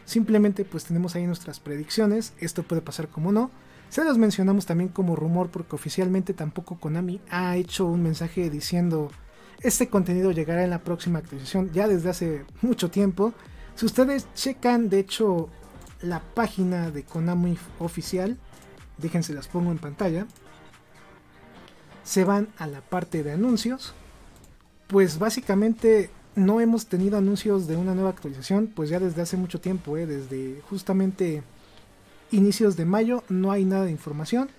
Simplemente 0.07 0.65
pues 0.65 0.85
tenemos 0.85 1.15
ahí 1.17 1.27
nuestras 1.27 1.61
predicciones. 1.61 2.33
Esto 2.39 2.63
puede 2.63 2.81
pasar 2.81 3.09
como 3.09 3.33
no. 3.33 3.51
Se 3.91 4.05
los 4.05 4.17
mencionamos 4.17 4.65
también 4.65 4.89
como 4.89 5.17
rumor 5.17 5.51
porque 5.51 5.75
oficialmente 5.75 6.33
tampoco 6.33 6.79
Konami 6.79 7.21
ha 7.29 7.57
hecho 7.57 7.87
un 7.87 8.03
mensaje 8.03 8.49
diciendo 8.49 9.11
este 9.61 9.89
contenido 9.89 10.31
llegará 10.31 10.65
en 10.65 10.71
la 10.71 10.83
próxima 10.83 11.19
actualización 11.19 11.73
ya 11.73 11.89
desde 11.89 12.11
hace 12.11 12.45
mucho 12.63 12.91
tiempo. 12.91 13.35
Si 13.75 13.85
ustedes 13.85 14.33
checan 14.35 14.89
de 14.89 15.01
hecho 15.01 15.49
la 16.01 16.21
página 16.21 16.91
de 16.91 17.03
Konami 17.03 17.59
oficial, 17.79 18.39
déjense 18.99 19.35
las 19.35 19.49
pongo 19.49 19.73
en 19.73 19.79
pantalla, 19.79 20.27
se 22.05 22.25
van 22.25 22.49
a 22.59 22.69
la 22.69 22.81
parte 22.81 23.23
de 23.25 23.33
anuncios, 23.33 23.93
pues 24.87 25.19
básicamente 25.19 26.11
no 26.37 26.61
hemos 26.61 26.87
tenido 26.87 27.17
anuncios 27.19 27.67
de 27.67 27.77
una 27.77 27.95
nueva 27.95 28.11
actualización, 28.11 28.69
pues 28.69 28.91
ya 28.91 29.01
desde 29.01 29.23
hace 29.23 29.37
mucho 29.37 29.61
tiempo, 29.61 29.97
¿eh? 29.97 30.07
desde 30.07 30.61
justamente 30.69 31.43
inicios 32.31 32.77
de 32.77 32.85
mayo 32.85 33.25
no 33.29 33.51
hay 33.51 33.65
nada 33.65 33.87
de 33.87 33.91
información. 33.91 34.51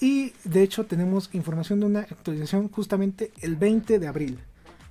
Y 0.00 0.32
de 0.44 0.62
hecho 0.62 0.86
tenemos 0.86 1.28
información 1.34 1.80
de 1.80 1.86
una 1.86 2.00
actualización 2.00 2.68
justamente 2.68 3.32
el 3.42 3.56
20 3.56 3.98
de 3.98 4.06
abril. 4.06 4.38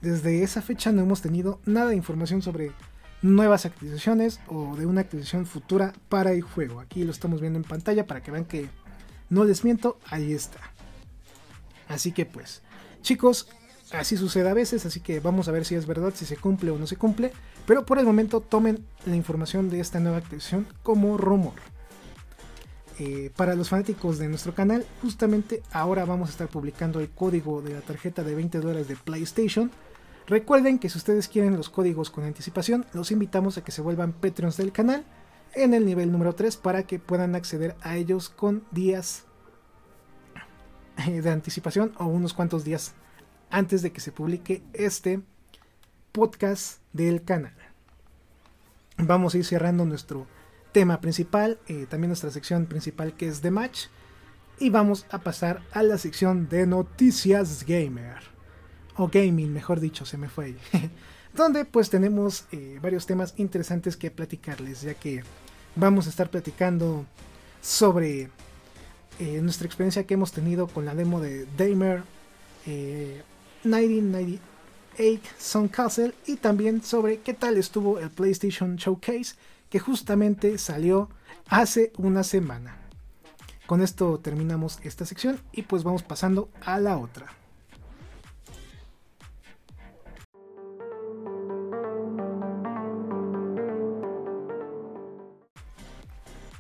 Desde 0.02 0.44
esa 0.44 0.62
fecha 0.62 0.92
no 0.92 1.02
hemos 1.02 1.22
tenido 1.22 1.60
nada 1.66 1.90
de 1.90 1.96
información 1.96 2.42
sobre 2.42 2.74
nuevas 3.22 3.66
actualizaciones 3.66 4.40
o 4.48 4.76
de 4.76 4.86
una 4.86 5.02
actualización 5.02 5.46
futura 5.46 5.94
para 6.10 6.32
el 6.32 6.42
juego. 6.42 6.80
Aquí 6.80 7.04
lo 7.04 7.12
estamos 7.12 7.42
viendo 7.42 7.58
en 7.58 7.66
pantalla 7.66 8.06
para 8.06 8.22
que 8.22 8.32
vean 8.32 8.46
que 8.46 8.70
no 9.30 9.46
les 9.46 9.64
miento, 9.64 9.98
ahí 10.10 10.34
está. 10.34 10.60
Así 11.88 12.12
que 12.12 12.26
pues, 12.26 12.62
chicos, 13.02 13.50
así 13.92 14.18
sucede 14.18 14.50
a 14.50 14.54
veces, 14.54 14.86
así 14.86 15.00
que 15.00 15.20
vamos 15.20 15.48
a 15.48 15.52
ver 15.52 15.66
si 15.66 15.76
es 15.76 15.86
verdad, 15.86 16.14
si 16.16 16.26
se 16.26 16.38
cumple 16.38 16.72
o 16.72 16.78
no 16.78 16.88
se 16.88 16.98
cumple. 16.98 17.32
Pero 17.66 17.86
por 17.86 18.00
el 18.00 18.06
momento 18.06 18.42
tomen 18.42 18.86
la 19.06 19.16
información 19.16 19.70
de 19.70 19.80
esta 19.80 20.00
nueva 20.00 20.18
actualización 20.18 20.68
como 20.84 21.18
rumor. 21.18 21.54
Eh, 23.00 23.32
para 23.36 23.56
los 23.56 23.70
fanáticos 23.70 24.20
de 24.20 24.28
nuestro 24.28 24.54
canal, 24.54 24.86
justamente 25.02 25.64
ahora 25.72 26.04
vamos 26.04 26.30
a 26.30 26.32
estar 26.32 26.48
publicando 26.50 27.00
el 27.00 27.10
código 27.10 27.62
de 27.62 27.74
la 27.74 27.82
tarjeta 27.82 28.24
de 28.24 28.36
20 28.36 28.60
dólares 28.60 28.88
de 28.88 28.98
PlayStation 28.98 29.72
Recuerden 30.30 30.78
que 30.78 30.90
si 30.90 30.98
ustedes 31.00 31.28
quieren 31.28 31.58
los 31.58 31.70
códigos 31.70 32.12
con 32.12 32.24
anticipación, 32.24 32.86
los 32.94 33.10
invitamos 33.10 33.58
a 33.58 33.64
que 33.64 33.72
se 33.72 33.82
vuelvan 33.82 34.14
Patreons 34.14 34.58
del 34.58 34.72
canal 34.72 35.04
en 35.56 35.74
el 35.74 35.88
nivel 35.88 36.12
número 36.12 36.36
3 36.36 36.56
para 36.58 36.84
que 36.84 37.00
puedan 37.00 37.34
acceder 37.34 37.76
a 37.82 37.96
ellos 37.96 38.30
con 38.30 38.64
días 38.70 39.26
eh, 41.08 41.22
de 41.22 41.32
anticipación 41.32 41.94
o 41.98 42.06
unos 42.06 42.36
cuantos 42.36 42.64
días 42.64 42.94
antes 43.50 43.82
de 43.82 43.92
que 43.92 44.02
se 44.02 44.12
publique 44.12 44.62
este 44.74 45.22
podcast 46.12 46.80
del 46.94 47.24
canal. 47.24 47.54
Vamos 48.98 49.34
a 49.34 49.38
ir 49.38 49.46
cerrando 49.46 49.86
nuestro 49.86 50.28
tema 50.72 51.02
principal, 51.02 51.60
eh, 51.68 51.86
también 51.90 52.10
nuestra 52.10 52.32
sección 52.32 52.66
principal 52.66 53.14
que 53.14 53.28
es 53.28 53.42
The 53.42 53.52
Match, 53.52 53.86
y 54.60 54.70
vamos 54.70 55.06
a 55.10 55.20
pasar 55.20 55.62
a 55.72 55.84
la 55.84 55.98
sección 55.98 56.50
de 56.50 56.68
noticias 56.68 57.66
gamer 57.66 58.18
o 58.98 59.08
gaming, 59.08 59.54
mejor 59.54 59.80
dicho, 59.80 60.06
se 60.06 60.18
me 60.18 60.28
fue 60.28 60.56
donde 61.34 61.64
pues 61.64 61.90
tenemos 61.90 62.46
eh, 62.52 62.80
varios 62.82 63.06
temas 63.06 63.34
interesantes 63.38 63.96
que 63.96 64.12
platicarles, 64.12 64.82
ya 64.82 64.94
que 64.96 65.24
vamos 65.76 66.08
a 66.08 66.10
estar 66.10 66.30
platicando 66.30 67.06
sobre 67.62 68.30
eh, 69.20 69.42
nuestra 69.42 69.66
experiencia 69.66 70.06
que 70.06 70.16
hemos 70.16 70.32
tenido 70.32 70.68
con 70.68 70.86
la 70.86 70.96
demo 70.96 71.22
de 71.22 71.46
Damer 71.58 72.04
1998 73.64 74.50
Sun 75.38 75.70
Castle 75.70 76.14
y 76.26 76.36
también 76.36 76.84
sobre 76.84 77.20
qué 77.20 77.34
tal 77.34 77.58
estuvo 77.58 78.00
el 78.00 78.10
PlayStation 78.10 78.76
Showcase 78.76 79.36
que 79.70 79.80
justamente 79.80 80.58
salió 80.58 81.10
hace 81.48 81.94
una 81.98 82.24
semana. 82.24 82.78
Con 83.66 83.82
esto 83.82 84.20
terminamos 84.20 84.80
esta 84.84 85.06
sección 85.06 85.40
y 85.52 85.62
pues 85.62 85.84
vamos 85.84 86.04
pasando 86.04 86.50
a 86.62 86.80
la 86.80 86.98
otra. 86.98 87.28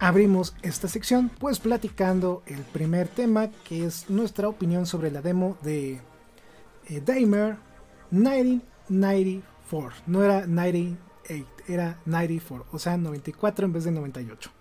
Abrimos 0.02 0.56
esta 0.62 0.88
sección 0.88 1.30
pues 1.30 1.60
platicando 1.60 2.42
el 2.46 2.62
primer 2.62 3.10
tema 3.10 3.50
que 3.66 3.86
es 3.86 4.10
nuestra 4.10 4.48
opinión 4.48 4.86
sobre 4.86 5.12
la 5.12 5.22
demo 5.22 5.58
de 5.62 6.00
eh, 6.90 7.02
Damer 7.06 7.58
1994. 8.12 10.04
No 10.08 10.24
era 10.24 10.46
98, 10.48 11.48
era 11.68 12.00
94, 12.06 12.68
o 12.72 12.80
sea 12.80 12.98
94 12.98 13.66
en 13.66 13.74
vez 13.74 13.84
de 13.86 13.92
98. 13.92 14.52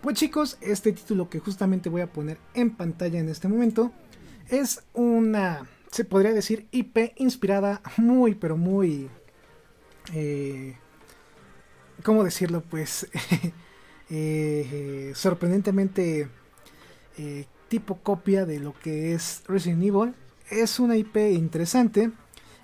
Pues 0.00 0.16
chicos, 0.16 0.58
este 0.60 0.92
título 0.92 1.28
que 1.28 1.40
justamente 1.40 1.88
voy 1.88 2.02
a 2.02 2.12
poner 2.12 2.38
en 2.54 2.70
pantalla 2.70 3.18
en 3.18 3.28
este 3.28 3.48
momento 3.48 3.92
es 4.48 4.84
una, 4.94 5.68
se 5.90 6.04
podría 6.04 6.32
decir, 6.32 6.68
IP 6.70 7.12
inspirada 7.16 7.82
muy, 7.96 8.34
pero 8.34 8.56
muy... 8.56 9.10
Eh, 10.14 10.76
¿Cómo 12.04 12.22
decirlo? 12.22 12.62
Pues 12.62 13.08
eh, 14.10 15.12
sorprendentemente 15.14 16.28
eh, 17.18 17.46
tipo 17.68 17.96
copia 17.96 18.46
de 18.46 18.60
lo 18.60 18.72
que 18.78 19.14
es 19.14 19.42
Resident 19.48 19.82
Evil. 19.82 20.14
Es 20.50 20.80
una 20.80 20.96
IP 20.96 21.16
interesante. 21.16 22.10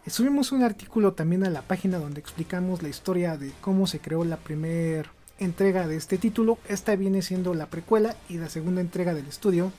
Subimos 0.06 0.52
un 0.52 0.62
artículo 0.62 1.12
también 1.12 1.44
a 1.44 1.50
la 1.50 1.60
página 1.60 1.98
donde 1.98 2.18
explicamos 2.18 2.82
la 2.82 2.88
historia 2.88 3.36
de 3.36 3.52
cómo 3.60 3.86
se 3.86 4.00
creó 4.00 4.24
la 4.24 4.38
primera 4.38 5.12
entrega 5.38 5.86
de 5.86 5.96
este 5.96 6.16
título. 6.16 6.56
Esta 6.66 6.96
viene 6.96 7.20
siendo 7.20 7.52
la 7.52 7.66
precuela 7.66 8.16
y 8.30 8.38
la 8.38 8.48
segunda 8.48 8.80
entrega 8.80 9.12
del 9.12 9.26
estudio 9.26 9.70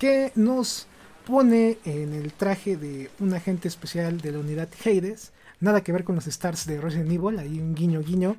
que 0.00 0.32
nos 0.34 0.88
pone 1.28 1.78
en 1.84 2.12
el 2.12 2.32
traje 2.32 2.76
de 2.76 3.08
un 3.20 3.32
agente 3.34 3.68
especial 3.68 4.20
de 4.20 4.32
la 4.32 4.40
unidad 4.40 4.68
Hades. 4.84 5.32
Nada 5.60 5.82
que 5.82 5.92
ver 5.92 6.02
con 6.02 6.16
los 6.16 6.26
stars 6.26 6.66
de 6.66 6.80
Resident 6.80 7.12
Evil, 7.12 7.38
ahí 7.38 7.60
un 7.60 7.76
guiño 7.76 8.00
guiño. 8.00 8.36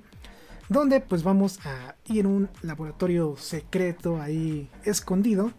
Donde 0.67 0.99
pues 0.99 1.23
vamos 1.23 1.59
a 1.65 1.95
ir 2.07 2.25
a 2.25 2.29
un 2.29 2.49
laboratorio 2.63 3.37
secreto 3.37 4.21
ahí 4.21 4.69
escondido. 4.83 5.53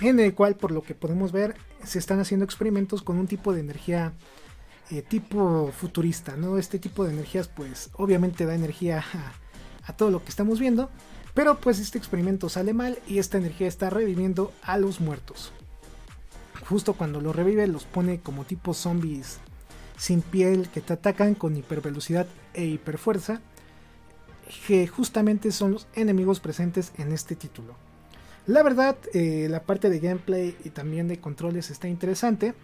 En 0.00 0.18
el 0.20 0.34
cual 0.34 0.56
por 0.56 0.72
lo 0.72 0.82
que 0.82 0.94
podemos 0.94 1.32
ver 1.32 1.56
se 1.84 1.98
están 1.98 2.20
haciendo 2.20 2.44
experimentos 2.44 3.02
con 3.02 3.18
un 3.18 3.26
tipo 3.26 3.52
de 3.52 3.60
energía 3.60 4.12
eh, 4.90 5.02
tipo 5.02 5.70
futurista, 5.76 6.36
¿no? 6.36 6.58
Este 6.58 6.78
tipo 6.78 7.04
de 7.04 7.12
energías 7.12 7.48
pues 7.48 7.90
obviamente 7.94 8.46
da 8.46 8.54
energía 8.54 9.04
a, 9.14 9.32
a 9.90 9.96
todo 9.96 10.10
lo 10.10 10.22
que 10.22 10.30
estamos 10.30 10.58
viendo. 10.58 10.90
Pero 11.34 11.60
pues 11.60 11.78
este 11.78 11.98
experimento 11.98 12.48
sale 12.48 12.72
mal 12.72 12.98
y 13.06 13.18
esta 13.18 13.38
energía 13.38 13.68
está 13.68 13.88
reviviendo 13.88 14.52
a 14.62 14.78
los 14.78 15.00
muertos. 15.00 15.52
Justo 16.68 16.94
cuando 16.94 17.20
lo 17.20 17.32
revive 17.32 17.66
los 17.66 17.84
pone 17.84 18.20
como 18.20 18.44
tipo 18.44 18.74
zombies 18.74 19.38
sin 19.96 20.22
piel 20.22 20.68
que 20.70 20.80
te 20.80 20.94
atacan 20.94 21.34
con 21.34 21.56
hipervelocidad 21.56 22.26
e 22.54 22.64
hiperfuerza. 22.64 23.40
Que 24.66 24.88
justamente 24.88 25.52
son 25.52 25.72
los 25.72 25.86
enemigos 25.94 26.40
presentes 26.40 26.92
en 26.96 27.12
este 27.12 27.36
título. 27.36 27.76
La 28.46 28.62
verdad, 28.62 28.96
eh, 29.14 29.46
la 29.50 29.62
parte 29.62 29.90
de 29.90 30.00
gameplay 30.00 30.56
y 30.64 30.70
también 30.70 31.08
de 31.08 31.20
controles 31.20 31.70
está 31.70 31.88
interesante. 31.88 32.54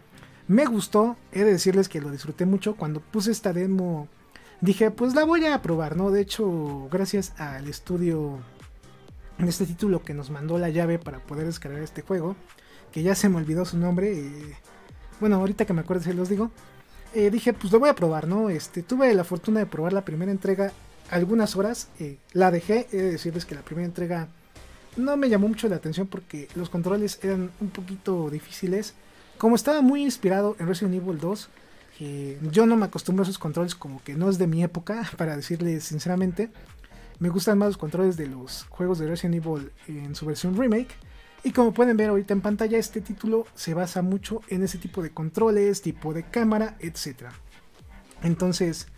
Me 0.48 0.64
gustó, 0.64 1.16
he 1.32 1.44
de 1.44 1.52
decirles 1.52 1.88
que 1.88 2.00
lo 2.00 2.10
disfruté 2.10 2.46
mucho 2.46 2.76
cuando 2.76 3.00
puse 3.00 3.30
esta 3.30 3.52
demo 3.52 4.08
dije, 4.60 4.90
pues 4.90 5.14
la 5.14 5.24
voy 5.24 5.44
a 5.46 5.60
probar, 5.62 5.96
¿no? 5.96 6.10
De 6.10 6.20
hecho, 6.20 6.88
gracias 6.90 7.32
al 7.38 7.68
estudio 7.68 8.38
este 9.38 9.66
título 9.66 10.02
que 10.02 10.14
nos 10.14 10.30
mandó 10.30 10.58
la 10.58 10.70
llave 10.70 10.98
para 10.98 11.18
poder 11.18 11.46
descargar 11.46 11.82
este 11.82 12.02
juego, 12.02 12.36
que 12.90 13.02
ya 13.02 13.14
se 13.14 13.28
me 13.28 13.36
olvidó 13.36 13.64
su 13.64 13.76
nombre, 13.76 14.18
eh, 14.18 14.56
bueno, 15.20 15.36
ahorita 15.36 15.66
que 15.66 15.74
me 15.74 15.82
acuerdo 15.82 16.04
se 16.04 16.14
los 16.14 16.28
digo, 16.28 16.50
eh, 17.14 17.30
dije, 17.30 17.52
pues 17.52 17.72
lo 17.72 17.78
voy 17.78 17.90
a 17.90 17.94
probar, 17.94 18.26
¿no? 18.26 18.48
Este, 18.48 18.82
tuve 18.82 19.12
la 19.14 19.24
fortuna 19.24 19.60
de 19.60 19.66
probar 19.66 19.92
la 19.92 20.04
primera 20.04 20.32
entrega 20.32 20.72
algunas 21.10 21.54
horas, 21.54 21.88
la 22.32 22.50
dejé, 22.50 22.88
he 22.90 22.96
de 22.96 23.12
decirles 23.12 23.44
que 23.44 23.54
la 23.54 23.62
primera 23.62 23.86
entrega 23.86 24.28
no 24.96 25.16
me 25.16 25.28
llamó 25.28 25.48
mucho 25.48 25.68
la 25.68 25.76
atención 25.76 26.06
porque 26.06 26.48
los 26.54 26.70
controles 26.70 27.18
eran 27.22 27.50
un 27.60 27.70
poquito 27.70 28.30
difíciles, 28.30 28.94
como 29.38 29.56
estaba 29.56 29.82
muy 29.82 30.02
inspirado 30.02 30.56
en 30.58 30.66
Resident 30.66 30.94
Evil 30.94 31.18
2, 31.18 31.48
yo 32.50 32.66
no 32.66 32.76
me 32.76 32.86
acostumbro 32.86 33.22
a 33.22 33.24
esos 33.24 33.38
controles 33.38 33.74
como 33.74 34.02
que 34.02 34.14
no 34.14 34.28
es 34.28 34.38
de 34.38 34.46
mi 34.46 34.62
época, 34.62 35.08
para 35.16 35.36
decirles 35.36 35.84
sinceramente. 35.84 36.50
Me 37.18 37.30
gustan 37.30 37.56
más 37.56 37.68
los 37.68 37.78
controles 37.78 38.16
de 38.16 38.26
los 38.26 38.64
juegos 38.68 38.98
de 38.98 39.06
Resident 39.06 39.36
Evil 39.36 39.70
en 39.88 40.14
su 40.14 40.26
versión 40.26 40.56
remake. 40.56 40.94
Y 41.44 41.52
como 41.52 41.72
pueden 41.72 41.96
ver 41.96 42.10
ahorita 42.10 42.34
en 42.34 42.40
pantalla, 42.40 42.76
este 42.76 43.00
título 43.00 43.46
se 43.54 43.72
basa 43.72 44.02
mucho 44.02 44.42
en 44.48 44.62
ese 44.62 44.78
tipo 44.78 45.02
de 45.02 45.10
controles, 45.10 45.80
tipo 45.80 46.12
de 46.12 46.24
cámara, 46.24 46.76
etc. 46.80 47.30
Entonces, 48.22 48.88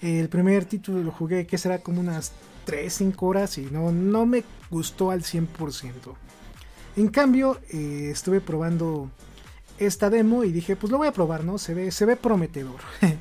el 0.00 0.28
primer 0.28 0.64
título 0.64 1.02
lo 1.02 1.10
jugué 1.10 1.46
que 1.46 1.58
será 1.58 1.78
como 1.78 2.00
unas 2.00 2.32
3-5 2.68 3.14
horas 3.20 3.56
y 3.56 3.62
no, 3.62 3.90
no 3.90 4.26
me 4.26 4.44
gustó 4.70 5.10
al 5.10 5.22
100%. 5.22 5.46
En 6.96 7.08
cambio, 7.08 7.58
eh, 7.70 8.10
estuve 8.12 8.40
probando 8.40 9.10
esta 9.78 10.10
demo 10.10 10.44
y 10.44 10.52
dije, 10.52 10.76
pues 10.76 10.90
lo 10.90 10.98
voy 10.98 11.08
a 11.08 11.12
probar, 11.12 11.44
¿no? 11.44 11.56
Se 11.56 11.72
ve, 11.72 11.90
se 11.90 12.04
ve 12.04 12.16
prometedor. 12.16 12.80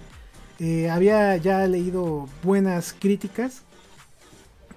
Eh, 0.59 0.89
había 0.89 1.37
ya 1.37 1.67
leído 1.67 2.27
buenas 2.41 2.95
críticas 2.99 3.61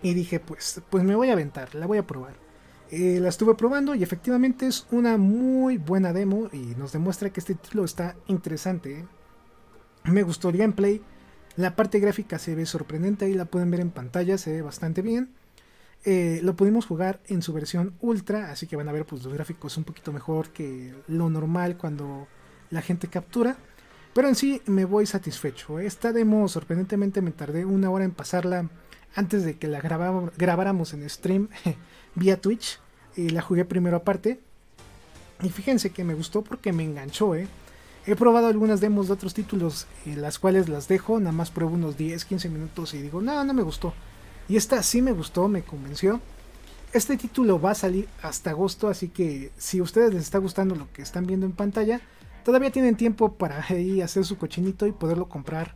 y 0.02 0.12
dije, 0.12 0.38
pues, 0.38 0.82
pues 0.90 1.04
me 1.04 1.16
voy 1.16 1.30
a 1.30 1.32
aventar, 1.32 1.74
la 1.74 1.86
voy 1.86 1.96
a 1.96 2.06
probar. 2.06 2.34
Eh, 2.90 3.18
la 3.18 3.30
estuve 3.30 3.54
probando 3.54 3.94
y 3.94 4.02
efectivamente 4.02 4.66
es 4.66 4.86
una 4.90 5.16
muy 5.16 5.78
buena 5.78 6.12
demo 6.12 6.50
y 6.52 6.74
nos 6.76 6.92
demuestra 6.92 7.30
que 7.30 7.40
este 7.40 7.54
título 7.54 7.86
está 7.86 8.14
interesante. 8.26 9.06
Me 10.04 10.22
gustó 10.22 10.50
el 10.50 10.58
gameplay, 10.58 11.00
la 11.56 11.76
parte 11.76 11.98
gráfica 11.98 12.38
se 12.38 12.54
ve 12.54 12.66
sorprendente, 12.66 13.24
ahí 13.24 13.34
la 13.34 13.44
pueden 13.44 13.70
ver 13.70 13.80
en 13.80 13.90
pantalla, 13.90 14.38
se 14.38 14.52
ve 14.52 14.62
bastante 14.62 15.02
bien. 15.02 15.30
Eh, 16.04 16.40
lo 16.42 16.56
pudimos 16.56 16.86
jugar 16.86 17.20
en 17.26 17.42
su 17.42 17.52
versión 17.52 17.94
ultra, 18.00 18.50
así 18.50 18.66
que 18.66 18.76
van 18.76 18.88
a 18.88 18.92
ver 18.92 19.04
pues, 19.04 19.22
los 19.22 19.32
gráficos 19.32 19.76
un 19.76 19.84
poquito 19.84 20.12
mejor 20.12 20.48
que 20.50 20.94
lo 21.08 21.28
normal 21.28 21.76
cuando 21.76 22.26
la 22.70 22.82
gente 22.82 23.08
captura. 23.08 23.56
Pero 24.14 24.28
en 24.28 24.34
sí 24.34 24.62
me 24.66 24.84
voy 24.84 25.06
satisfecho. 25.06 25.78
Esta 25.78 26.12
demo 26.12 26.48
sorprendentemente 26.48 27.20
me 27.20 27.30
tardé 27.30 27.64
una 27.64 27.90
hora 27.90 28.04
en 28.04 28.12
pasarla 28.12 28.68
antes 29.14 29.44
de 29.44 29.56
que 29.58 29.68
la 29.68 29.80
grabáramos 29.80 30.94
en 30.94 31.08
stream 31.08 31.48
vía 32.14 32.40
Twitch. 32.40 32.80
Y 33.16 33.30
la 33.30 33.42
jugué 33.42 33.64
primero 33.64 33.96
aparte. 33.98 34.40
Y 35.42 35.50
fíjense 35.50 35.90
que 35.90 36.04
me 36.04 36.14
gustó 36.14 36.42
porque 36.42 36.72
me 36.72 36.84
enganchó. 36.84 37.34
¿eh? 37.34 37.46
He 38.06 38.16
probado 38.16 38.46
algunas 38.46 38.80
demos 38.80 39.08
de 39.08 39.12
otros 39.12 39.34
títulos, 39.34 39.86
en 40.06 40.22
las 40.22 40.38
cuales 40.38 40.68
las 40.68 40.88
dejo, 40.88 41.18
nada 41.20 41.32
más 41.32 41.50
pruebo 41.50 41.74
unos 41.74 41.98
10, 41.98 42.24
15 42.24 42.48
minutos 42.48 42.94
y 42.94 43.02
digo, 43.02 43.20
no, 43.20 43.44
no 43.44 43.52
me 43.52 43.62
gustó. 43.62 43.92
Y 44.48 44.56
esta 44.56 44.82
sí 44.82 45.02
me 45.02 45.12
gustó, 45.12 45.48
me 45.48 45.62
convenció. 45.62 46.20
Este 46.92 47.16
título 47.16 47.60
va 47.60 47.72
a 47.72 47.74
salir 47.74 48.08
hasta 48.22 48.50
agosto, 48.50 48.88
así 48.88 49.08
que 49.08 49.52
si 49.58 49.78
a 49.78 49.82
ustedes 49.82 50.12
les 50.14 50.22
está 50.22 50.38
gustando 50.38 50.74
lo 50.74 50.90
que 50.92 51.02
están 51.02 51.26
viendo 51.26 51.46
en 51.46 51.52
pantalla, 51.52 52.00
todavía 52.42 52.72
tienen 52.72 52.96
tiempo 52.96 53.34
para 53.34 53.64
ahí 53.68 54.00
hacer 54.00 54.24
su 54.24 54.38
cochinito 54.38 54.86
y 54.86 54.92
poderlo 54.92 55.28
comprar 55.28 55.74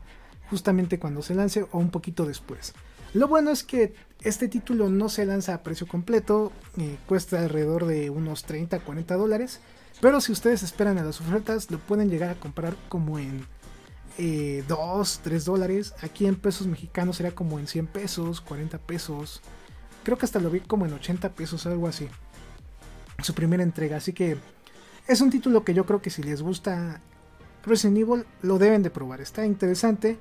justamente 0.51 0.99
cuando 0.99 1.23
se 1.23 1.35
lance 1.35 1.67
o 1.71 1.79
un 1.79 1.91
poquito 1.91 2.25
después. 2.25 2.75
Lo 3.13 3.29
bueno 3.29 3.51
es 3.51 3.63
que 3.63 3.95
este 4.23 4.49
título 4.49 4.89
no 4.89 5.09
se 5.09 5.25
lanza 5.25 5.55
a 5.55 5.63
precio 5.63 5.87
completo, 5.87 6.51
eh, 6.79 6.97
cuesta 7.07 7.39
alrededor 7.39 7.87
de 7.87 8.11
unos 8.11 8.43
30 8.45 8.81
40 8.81 9.15
dólares, 9.15 9.61
pero 10.01 10.21
si 10.21 10.33
ustedes 10.33 10.63
esperan 10.63 10.99
a 10.99 11.05
las 11.05 11.21
ofertas 11.21 11.71
lo 11.71 11.79
pueden 11.79 12.11
llegar 12.11 12.31
a 12.31 12.41
comprar 12.41 12.77
como 12.89 13.19
en 13.19 13.47
2, 14.17 14.19
eh, 14.19 15.21
3 15.23 15.45
dólares. 15.45 15.95
Aquí 16.03 16.27
en 16.27 16.37
pesos 16.37 16.67
mexicanos 16.67 17.17
sería 17.17 17.35
como 17.35 17.59
en 17.59 17.67
100 17.67 17.87
pesos, 17.89 18.41
40 18.41 18.79
pesos. 18.79 19.41
Creo 20.05 20.19
que 20.19 20.27
hasta 20.27 20.39
lo 20.41 20.51
vi 20.51 20.61
como 20.61 20.87
en 20.87 20.93
80 20.93 21.31
pesos, 21.31 21.67
algo 21.67 21.89
así. 21.89 22.09
Su 23.23 23.35
primera 23.35 23.63
entrega. 23.63 23.97
Así 23.97 24.13
que 24.13 24.37
es 25.09 25.21
un 25.21 25.31
título 25.31 25.65
que 25.65 25.75
yo 25.75 25.85
creo 25.85 26.01
que 26.01 26.11
si 26.11 26.23
les 26.23 26.43
gusta 26.43 27.01
Resident 27.65 27.99
Evil 27.99 28.25
lo 28.43 28.59
deben 28.59 28.83
de 28.83 28.91
probar. 28.91 29.21
Está 29.21 29.47
interesante. 29.47 30.19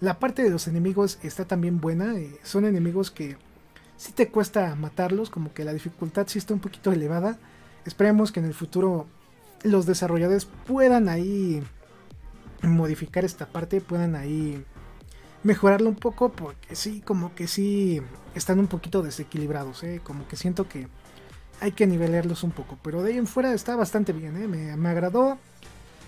La 0.00 0.18
parte 0.18 0.42
de 0.42 0.50
los 0.50 0.68
enemigos 0.68 1.18
está 1.22 1.44
también 1.44 1.80
buena. 1.80 2.16
Eh, 2.16 2.38
son 2.42 2.64
enemigos 2.66 3.10
que 3.10 3.36
si 3.96 4.12
te 4.12 4.28
cuesta 4.28 4.74
matarlos. 4.76 5.30
Como 5.30 5.52
que 5.52 5.64
la 5.64 5.72
dificultad 5.72 6.26
sí 6.28 6.38
está 6.38 6.54
un 6.54 6.60
poquito 6.60 6.92
elevada. 6.92 7.38
Esperemos 7.84 8.32
que 8.32 8.40
en 8.40 8.46
el 8.46 8.54
futuro 8.54 9.06
los 9.62 9.86
desarrolladores 9.86 10.46
puedan 10.66 11.08
ahí 11.08 11.62
modificar 12.62 13.24
esta 13.24 13.46
parte, 13.46 13.80
puedan 13.80 14.14
ahí 14.14 14.64
mejorarlo 15.42 15.88
un 15.88 15.96
poco 15.96 16.32
porque 16.32 16.74
sí, 16.74 17.00
como 17.02 17.34
que 17.34 17.46
sí 17.46 18.00
están 18.34 18.58
un 18.58 18.66
poquito 18.66 19.02
desequilibrados, 19.02 19.84
¿eh? 19.84 20.00
como 20.02 20.26
que 20.26 20.36
siento 20.36 20.68
que 20.68 20.88
hay 21.60 21.72
que 21.72 21.86
nivelarlos 21.86 22.42
un 22.42 22.50
poco, 22.50 22.78
pero 22.82 23.02
de 23.02 23.12
ahí 23.12 23.18
en 23.18 23.26
fuera 23.26 23.52
está 23.52 23.76
bastante 23.76 24.12
bien, 24.12 24.36
¿eh? 24.42 24.76
me, 24.76 24.88
agradó. 24.88 25.38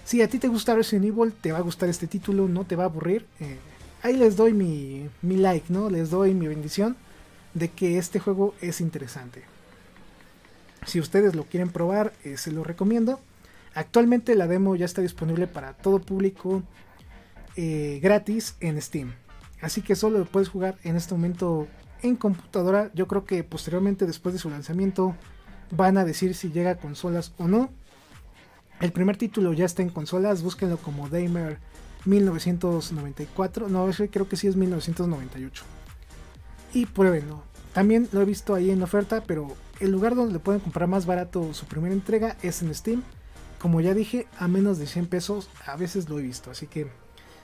Si 0.05 0.23
a 0.23 0.29
ti 0.29 0.39
te 0.39 0.49
gusta 0.49 0.75
Resident 0.75 1.07
Evil, 1.07 1.33
te 1.33 1.53
va 1.53 1.59
a 1.59 1.63
gustar 1.63 1.89
este 1.89 2.07
título, 2.07 2.49
no 2.49 2.65
te 2.65 2.77
va 2.77 2.85
a 2.85 2.87
aburrir. 2.87 3.27
Eh, 3.41 3.59
ahí 4.03 4.17
les 4.17 4.37
doy 4.37 4.53
mi, 4.53 5.09
mi 5.23 5.37
like, 5.37 5.73
¿no? 5.73 5.91
Les 5.91 6.11
doy 6.11 6.33
mi 6.33 6.47
bendición 6.47 6.97
de 7.55 7.71
que 7.71 7.99
este 7.99 8.21
juego 8.21 8.55
es 8.61 8.81
interesante. 8.81 9.56
Si 10.87 11.01
ustedes 11.01 11.35
lo 11.35 11.45
quieren 11.45 11.69
probar, 11.69 12.13
eh, 12.25 12.37
se 12.37 12.53
lo 12.53 12.65
recomiendo. 12.65 13.21
Actualmente 13.75 14.35
la 14.37 14.47
demo 14.47 14.77
ya 14.77 14.87
está 14.87 15.03
disponible 15.03 15.47
para 15.47 15.75
todo 15.75 15.99
público 15.99 16.63
eh, 17.57 17.99
gratis 18.03 18.57
en 18.61 18.81
Steam. 18.81 19.13
Así 19.61 19.83
que 19.83 19.97
solo 19.97 20.19
lo 20.19 20.25
puedes 20.25 20.49
jugar 20.49 20.77
en 20.85 20.97
este 20.97 21.13
momento 21.15 21.67
en 22.03 22.17
computadora. 22.17 22.91
Yo 22.95 23.07
creo 23.09 23.25
que 23.25 23.43
posteriormente, 23.43 24.07
después 24.07 24.33
de 24.33 24.39
su 24.39 24.49
lanzamiento, 24.49 25.15
van 25.71 25.99
a 25.99 26.05
decir 26.05 26.35
si 26.35 26.51
llega 26.51 26.71
a 26.71 26.77
consolas 26.77 27.33
o 27.37 27.49
no. 27.49 27.71
El 28.81 28.93
primer 28.93 29.17
título 29.17 29.53
ya 29.53 29.65
está 29.65 29.83
en 29.83 29.89
consolas. 29.89 30.43
Búsquenlo 30.43 30.77
como 30.79 31.09
Damer 31.09 31.59
1994. 32.05 33.69
No, 33.69 33.91
creo 34.11 34.29
que 34.29 34.37
sí 34.37 34.47
es 34.47 34.57
1998. 34.57 35.65
Y 36.75 36.87
pruébenlo. 36.87 37.43
También 37.73 38.09
lo 38.13 38.23
he 38.23 38.25
visto 38.25 38.55
ahí 38.55 38.71
en 38.71 38.83
oferta, 38.83 39.23
pero 39.27 39.55
el 39.81 39.91
lugar 39.91 40.15
donde 40.15 40.33
le 40.33 40.39
pueden 40.39 40.61
comprar 40.61 40.89
más 40.89 41.07
barato 41.07 41.53
su 41.53 41.67
primera 41.67 41.95
entrega 41.95 42.37
es 42.43 42.63
en 42.63 42.75
Steam. 42.75 43.03
Como 43.59 43.81
ya 43.81 43.95
dije, 43.95 44.27
a 44.39 44.49
menos 44.49 44.79
de 44.79 44.87
100 44.87 45.07
pesos 45.07 45.51
a 45.67 45.77
veces 45.77 46.09
lo 46.09 46.19
he 46.19 46.23
visto. 46.23 46.51
Así 46.51 46.67
que 46.67 46.89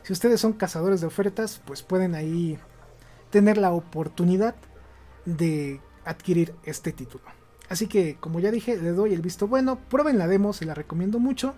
si 0.02 0.12
ustedes 0.12 0.40
son 0.40 0.52
cazadores 0.52 1.00
de 1.00 1.06
ofertas, 1.06 1.60
pues 1.64 1.82
pueden 1.82 2.14
ahí 2.14 2.58
tener 3.30 3.58
la 3.58 3.72
oportunidad 3.72 4.54
de 5.24 5.80
adquirir 6.04 6.54
este 6.64 6.92
título. 6.92 7.24
Así 7.68 7.86
que 7.86 8.16
como 8.16 8.40
ya 8.40 8.50
dije, 8.50 8.76
le 8.76 8.90
doy 8.90 9.14
el 9.14 9.22
visto 9.22 9.46
bueno, 9.46 9.78
prueben 9.88 10.18
la 10.18 10.26
demo, 10.26 10.52
se 10.52 10.66
la 10.66 10.74
recomiendo 10.74 11.18
mucho. 11.18 11.54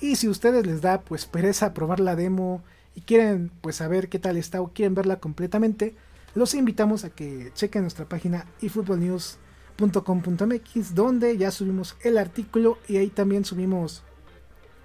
Y 0.00 0.16
si 0.16 0.28
ustedes 0.28 0.66
les 0.66 0.82
da 0.82 1.00
pues 1.00 1.26
pereza 1.26 1.74
probar 1.74 2.00
la 2.00 2.16
demo 2.16 2.62
y 2.94 3.00
quieren 3.00 3.50
pues 3.60 3.76
saber 3.76 4.08
qué 4.08 4.18
tal 4.18 4.36
está 4.36 4.60
o 4.60 4.72
quieren 4.72 4.94
verla 4.94 5.18
completamente, 5.18 5.96
los 6.34 6.54
invitamos 6.54 7.04
a 7.04 7.10
que 7.10 7.50
chequen 7.54 7.82
nuestra 7.82 8.08
página 8.08 8.46
eFootballNews.com 8.60 9.45
.com.mx 9.78 10.94
donde 10.94 11.36
ya 11.36 11.50
subimos 11.50 11.96
el 12.02 12.18
artículo 12.18 12.78
y 12.88 12.96
ahí 12.96 13.08
también 13.08 13.44
subimos 13.44 14.02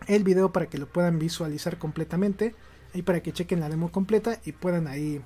el 0.08 0.24
video 0.24 0.52
para 0.52 0.68
que 0.68 0.78
lo 0.78 0.88
puedan 0.88 1.20
visualizar 1.20 1.78
completamente, 1.78 2.56
ahí 2.94 3.02
para 3.02 3.22
que 3.22 3.32
chequen 3.32 3.60
la 3.60 3.70
demo 3.70 3.92
completa 3.92 4.39
y 4.46 4.52
puedan 4.52 4.88
ahí 4.88 5.22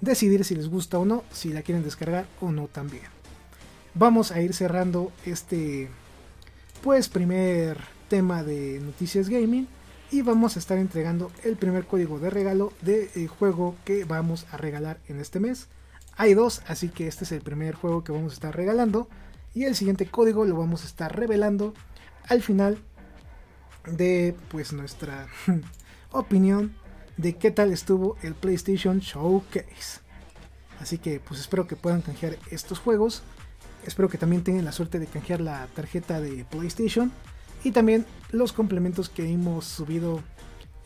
decidir 0.00 0.44
si 0.44 0.54
les 0.54 0.68
gusta 0.68 0.98
o 0.98 1.04
no, 1.04 1.24
si 1.32 1.52
la 1.52 1.62
quieren 1.62 1.84
descargar 1.84 2.26
o 2.40 2.50
no 2.50 2.68
también. 2.68 3.04
Vamos 3.94 4.32
a 4.32 4.40
ir 4.40 4.52
cerrando 4.54 5.12
este 5.24 5.88
pues 6.82 7.08
primer 7.08 7.78
tema 8.08 8.42
de 8.42 8.80
noticias 8.80 9.28
gaming 9.28 9.66
y 10.10 10.22
vamos 10.22 10.56
a 10.56 10.58
estar 10.58 10.78
entregando 10.78 11.32
el 11.44 11.56
primer 11.56 11.86
código 11.86 12.18
de 12.18 12.30
regalo 12.30 12.72
del 12.82 13.10
de 13.12 13.26
juego 13.26 13.74
que 13.84 14.04
vamos 14.04 14.46
a 14.52 14.56
regalar 14.56 14.98
en 15.08 15.20
este 15.20 15.40
mes. 15.40 15.68
Hay 16.16 16.34
dos, 16.34 16.62
así 16.66 16.88
que 16.88 17.06
este 17.06 17.24
es 17.24 17.32
el 17.32 17.42
primer 17.42 17.74
juego 17.74 18.02
que 18.02 18.12
vamos 18.12 18.32
a 18.32 18.34
estar 18.34 18.56
regalando. 18.56 19.08
Y 19.54 19.64
el 19.64 19.74
siguiente 19.74 20.06
código 20.06 20.44
lo 20.44 20.56
vamos 20.56 20.82
a 20.82 20.86
estar 20.86 21.14
revelando 21.14 21.74
al 22.28 22.42
final 22.42 22.78
de 23.86 24.34
pues 24.48 24.72
nuestra 24.72 25.28
opinión 26.12 26.74
de 27.16 27.36
qué 27.36 27.50
tal 27.50 27.72
estuvo 27.72 28.16
el 28.22 28.34
PlayStation 28.34 29.00
Showcase. 29.00 30.00
Así 30.80 30.98
que 30.98 31.20
pues 31.20 31.40
espero 31.40 31.66
que 31.66 31.76
puedan 31.76 32.02
canjear 32.02 32.38
estos 32.50 32.78
juegos. 32.78 33.22
Espero 33.86 34.08
que 34.08 34.18
también 34.18 34.42
tengan 34.42 34.64
la 34.64 34.72
suerte 34.72 34.98
de 34.98 35.06
canjear 35.06 35.40
la 35.40 35.66
tarjeta 35.74 36.20
de 36.20 36.44
PlayStation. 36.44 37.12
Y 37.64 37.70
también 37.72 38.06
los 38.30 38.52
complementos 38.52 39.08
que 39.08 39.30
hemos 39.30 39.64
subido 39.64 40.22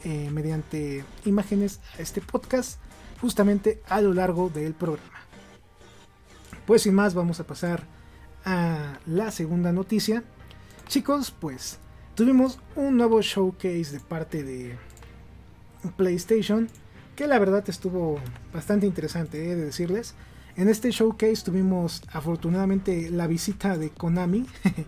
eh, 0.04 0.30
mediante 0.30 1.04
imágenes 1.24 1.80
a 1.98 2.02
este 2.02 2.20
podcast 2.20 2.80
justamente 3.20 3.82
a 3.88 4.00
lo 4.00 4.14
largo 4.14 4.48
del 4.48 4.74
programa. 4.74 5.20
Pues 6.66 6.82
sin 6.82 6.94
más, 6.94 7.14
vamos 7.14 7.40
a 7.40 7.46
pasar 7.46 7.82
a 8.44 8.98
la 9.06 9.30
segunda 9.30 9.72
noticia. 9.72 10.22
Chicos, 10.86 11.30
pues 11.30 11.78
tuvimos 12.14 12.58
un 12.76 12.96
nuevo 12.96 13.22
showcase 13.22 13.92
de 13.92 14.00
parte 14.00 14.42
de 14.42 14.76
PlayStation 15.96 16.68
que 17.16 17.26
la 17.26 17.38
verdad 17.38 17.64
estuvo 17.68 18.18
bastante 18.52 18.86
interesante, 18.86 19.50
he 19.50 19.56
de 19.56 19.64
decirles. 19.64 20.14
En 20.56 20.68
este 20.68 20.90
showcase 20.90 21.44
tuvimos 21.44 22.02
afortunadamente 22.12 23.10
la 23.10 23.26
visita 23.26 23.76
de 23.78 23.90
Konami. 23.90 24.46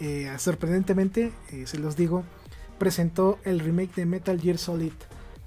Eh, 0.00 0.28
sorprendentemente, 0.38 1.30
eh, 1.52 1.64
se 1.68 1.78
los 1.78 1.94
digo, 1.94 2.24
presentó 2.76 3.38
el 3.44 3.60
remake 3.60 3.94
de 3.94 4.06
Metal 4.06 4.40
Gear 4.40 4.58
Solid 4.58 4.94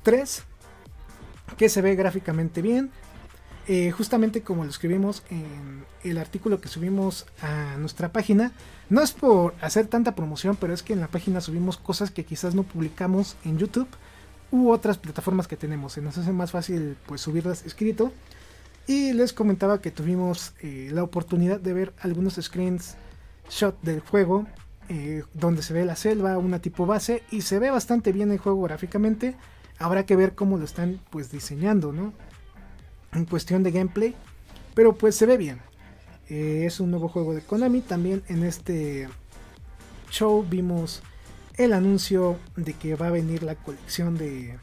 3 0.03 0.43
que 1.57 1.69
se 1.69 1.81
ve 1.81 1.95
gráficamente 1.95 2.61
bien. 2.61 2.91
Eh, 3.67 3.89
justamente 3.89 4.41
como 4.41 4.63
lo 4.63 4.69
escribimos 4.69 5.23
en 5.31 5.85
el 6.03 6.19
artículo 6.19 6.61
que 6.61 6.67
subimos 6.67 7.25
a 7.41 7.77
nuestra 7.77 8.11
página, 8.11 8.51
no 8.89 9.01
es 9.01 9.11
por 9.11 9.55
hacer 9.59 9.87
tanta 9.87 10.13
promoción, 10.13 10.55
pero 10.55 10.71
es 10.71 10.83
que 10.83 10.93
en 10.93 10.99
la 10.99 11.07
página 11.07 11.41
subimos 11.41 11.77
cosas 11.77 12.11
que 12.11 12.25
quizás 12.25 12.53
no 12.53 12.61
publicamos 12.61 13.37
en 13.43 13.57
YouTube 13.57 13.87
u 14.51 14.69
otras 14.69 14.99
plataformas 14.99 15.47
que 15.47 15.57
tenemos. 15.57 15.93
Se 15.93 16.01
nos 16.01 16.17
hace 16.17 16.31
más 16.31 16.51
fácil 16.51 16.95
pues 17.07 17.21
subirlas 17.21 17.65
escrito. 17.65 18.11
Y 18.87 19.13
les 19.13 19.33
comentaba 19.33 19.81
que 19.81 19.89
tuvimos 19.89 20.53
eh, 20.61 20.89
la 20.93 21.01
oportunidad 21.01 21.59
de 21.59 21.73
ver 21.73 21.93
algunos 21.99 22.35
screens 22.35 22.95
shot 23.49 23.81
del 23.81 23.99
juego, 23.99 24.45
eh, 24.89 25.23
donde 25.33 25.63
se 25.63 25.73
ve 25.73 25.85
la 25.85 25.95
selva, 25.95 26.37
una 26.37 26.59
tipo 26.59 26.85
base, 26.85 27.23
y 27.31 27.41
se 27.41 27.57
ve 27.57 27.71
bastante 27.71 28.11
bien 28.11 28.31
el 28.31 28.37
juego 28.37 28.61
gráficamente 28.61 29.35
habrá 29.79 30.05
que 30.05 30.15
ver 30.15 30.35
cómo 30.35 30.57
lo 30.57 30.65
están 30.65 30.99
pues 31.09 31.31
diseñando, 31.31 31.91
¿no? 31.91 32.13
En 33.13 33.25
cuestión 33.25 33.63
de 33.63 33.71
gameplay, 33.71 34.15
pero 34.73 34.95
pues 34.95 35.15
se 35.15 35.25
ve 35.25 35.37
bien. 35.37 35.59
Eh, 36.29 36.63
es 36.65 36.79
un 36.79 36.91
nuevo 36.91 37.07
juego 37.07 37.33
de 37.33 37.41
Konami. 37.41 37.81
También 37.81 38.23
en 38.27 38.43
este 38.43 39.07
show 40.09 40.45
vimos 40.49 41.03
el 41.57 41.73
anuncio 41.73 42.37
de 42.55 42.73
que 42.73 42.95
va 42.95 43.07
a 43.07 43.11
venir 43.11 43.43
la 43.43 43.55
colección 43.55 44.17
de 44.17 44.57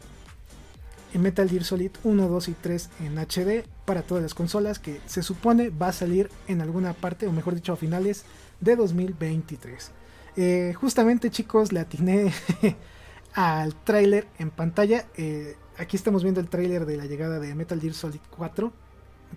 Metal 1.15 1.49
Gear 1.49 1.65
Solid 1.65 1.91
1, 2.05 2.29
2 2.29 2.49
y 2.49 2.53
3 2.53 2.91
en 3.01 3.19
HD 3.19 3.65
para 3.85 4.03
todas 4.03 4.23
las 4.23 4.35
consolas 4.35 4.79
que 4.79 5.01
se 5.07 5.23
supone 5.23 5.71
va 5.71 5.89
a 5.89 5.93
salir 5.93 6.31
en 6.49 6.61
alguna 6.61 6.93
parte 6.95 7.27
o 7.27 7.33
mejor 7.33 7.55
dicho 7.55 7.73
a 7.73 7.77
finales 7.77 8.25
de 8.61 8.77
2023. 8.77 9.91
Eh, 10.37 10.75
justamente 10.77 11.31
chicos 11.31 11.73
le 11.73 11.81
atiné 11.81 12.33
al 13.35 13.75
tráiler 13.75 14.27
en 14.39 14.51
pantalla. 14.51 15.07
Eh, 15.17 15.57
aquí 15.79 15.97
estamos 15.97 16.23
viendo 16.23 16.41
el 16.41 16.49
tráiler 16.49 16.87
de 16.87 16.97
la 16.97 17.07
llegada 17.07 17.39
de 17.39 17.55
Metal 17.55 17.81
Gear 17.81 17.95
Solid 17.95 18.21
4, 18.37 18.73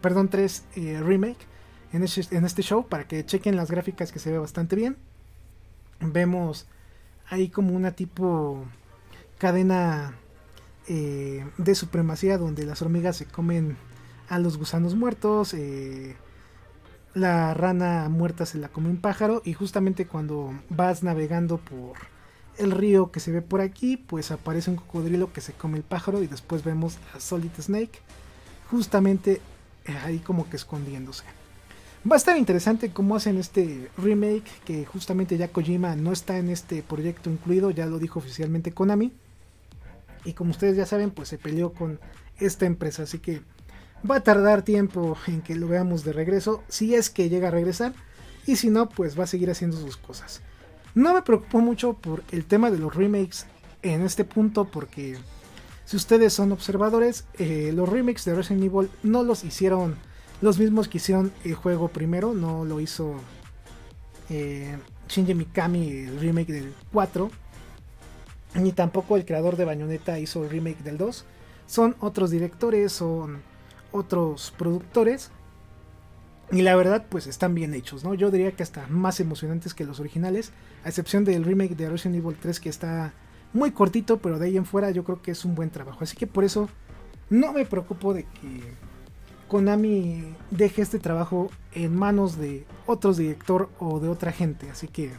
perdón 0.01 0.29
3 0.29 0.65
eh, 0.75 1.01
remake 1.03 1.47
en 1.93 2.03
este, 2.03 2.35
en 2.35 2.45
este 2.45 2.61
show 2.61 2.87
para 2.87 3.07
que 3.07 3.25
chequen 3.25 3.55
las 3.55 3.71
gráficas 3.71 4.11
que 4.11 4.19
se 4.19 4.31
ve 4.31 4.37
bastante 4.37 4.75
bien. 4.75 4.97
Vemos 6.01 6.67
ahí 7.27 7.49
como 7.49 7.73
una 7.73 7.91
tipo 7.91 8.65
cadena 9.37 10.13
eh, 10.87 11.45
de 11.57 11.75
supremacía 11.75 12.37
donde 12.37 12.65
las 12.65 12.81
hormigas 12.81 13.17
se 13.17 13.25
comen 13.25 13.77
a 14.29 14.39
los 14.39 14.57
gusanos 14.57 14.95
muertos. 14.95 15.55
la 17.13 17.53
rana 17.53 18.09
muerta 18.09 18.45
se 18.45 18.57
la 18.57 18.67
come 18.67 18.89
un 18.89 18.97
pájaro 18.97 19.41
y 19.45 19.53
justamente 19.53 20.05
cuando 20.05 20.53
vas 20.69 21.01
navegando 21.01 21.57
por 21.57 21.93
el 22.57 22.71
río 22.71 23.11
que 23.11 23.19
se 23.19 23.31
ve 23.31 23.41
por 23.41 23.61
aquí, 23.61 23.97
pues 23.97 24.31
aparece 24.31 24.69
un 24.69 24.77
cocodrilo 24.77 25.31
que 25.33 25.41
se 25.41 25.53
come 25.53 25.77
el 25.77 25.83
pájaro 25.83 26.23
y 26.23 26.27
después 26.27 26.63
vemos 26.63 26.97
a 27.13 27.19
Solid 27.19 27.51
Snake 27.59 27.99
justamente 28.69 29.41
eh, 29.85 29.97
ahí 30.03 30.19
como 30.19 30.49
que 30.49 30.55
escondiéndose. 30.55 31.23
Va 32.09 32.15
a 32.15 32.17
estar 32.17 32.37
interesante 32.37 32.91
cómo 32.91 33.15
hacen 33.15 33.37
este 33.37 33.89
remake 33.97 34.49
que 34.63 34.85
justamente 34.85 35.37
ya 35.37 35.47
Kojima 35.47 35.95
no 35.95 36.11
está 36.11 36.37
en 36.37 36.49
este 36.49 36.83
proyecto 36.83 37.31
incluido, 37.31 37.71
ya 37.71 37.87
lo 37.87 37.97
dijo 37.97 38.19
oficialmente 38.19 38.71
Konami. 38.71 39.11
Y 40.23 40.33
como 40.33 40.51
ustedes 40.51 40.77
ya 40.77 40.85
saben, 40.85 41.11
pues 41.11 41.29
se 41.29 41.37
peleó 41.37 41.73
con 41.73 41.99
esta 42.37 42.65
empresa, 42.65 43.03
así 43.03 43.19
que 43.19 43.41
va 44.09 44.17
a 44.17 44.23
tardar 44.23 44.61
tiempo 44.61 45.17
en 45.27 45.41
que 45.41 45.55
lo 45.55 45.67
veamos 45.67 46.03
de 46.03 46.13
regreso, 46.13 46.63
si 46.67 46.93
es 46.95 47.09
que 47.09 47.29
llega 47.29 47.47
a 47.47 47.51
regresar, 47.51 47.93
y 48.45 48.57
si 48.57 48.69
no, 48.69 48.89
pues 48.89 49.19
va 49.19 49.23
a 49.23 49.27
seguir 49.27 49.49
haciendo 49.49 49.77
sus 49.77 49.97
cosas. 49.97 50.41
No 50.95 51.13
me 51.13 51.21
preocupo 51.21 51.59
mucho 51.59 51.93
por 51.93 52.23
el 52.31 52.45
tema 52.45 52.71
de 52.71 52.79
los 52.79 52.95
remakes 52.95 53.45
en 53.81 54.01
este 54.01 54.23
punto 54.23 54.63
porque 54.63 55.17
si 55.83 55.97
ustedes 55.97 56.33
son 56.33 56.53
observadores, 56.53 57.25
eh, 57.37 57.71
los 57.75 57.89
remakes 57.89 58.23
de 58.23 58.33
Resident 58.33 58.63
Evil 58.63 58.89
no 59.03 59.23
los 59.23 59.43
hicieron 59.43 59.97
los 60.41 60.57
mismos 60.57 60.87
que 60.87 60.97
hicieron 60.97 61.33
el 61.43 61.53
juego 61.53 61.89
primero, 61.89 62.33
no 62.33 62.63
lo 62.63 62.79
hizo 62.79 63.15
eh, 64.29 64.77
Shinji 65.09 65.33
Mikami 65.33 65.89
el 65.89 66.19
remake 66.19 66.53
del 66.53 66.73
4, 66.93 67.29
ni 68.55 68.71
tampoco 68.71 69.17
el 69.17 69.25
creador 69.25 69.57
de 69.57 69.65
Bayonetta 69.65 70.17
hizo 70.17 70.45
el 70.45 70.49
remake 70.49 70.81
del 70.81 70.97
2. 70.97 71.25
son 71.67 71.95
otros 71.99 72.31
directores, 72.31 72.93
son 72.93 73.41
otros 73.91 74.53
productores. 74.57 75.29
Y 76.51 76.61
la 76.61 76.75
verdad, 76.75 77.05
pues 77.09 77.27
están 77.27 77.55
bien 77.55 77.73
hechos, 77.73 78.03
¿no? 78.03 78.13
Yo 78.13 78.29
diría 78.29 78.51
que 78.51 78.63
hasta 78.63 78.87
más 78.87 79.19
emocionantes 79.19 79.73
que 79.73 79.83
los 79.83 79.99
originales, 79.99 80.51
a 80.83 80.89
excepción 80.89 81.25
del 81.25 81.43
remake 81.43 81.75
de 81.75 81.89
Resident 81.89 82.23
Evil 82.23 82.37
3 82.39 82.59
que 82.59 82.69
está 82.69 83.13
muy 83.53 83.71
cortito, 83.71 84.17
pero 84.17 84.37
de 84.37 84.47
ahí 84.47 84.57
en 84.57 84.65
fuera 84.65 84.91
yo 84.91 85.03
creo 85.03 85.21
que 85.21 85.31
es 85.31 85.43
un 85.45 85.55
buen 85.55 85.71
trabajo. 85.71 85.99
Así 86.01 86.15
que 86.15 86.27
por 86.27 86.43
eso 86.43 86.69
no 87.29 87.53
me 87.53 87.65
preocupo 87.65 88.13
de 88.13 88.23
que 88.23 88.61
Konami 89.47 90.35
deje 90.51 90.81
este 90.81 90.99
trabajo 90.99 91.49
en 91.73 91.95
manos 91.95 92.37
de 92.37 92.65
otros 92.85 93.17
director 93.17 93.69
o 93.79 93.99
de 93.99 94.09
otra 94.09 94.31
gente. 94.31 94.69
Así 94.69 94.87
que 94.87 95.11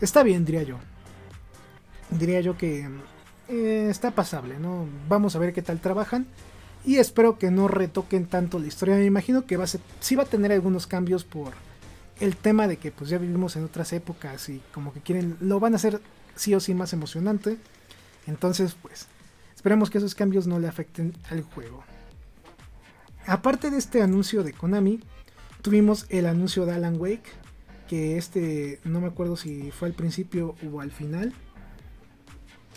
está 0.00 0.22
bien, 0.22 0.44
diría 0.44 0.62
yo. 0.62 0.78
Diría 2.10 2.40
yo 2.40 2.56
que 2.56 2.88
eh, 3.48 3.88
está 3.90 4.12
pasable, 4.12 4.58
¿no? 4.58 4.86
Vamos 5.08 5.34
a 5.34 5.38
ver 5.38 5.52
qué 5.52 5.62
tal 5.62 5.80
trabajan. 5.80 6.26
Y 6.86 6.98
espero 6.98 7.36
que 7.36 7.50
no 7.50 7.66
retoquen 7.66 8.26
tanto 8.26 8.60
la 8.60 8.68
historia. 8.68 8.94
Me 8.94 9.04
imagino 9.04 9.44
que 9.44 9.56
va 9.56 9.64
a 9.64 9.66
ser, 9.66 9.80
sí 9.98 10.14
va 10.14 10.22
a 10.22 10.26
tener 10.26 10.52
algunos 10.52 10.86
cambios 10.86 11.24
por 11.24 11.52
el 12.20 12.36
tema 12.36 12.68
de 12.68 12.76
que 12.76 12.92
pues 12.92 13.10
ya 13.10 13.18
vivimos 13.18 13.56
en 13.56 13.64
otras 13.64 13.92
épocas 13.92 14.48
y 14.48 14.62
como 14.72 14.92
que 14.92 15.00
quieren, 15.00 15.36
lo 15.40 15.58
van 15.58 15.72
a 15.72 15.76
hacer 15.76 16.00
sí 16.36 16.54
o 16.54 16.60
sí 16.60 16.74
más 16.74 16.92
emocionante. 16.92 17.58
Entonces 18.28 18.76
pues 18.80 19.08
esperemos 19.54 19.90
que 19.90 19.98
esos 19.98 20.14
cambios 20.14 20.46
no 20.46 20.60
le 20.60 20.68
afecten 20.68 21.12
al 21.28 21.42
juego. 21.42 21.82
Aparte 23.26 23.70
de 23.70 23.78
este 23.78 24.00
anuncio 24.00 24.44
de 24.44 24.52
Konami, 24.52 25.00
tuvimos 25.62 26.06
el 26.10 26.26
anuncio 26.26 26.64
de 26.66 26.74
Alan 26.74 27.00
Wake, 27.00 27.28
que 27.88 28.16
este 28.16 28.78
no 28.84 29.00
me 29.00 29.08
acuerdo 29.08 29.36
si 29.36 29.72
fue 29.72 29.88
al 29.88 29.94
principio 29.94 30.54
o 30.72 30.80
al 30.80 30.92
final 30.92 31.34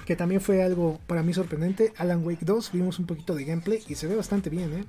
que 0.06 0.16
también 0.16 0.42
fue 0.42 0.64
algo 0.64 1.00
para 1.08 1.24
mí 1.24 1.34
sorprendente. 1.34 1.94
Alan 1.98 2.26
Wake 2.26 2.46
2, 2.46 2.72
vimos 2.72 3.00
un 3.00 3.06
poquito 3.06 3.36
de 3.36 3.46
gameplay 3.46 3.84
y 3.88 3.96
se 3.96 4.08
ve 4.08 4.16
bastante 4.16 4.50
bien, 4.50 4.74
¿eh? 4.74 4.86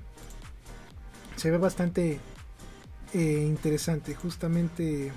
Se 1.36 1.50
ve 1.50 1.58
bastante 1.58 2.20
eh, 3.14 3.44
interesante. 3.46 4.14
Justamente 4.14 5.12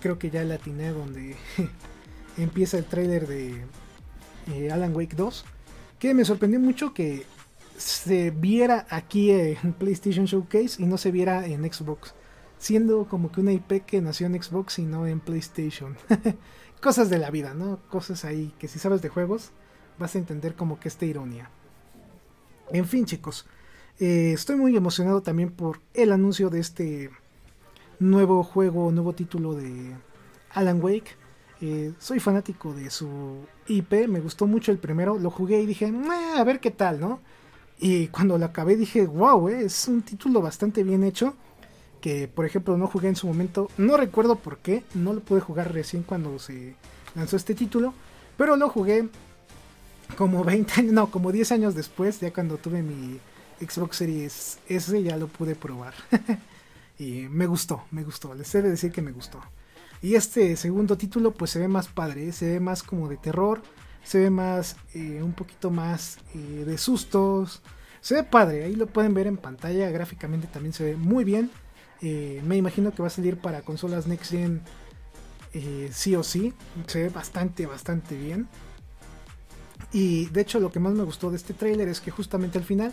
creo 0.00 0.18
que 0.18 0.30
ya 0.30 0.44
latiné 0.44 0.90
donde 0.90 1.36
empieza 2.38 2.78
el 2.78 2.84
trailer 2.84 3.26
de 3.26 3.64
eh, 4.52 4.70
Alan 4.72 4.94
Wake 4.94 5.16
2. 5.16 5.44
Que 5.98 6.14
me 6.14 6.24
sorprendió 6.24 6.58
mucho 6.60 6.94
que 6.94 7.26
se 7.76 8.30
viera 8.30 8.86
aquí 8.90 9.30
en 9.30 9.72
PlayStation 9.72 10.26
Showcase 10.26 10.82
y 10.82 10.86
no 10.86 10.98
se 10.98 11.10
viera 11.10 11.46
en 11.46 11.70
Xbox. 11.70 12.14
Siendo 12.58 13.06
como 13.06 13.32
que 13.32 13.40
una 13.40 13.52
IP 13.52 13.84
que 13.86 14.02
nació 14.02 14.26
en 14.26 14.42
Xbox 14.42 14.78
y 14.78 14.82
no 14.82 15.06
en 15.06 15.20
PlayStation. 15.20 15.96
cosas 16.80 17.10
de 17.10 17.18
la 17.18 17.30
vida, 17.30 17.54
¿no? 17.54 17.78
Cosas 17.88 18.24
ahí 18.24 18.52
que 18.58 18.68
si 18.68 18.78
sabes 18.78 19.02
de 19.02 19.08
juegos 19.08 19.50
vas 19.98 20.14
a 20.14 20.18
entender 20.18 20.54
como 20.54 20.80
que 20.80 20.88
esta 20.88 21.04
ironía. 21.04 21.50
En 22.72 22.86
fin, 22.86 23.04
chicos, 23.04 23.46
eh, 23.98 24.32
estoy 24.32 24.56
muy 24.56 24.76
emocionado 24.76 25.22
también 25.22 25.50
por 25.50 25.80
el 25.94 26.12
anuncio 26.12 26.48
de 26.50 26.60
este 26.60 27.10
nuevo 27.98 28.42
juego, 28.42 28.90
nuevo 28.92 29.12
título 29.12 29.54
de 29.54 29.94
Alan 30.50 30.82
Wake. 30.82 31.16
Eh, 31.60 31.92
soy 31.98 32.20
fanático 32.20 32.72
de 32.72 32.88
su 32.88 33.44
IP, 33.66 34.08
me 34.08 34.20
gustó 34.20 34.46
mucho 34.46 34.72
el 34.72 34.78
primero, 34.78 35.18
lo 35.18 35.30
jugué 35.30 35.60
y 35.60 35.66
dije, 35.66 35.92
a 36.36 36.44
ver 36.44 36.60
qué 36.60 36.70
tal, 36.70 36.98
¿no? 36.98 37.20
Y 37.78 38.08
cuando 38.08 38.38
lo 38.38 38.46
acabé 38.46 38.76
dije, 38.76 39.06
wow, 39.06 39.48
eh, 39.48 39.64
es 39.64 39.86
un 39.88 40.00
título 40.00 40.40
bastante 40.40 40.82
bien 40.82 41.04
hecho 41.04 41.34
que 42.00 42.28
por 42.28 42.46
ejemplo 42.46 42.76
no 42.76 42.86
jugué 42.86 43.08
en 43.08 43.16
su 43.16 43.26
momento, 43.26 43.68
no 43.76 43.96
recuerdo 43.96 44.36
por 44.36 44.58
qué, 44.58 44.84
no 44.94 45.12
lo 45.12 45.20
pude 45.20 45.40
jugar 45.40 45.72
recién 45.72 46.02
cuando 46.02 46.38
se 46.38 46.74
lanzó 47.14 47.36
este 47.36 47.54
título, 47.54 47.94
pero 48.36 48.56
lo 48.56 48.68
jugué 48.68 49.08
como 50.16 50.44
20 50.44 50.72
años, 50.80 50.92
no, 50.92 51.10
como 51.10 51.32
10 51.32 51.52
años 51.52 51.74
después, 51.74 52.20
ya 52.20 52.32
cuando 52.32 52.56
tuve 52.56 52.82
mi 52.82 53.18
Xbox 53.60 53.96
Series 53.96 54.58
S 54.68 55.02
ya 55.02 55.16
lo 55.16 55.28
pude 55.28 55.54
probar. 55.54 55.94
y 56.98 57.28
me 57.28 57.46
gustó, 57.46 57.84
me 57.90 58.02
gustó, 58.02 58.34
les 58.34 58.54
he 58.54 58.62
de 58.62 58.70
decir 58.70 58.92
que 58.92 59.02
me 59.02 59.12
gustó. 59.12 59.40
Y 60.02 60.14
este 60.14 60.56
segundo 60.56 60.96
título 60.96 61.32
pues 61.32 61.50
se 61.50 61.58
ve 61.58 61.68
más 61.68 61.88
padre, 61.88 62.32
se 62.32 62.52
ve 62.52 62.60
más 62.60 62.82
como 62.82 63.08
de 63.08 63.18
terror, 63.18 63.60
se 64.02 64.18
ve 64.18 64.30
más, 64.30 64.76
eh, 64.94 65.20
un 65.22 65.32
poquito 65.32 65.70
más 65.70 66.18
eh, 66.34 66.64
de 66.64 66.78
sustos. 66.78 67.62
Se 68.00 68.14
ve 68.14 68.24
padre, 68.24 68.64
ahí 68.64 68.76
lo 68.76 68.86
pueden 68.86 69.12
ver 69.12 69.26
en 69.26 69.36
pantalla, 69.36 69.90
gráficamente 69.90 70.46
también 70.46 70.72
se 70.72 70.84
ve 70.84 70.96
muy 70.96 71.24
bien. 71.24 71.50
Eh, 72.02 72.40
me 72.44 72.56
imagino 72.56 72.92
que 72.92 73.02
va 73.02 73.08
a 73.08 73.10
salir 73.10 73.38
para 73.38 73.62
consolas 73.62 74.06
Next 74.06 74.30
Gen 74.30 74.62
eh, 75.52 75.90
sí 75.92 76.16
o 76.16 76.22
sí. 76.22 76.54
Se 76.86 77.02
ve 77.02 77.08
bastante, 77.08 77.66
bastante 77.66 78.16
bien. 78.16 78.48
Y 79.92 80.26
de 80.26 80.42
hecho 80.42 80.60
lo 80.60 80.70
que 80.70 80.80
más 80.80 80.92
me 80.92 81.02
gustó 81.02 81.30
de 81.30 81.36
este 81.36 81.54
tráiler 81.54 81.88
es 81.88 82.00
que 82.00 82.10
justamente 82.10 82.58
al 82.58 82.64
final 82.64 82.92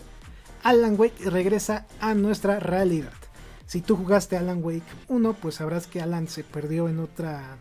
Alan 0.64 0.96
Wake 0.98 1.30
regresa 1.30 1.86
a 2.00 2.14
nuestra 2.14 2.58
realidad. 2.58 3.12
Si 3.66 3.82
tú 3.82 3.96
jugaste 3.96 4.36
Alan 4.36 4.64
Wake 4.64 4.82
1, 5.08 5.34
pues 5.34 5.56
sabrás 5.56 5.86
que 5.86 6.00
Alan 6.00 6.26
se 6.26 6.42
perdió 6.42 6.88
en 6.88 6.98
otra 6.98 7.58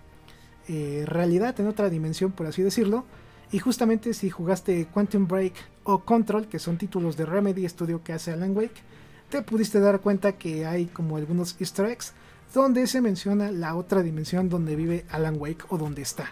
eh, 0.68 1.04
realidad, 1.06 1.60
en 1.60 1.68
otra 1.68 1.90
dimensión, 1.90 2.32
por 2.32 2.48
así 2.48 2.62
decirlo. 2.62 3.06
Y 3.52 3.60
justamente 3.60 4.14
si 4.14 4.30
jugaste 4.30 4.88
Quantum 4.88 5.28
Break 5.28 5.54
o 5.84 6.00
Control, 6.00 6.48
que 6.48 6.60
son 6.60 6.78
títulos 6.78 7.18
de 7.18 7.26
Remedy 7.26 7.68
Studio 7.68 8.04
que 8.04 8.14
hace 8.14 8.32
Alan 8.32 8.56
Wake, 8.56 8.82
te 9.30 9.42
pudiste 9.42 9.80
dar 9.80 10.00
cuenta 10.00 10.34
que 10.34 10.66
hay 10.66 10.86
como 10.86 11.18
algunos 11.18 11.56
easter 11.60 11.88
eggs 11.88 12.14
donde 12.54 12.88
se 12.88 13.02
menciona 13.02 13.52
la 13.52 13.76
otra 13.76 14.02
dimensión 14.02 14.50
donde 14.50 14.76
vive 14.76 15.06
Alan 15.10 15.36
Wake 15.38 15.66
o 15.70 15.78
donde 15.78 16.02
está. 16.02 16.32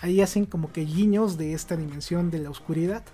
Ahí 0.00 0.20
hacen 0.20 0.46
como 0.46 0.72
que 0.72 0.84
guiños 0.84 1.38
de 1.38 1.52
esta 1.52 1.76
dimensión 1.76 2.30
de 2.30 2.40
la 2.40 2.50
oscuridad, 2.50 3.04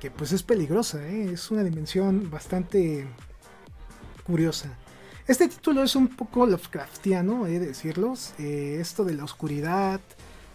que 0.00 0.10
pues 0.10 0.32
es 0.32 0.42
peligrosa, 0.42 1.06
¿eh? 1.06 1.32
es 1.32 1.50
una 1.50 1.62
dimensión 1.62 2.30
bastante 2.30 3.06
curiosa. 4.26 4.70
Este 5.26 5.46
título 5.48 5.82
es 5.82 5.94
un 5.94 6.08
poco 6.08 6.46
Lovecraftiano, 6.46 7.46
he 7.46 7.58
de 7.58 7.66
decirlo. 7.66 8.14
Eh, 8.38 8.78
esto 8.80 9.04
de 9.04 9.12
la 9.12 9.24
oscuridad, 9.24 10.00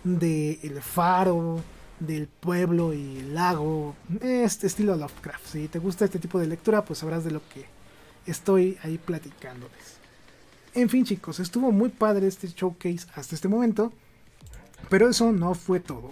del 0.03 0.57
el 0.63 0.81
faro, 0.81 1.61
del 1.99 2.27
pueblo 2.27 2.91
y 2.91 3.19
el 3.19 3.35
lago. 3.35 3.95
Este 4.19 4.65
estilo 4.65 4.95
Lovecraft. 4.95 5.45
Si 5.45 5.67
te 5.67 5.77
gusta 5.77 6.05
este 6.05 6.17
tipo 6.17 6.39
de 6.39 6.47
lectura, 6.47 6.83
pues 6.83 6.99
sabrás 6.99 7.23
de 7.23 7.29
lo 7.29 7.41
que 7.49 7.65
estoy 8.25 8.77
ahí 8.83 8.97
platicándoles. 8.97 9.97
En 10.73 10.89
fin 10.89 11.05
chicos, 11.05 11.39
estuvo 11.39 11.71
muy 11.71 11.89
padre 11.89 12.27
este 12.27 12.47
showcase 12.47 13.05
hasta 13.15 13.35
este 13.35 13.47
momento, 13.47 13.93
pero 14.89 15.09
eso 15.09 15.31
no 15.31 15.53
fue 15.53 15.79
todo. 15.79 16.11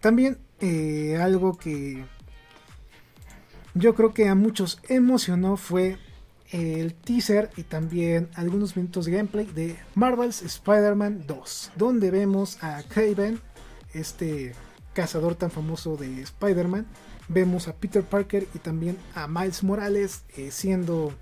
También 0.00 0.38
eh, 0.60 1.18
algo 1.20 1.58
que 1.58 2.04
yo 3.74 3.94
creo 3.94 4.14
que 4.14 4.28
a 4.28 4.34
muchos 4.34 4.80
emocionó 4.88 5.56
fue 5.56 5.98
el 6.50 6.94
teaser 6.94 7.50
y 7.56 7.62
también 7.62 8.28
algunos 8.34 8.76
minutos 8.76 9.04
de 9.04 9.12
gameplay 9.12 9.46
de 9.46 9.76
Marvel's 9.94 10.42
Spider-Man 10.42 11.24
2, 11.26 11.72
donde 11.76 12.10
vemos 12.10 12.62
a 12.62 12.82
Craven, 12.84 13.40
este 13.92 14.54
cazador 14.94 15.34
tan 15.34 15.50
famoso 15.50 15.96
de 15.96 16.22
Spider-Man, 16.22 16.86
Vemos 17.28 17.68
a 17.68 17.74
Peter 17.74 18.02
Parker 18.02 18.46
y 18.54 18.58
también 18.58 18.96
a 19.14 19.28
Miles 19.28 19.62
Morales 19.62 20.24
eh, 20.36 20.50
siendo 20.50 21.12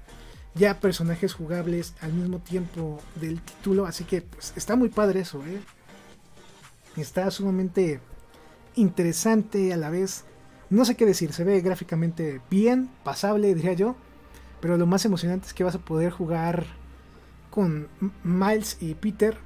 ya 0.55 0.81
personajes 0.81 1.35
jugables 1.35 1.95
al 2.01 2.13
mismo 2.13 2.39
tiempo 2.39 2.99
del 3.21 3.41
título. 3.41 3.87
Así 3.87 4.05
que 4.05 4.23
pues, 4.23 4.53
está 4.57 4.77
muy 4.77 4.89
padre 4.89 5.21
eso, 5.21 5.45
¿eh? 5.45 5.61
Está 6.97 7.31
sumamente 7.31 8.01
interesante 8.75 9.73
a 9.73 9.77
la 9.77 9.91
vez. 9.91 10.25
No 10.71 10.85
sé 10.85 10.97
qué 10.97 11.07
decir, 11.07 11.33
se 11.33 11.45
ve 11.45 11.61
gráficamente 11.61 12.41
bien, 12.51 12.91
pasable, 13.05 13.55
diría 13.55 13.75
yo. 13.75 13.97
Pero 14.61 14.79
lo 14.79 14.87
más 14.87 15.05
emocionante 15.05 15.47
es 15.47 15.55
que 15.55 15.65
vas 15.65 15.75
a 15.75 15.85
poder 15.85 16.11
jugar 16.11 16.67
con 17.51 17.89
Miles 18.23 18.79
y 18.81 18.95
Peter 18.95 19.37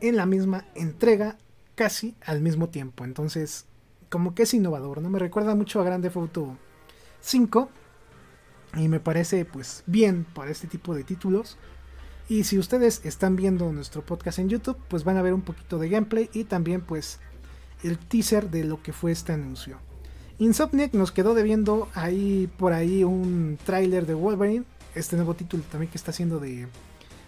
en 0.00 0.16
la 0.16 0.26
misma 0.26 0.64
entrega 0.74 1.36
casi 1.74 2.16
al 2.24 2.40
mismo 2.40 2.68
tiempo. 2.68 3.04
Entonces 3.04 3.66
como 4.08 4.34
que 4.34 4.44
es 4.44 4.54
innovador, 4.54 5.00
¿no? 5.02 5.10
Me 5.10 5.18
recuerda 5.18 5.54
mucho 5.54 5.80
a 5.80 5.84
Grande 5.84 6.10
Foto 6.10 6.56
5 7.20 7.68
y 8.76 8.88
me 8.88 9.00
parece 9.00 9.44
pues 9.44 9.82
bien 9.86 10.26
para 10.34 10.50
este 10.50 10.66
tipo 10.66 10.94
de 10.94 11.04
títulos. 11.04 11.56
Y 12.28 12.44
si 12.44 12.58
ustedes 12.58 13.04
están 13.04 13.36
viendo 13.36 13.72
nuestro 13.72 14.04
podcast 14.04 14.38
en 14.38 14.50
YouTube, 14.50 14.76
pues 14.88 15.04
van 15.04 15.16
a 15.16 15.22
ver 15.22 15.32
un 15.32 15.42
poquito 15.42 15.78
de 15.78 15.88
gameplay 15.88 16.28
y 16.32 16.44
también 16.44 16.82
pues 16.82 17.20
el 17.82 17.98
teaser 17.98 18.50
de 18.50 18.64
lo 18.64 18.82
que 18.82 18.92
fue 18.92 19.12
este 19.12 19.32
anuncio. 19.32 19.78
Insomniac 20.38 20.92
nos 20.92 21.10
quedó 21.10 21.34
debiendo 21.34 21.88
ahí 21.94 22.48
por 22.58 22.72
ahí 22.72 23.02
un 23.02 23.58
tráiler 23.64 24.06
de 24.06 24.14
Wolverine, 24.14 24.64
este 24.94 25.16
nuevo 25.16 25.34
título 25.34 25.64
también 25.70 25.90
que 25.90 25.98
está 25.98 26.10
haciendo 26.10 26.38
de 26.38 26.68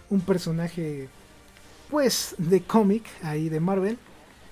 un 0.09 0.21
personaje 0.21 1.09
pues 1.89 2.35
de 2.37 2.61
cómic 2.61 3.03
ahí 3.23 3.49
de 3.49 3.59
Marvel. 3.59 3.97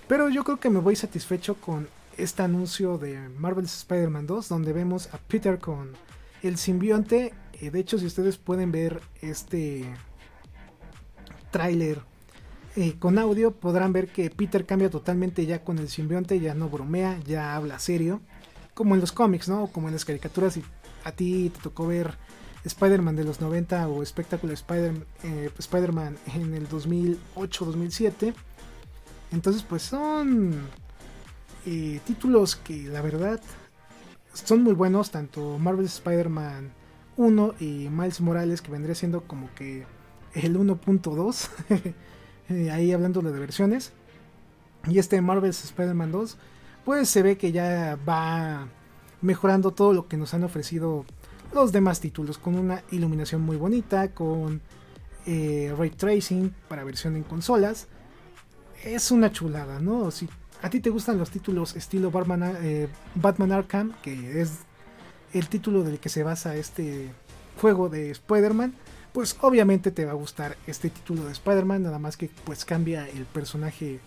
Pero 0.08 0.30
yo 0.30 0.44
creo 0.44 0.60
que 0.60 0.70
me 0.70 0.80
voy 0.80 0.96
satisfecho 0.96 1.56
con 1.56 1.88
este 2.20 2.44
anuncio 2.44 2.98
de 2.98 3.30
Marvel's 3.30 3.76
Spider-Man 3.78 4.28
2, 4.28 4.50
donde 4.50 4.74
vemos 4.74 5.10
a 5.14 5.18
Peter 5.18 5.60
con 5.60 5.94
el 6.44 6.58
simbionte. 6.58 7.34
Eh, 7.54 7.72
de 7.72 7.80
hecho, 7.80 7.98
si 7.98 8.06
ustedes 8.06 8.38
pueden 8.38 8.72
ver 8.72 9.02
este 9.22 9.86
tráiler 11.52 12.02
eh, 12.76 12.96
con 13.00 13.18
audio, 13.18 13.52
podrán 13.52 13.94
ver 13.94 14.08
que 14.10 14.30
Peter 14.30 14.66
cambia 14.66 14.90
totalmente 14.90 15.46
ya 15.46 15.64
con 15.64 15.80
el 15.80 15.90
simbionte, 15.90 16.40
ya 16.40 16.54
no 16.54 16.70
bromea, 16.70 17.20
ya 17.26 17.56
habla 17.56 17.80
serio. 17.80 18.22
como 18.74 18.96
en 18.96 19.02
los 19.02 19.12
cómics, 19.12 19.50
¿no? 19.50 19.68
Como 19.68 19.88
en 19.90 19.94
las 19.94 20.06
caricaturas, 20.06 20.56
y 20.56 20.64
a 21.04 21.12
ti 21.12 21.52
te 21.54 21.60
tocó 21.62 21.88
ver 21.88 22.18
Spider-Man 22.64 23.16
de 23.16 23.24
los 23.26 23.42
90 23.42 23.88
o 23.90 24.06
Spectacular 24.06 24.58
eh, 25.24 25.50
Spider-Man 25.58 26.18
en 26.36 26.54
el 26.54 26.70
2008-2007. 26.70 28.34
Entonces, 29.32 29.64
pues 29.64 29.84
son 29.84 30.56
eh, 31.66 32.00
títulos 32.06 32.56
que 32.56 32.84
la 32.84 33.02
verdad 33.02 33.40
son 34.34 34.64
muy 34.64 34.74
buenos, 34.74 35.12
tanto 35.12 35.58
Marvel 35.60 35.86
Spider-Man 35.86 36.72
1 37.18 37.56
y 37.60 37.90
Miles 37.90 38.22
Morales, 38.22 38.62
que 38.62 38.72
vendría 38.72 38.96
siendo 38.96 39.22
como 39.22 39.54
que 39.56 39.86
el 40.34 40.58
1.2, 40.58 41.50
eh, 42.50 42.72
ahí 42.72 42.92
hablando 42.92 43.22
de 43.22 43.40
versiones. 43.40 43.94
Y 44.88 45.00
este 45.00 45.22
Marvel 45.22 45.50
Spider-Man 45.50 46.12
2, 46.12 46.38
pues 46.86 47.10
se 47.10 47.22
ve 47.22 47.38
que 47.38 47.52
ya 47.52 47.98
va 48.08 48.68
mejorando 49.22 49.72
todo 49.72 49.94
lo 49.94 50.08
que 50.08 50.18
nos 50.18 50.34
han 50.34 50.44
ofrecido 50.44 51.06
los 51.54 51.72
demás 51.72 52.00
títulos, 52.00 52.38
con 52.38 52.56
una 52.56 52.84
iluminación 52.92 53.42
muy 53.42 53.58
bonita, 53.58 54.14
con 54.14 54.62
eh, 55.26 55.74
ray 55.78 55.90
tracing 55.90 56.54
para 56.68 56.84
versión 56.84 57.16
en 57.16 57.24
consolas. 57.24 57.88
Es 58.84 59.12
una 59.12 59.32
chulada, 59.32 59.80
¿no? 59.80 60.10
Si 60.12 60.30
a 60.62 60.70
ti 60.70 60.80
te 60.80 60.90
gustan 60.90 61.18
los 61.18 61.30
títulos 61.30 61.76
estilo 61.76 62.12
Batman, 62.12 62.58
eh, 62.62 62.88
Batman 63.16 63.52
Arkham, 63.52 63.94
que 64.02 64.42
es 64.42 64.60
el 65.34 65.48
título 65.48 65.84
del 65.84 66.00
que 66.00 66.10
se 66.10 66.24
basa 66.24 66.56
este 66.56 67.10
juego 67.62 67.90
de 67.90 68.12
Spider-Man, 68.12 68.74
pues 69.14 69.38
obviamente 69.42 69.92
te 69.92 70.06
va 70.06 70.12
a 70.12 70.16
gustar 70.16 70.58
este 70.68 70.90
título 70.90 71.26
de 71.26 71.32
Spider-Man, 71.32 71.84
nada 71.84 72.00
más 72.00 72.18
que 72.18 72.30
pues 72.44 72.66
cambia 72.66 73.08
el 73.08 73.26
personaje 73.26 74.00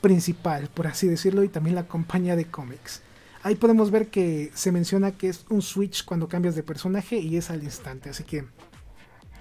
principal, 0.00 0.68
por 0.72 0.86
así 0.86 1.06
decirlo, 1.06 1.44
y 1.44 1.48
también 1.48 1.76
la 1.76 1.86
compañía 1.86 2.36
de 2.36 2.46
cómics. 2.46 3.02
Ahí 3.42 3.56
podemos 3.56 3.90
ver 3.90 4.08
que 4.08 4.50
se 4.54 4.72
menciona 4.72 5.12
que 5.12 5.28
es 5.28 5.44
un 5.48 5.62
switch 5.62 6.04
cuando 6.04 6.28
cambias 6.28 6.54
de 6.54 6.62
personaje 6.62 7.18
y 7.18 7.36
es 7.36 7.50
al 7.50 7.62
instante, 7.62 8.10
así 8.10 8.24
que 8.24 8.44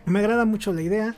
me 0.05 0.19
agrada 0.19 0.45
mucho 0.45 0.73
la 0.73 0.81
idea, 0.81 1.15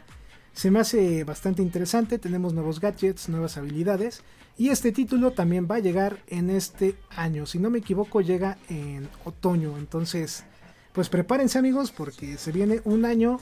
se 0.52 0.70
me 0.70 0.80
hace 0.80 1.24
bastante 1.24 1.62
interesante, 1.62 2.20
tenemos 2.20 2.54
nuevos 2.54 2.80
gadgets, 2.80 3.30
nuevas 3.30 3.58
habilidades 3.58 4.22
y 4.58 4.70
este 4.70 4.92
título 4.92 5.32
también 5.32 5.68
va 5.70 5.76
a 5.76 5.80
llegar 5.80 6.20
en 6.28 6.50
este 6.50 6.96
año, 7.16 7.46
si 7.46 7.60
no 7.60 7.70
me 7.70 7.80
equivoco 7.80 8.22
llega 8.22 8.58
en 8.70 9.10
otoño, 9.26 9.78
entonces 9.78 10.44
pues 10.92 11.10
prepárense 11.10 11.58
amigos 11.58 11.92
porque 11.92 12.38
se 12.38 12.52
viene 12.52 12.82
un 12.86 13.06
año 13.06 13.40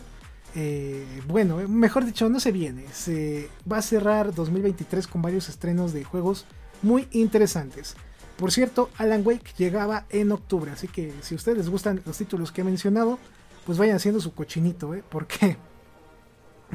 eh, 0.55 1.05
bueno, 1.27 1.57
mejor 1.67 2.05
dicho, 2.05 2.29
no 2.29 2.39
se 2.39 2.51
viene. 2.51 2.85
Se 2.91 3.49
va 3.71 3.77
a 3.77 3.81
cerrar 3.81 4.33
2023 4.33 5.07
con 5.07 5.21
varios 5.21 5.49
estrenos 5.49 5.93
de 5.93 6.03
juegos 6.03 6.45
muy 6.81 7.07
interesantes. 7.11 7.95
Por 8.37 8.51
cierto, 8.51 8.89
Alan 8.97 9.21
Wake 9.25 9.53
llegaba 9.57 10.05
en 10.09 10.31
octubre, 10.31 10.71
así 10.71 10.87
que 10.87 11.13
si 11.21 11.35
ustedes 11.35 11.59
les 11.59 11.69
gustan 11.69 12.01
los 12.05 12.17
títulos 12.17 12.51
que 12.51 12.61
he 12.61 12.63
mencionado, 12.63 13.19
pues 13.65 13.77
vayan 13.77 13.97
haciendo 13.97 14.19
su 14.19 14.33
cochinito, 14.33 14.95
¿eh? 14.95 15.03
porque 15.09 15.57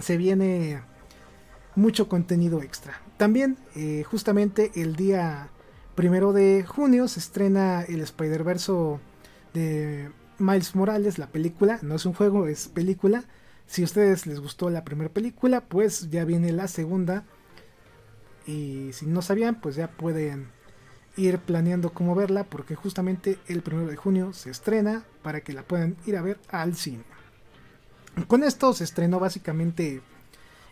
se 0.00 0.16
viene 0.16 0.80
mucho 1.74 2.08
contenido 2.08 2.62
extra. 2.62 3.00
También, 3.16 3.56
eh, 3.74 4.04
justamente 4.04 4.72
el 4.74 4.94
día 4.96 5.48
primero 5.94 6.32
de 6.32 6.64
junio 6.66 7.08
se 7.08 7.20
estrena 7.20 7.82
el 7.82 8.00
Spider-Verse 8.02 8.72
de 9.54 10.10
Miles 10.38 10.74
Morales, 10.74 11.18
la 11.18 11.28
película, 11.28 11.78
no 11.82 11.94
es 11.94 12.04
un 12.04 12.12
juego, 12.12 12.46
es 12.46 12.68
película. 12.68 13.24
Si 13.66 13.82
a 13.82 13.86
ustedes 13.86 14.26
les 14.26 14.40
gustó 14.40 14.68
la 14.70 14.84
primera 14.84 15.10
película, 15.10 15.62
pues 15.62 16.10
ya 16.10 16.24
viene 16.24 16.52
la 16.52 16.68
segunda. 16.68 17.24
Y 18.46 18.90
si 18.92 19.06
no 19.06 19.22
sabían, 19.22 19.60
pues 19.60 19.74
ya 19.76 19.88
pueden 19.88 20.48
ir 21.16 21.38
planeando 21.38 21.94
cómo 21.94 22.14
verla, 22.14 22.44
porque 22.44 22.74
justamente 22.74 23.38
el 23.48 23.62
primero 23.62 23.88
de 23.88 23.96
junio 23.96 24.34
se 24.34 24.50
estrena 24.50 25.04
para 25.22 25.40
que 25.40 25.54
la 25.54 25.62
puedan 25.62 25.96
ir 26.04 26.16
a 26.16 26.22
ver 26.22 26.38
al 26.48 26.76
cine. 26.76 27.04
Con 28.28 28.42
esto 28.42 28.72
se 28.74 28.84
estrenó 28.84 29.18
básicamente 29.18 30.02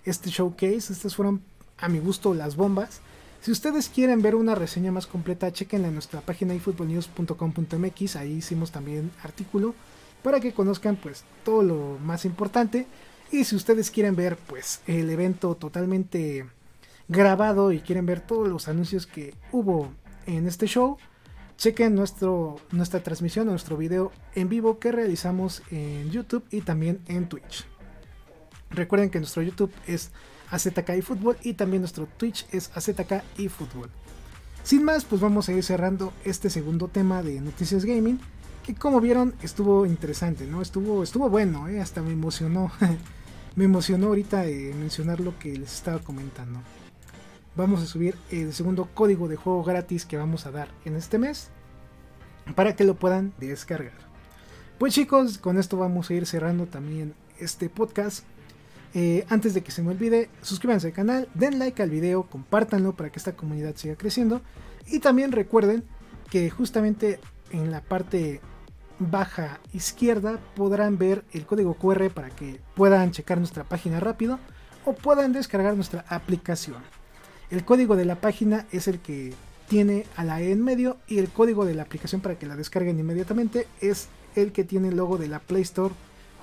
este 0.04 0.30
showcase. 0.30 0.92
Estas 0.92 1.16
fueron 1.16 1.42
a 1.84 1.88
mi 1.90 1.98
gusto 1.98 2.32
las 2.32 2.56
bombas. 2.56 3.00
Si 3.42 3.50
ustedes 3.50 3.90
quieren 3.90 4.22
ver 4.22 4.36
una 4.36 4.54
reseña 4.54 4.90
más 4.90 5.06
completa, 5.06 5.52
chequenla 5.52 5.88
en 5.88 5.94
nuestra 5.94 6.22
página 6.22 6.54
iFootballnews.com.mx. 6.54 8.16
Ahí 8.16 8.32
hicimos 8.32 8.72
también 8.72 9.10
artículo 9.22 9.74
para 10.22 10.40
que 10.40 10.54
conozcan 10.54 10.96
pues 10.96 11.24
todo 11.44 11.62
lo 11.62 11.98
más 12.02 12.24
importante. 12.24 12.86
Y 13.30 13.44
si 13.44 13.54
ustedes 13.54 13.90
quieren 13.90 14.16
ver 14.16 14.38
pues 14.38 14.80
el 14.86 15.10
evento 15.10 15.56
totalmente 15.56 16.46
grabado 17.08 17.70
y 17.70 17.80
quieren 17.80 18.06
ver 18.06 18.22
todos 18.22 18.48
los 18.48 18.66
anuncios 18.66 19.06
que 19.06 19.34
hubo 19.52 19.92
en 20.24 20.46
este 20.46 20.66
show, 20.66 20.96
chequen 21.58 21.94
nuestro, 21.94 22.56
nuestra 22.70 23.02
transmisión, 23.02 23.46
nuestro 23.46 23.76
video 23.76 24.10
en 24.34 24.48
vivo 24.48 24.78
que 24.78 24.90
realizamos 24.90 25.62
en 25.70 26.10
YouTube 26.10 26.44
y 26.50 26.62
también 26.62 27.00
en 27.08 27.28
Twitch. 27.28 27.66
Recuerden 28.70 29.10
que 29.10 29.18
nuestro 29.18 29.42
YouTube 29.42 29.72
es 29.86 30.12
AZK 30.54 30.90
y 30.96 31.02
Fútbol 31.02 31.36
y 31.42 31.54
también 31.54 31.82
nuestro 31.82 32.06
Twitch 32.06 32.46
es 32.52 32.70
AZK 32.74 33.22
y 33.38 33.48
Fútbol. 33.48 33.90
Sin 34.62 34.84
más, 34.84 35.04
pues 35.04 35.20
vamos 35.20 35.48
a 35.48 35.52
ir 35.52 35.62
cerrando 35.62 36.12
este 36.24 36.50
segundo 36.50 36.88
tema 36.88 37.22
de 37.22 37.40
Noticias 37.40 37.84
Gaming, 37.84 38.18
que 38.64 38.74
como 38.74 39.00
vieron 39.00 39.34
estuvo 39.42 39.84
interesante, 39.84 40.46
¿no? 40.46 40.62
Estuvo, 40.62 41.02
estuvo 41.02 41.28
bueno, 41.28 41.68
¿eh? 41.68 41.80
hasta 41.80 42.02
me 42.02 42.12
emocionó. 42.12 42.72
me 43.56 43.64
emocionó 43.64 44.08
ahorita 44.08 44.46
eh, 44.46 44.74
mencionar 44.78 45.20
lo 45.20 45.38
que 45.38 45.56
les 45.56 45.74
estaba 45.74 45.98
comentando 46.00 46.60
vamos 47.56 47.82
a 47.82 47.86
subir 47.86 48.16
el 48.30 48.52
segundo 48.52 48.88
código 48.94 49.28
de 49.28 49.36
juego 49.36 49.62
gratis 49.62 50.04
que 50.04 50.16
vamos 50.16 50.46
a 50.46 50.50
dar 50.50 50.68
en 50.84 50.96
este 50.96 51.18
mes 51.18 51.50
para 52.54 52.76
que 52.76 52.84
lo 52.84 52.94
puedan 52.94 53.32
descargar. 53.38 53.92
Pues 54.78 54.94
chicos, 54.94 55.38
con 55.38 55.58
esto 55.58 55.76
vamos 55.76 56.10
a 56.10 56.14
ir 56.14 56.26
cerrando 56.26 56.66
también 56.66 57.14
este 57.38 57.68
podcast. 57.68 58.24
Eh, 58.94 59.26
antes 59.28 59.54
de 59.54 59.62
que 59.62 59.72
se 59.72 59.82
me 59.82 59.90
olvide, 59.90 60.30
suscríbanse 60.40 60.86
al 60.86 60.92
canal, 60.92 61.28
den 61.34 61.58
like 61.58 61.82
al 61.82 61.90
video, 61.90 62.22
compártanlo 62.24 62.94
para 62.94 63.10
que 63.10 63.18
esta 63.18 63.34
comunidad 63.34 63.74
siga 63.76 63.96
creciendo. 63.96 64.40
Y 64.86 65.00
también 65.00 65.32
recuerden 65.32 65.84
que 66.30 66.48
justamente 66.48 67.18
en 67.50 67.70
la 67.70 67.80
parte 67.80 68.40
baja 68.98 69.60
izquierda 69.72 70.38
podrán 70.54 70.98
ver 70.98 71.24
el 71.32 71.44
código 71.44 71.74
QR 71.74 72.10
para 72.10 72.30
que 72.30 72.60
puedan 72.74 73.10
checar 73.10 73.38
nuestra 73.38 73.64
página 73.64 73.98
rápido 73.98 74.38
o 74.84 74.94
puedan 74.94 75.32
descargar 75.32 75.74
nuestra 75.74 76.04
aplicación. 76.08 76.82
El 77.50 77.64
código 77.64 77.96
de 77.96 78.04
la 78.04 78.20
página 78.20 78.66
es 78.70 78.86
el 78.86 79.00
que 79.00 79.34
tiene 79.68 80.06
a 80.16 80.24
la 80.24 80.40
E 80.40 80.52
en 80.52 80.62
medio 80.62 80.98
y 81.08 81.18
el 81.18 81.30
código 81.30 81.64
de 81.64 81.74
la 81.74 81.82
aplicación 81.82 82.20
para 82.20 82.38
que 82.38 82.46
la 82.46 82.56
descarguen 82.56 82.98
inmediatamente 82.98 83.66
es 83.80 84.08
el 84.36 84.52
que 84.52 84.64
tiene 84.64 84.88
el 84.88 84.96
logo 84.96 85.18
de 85.18 85.28
la 85.28 85.40
Play 85.40 85.62
Store 85.62 85.94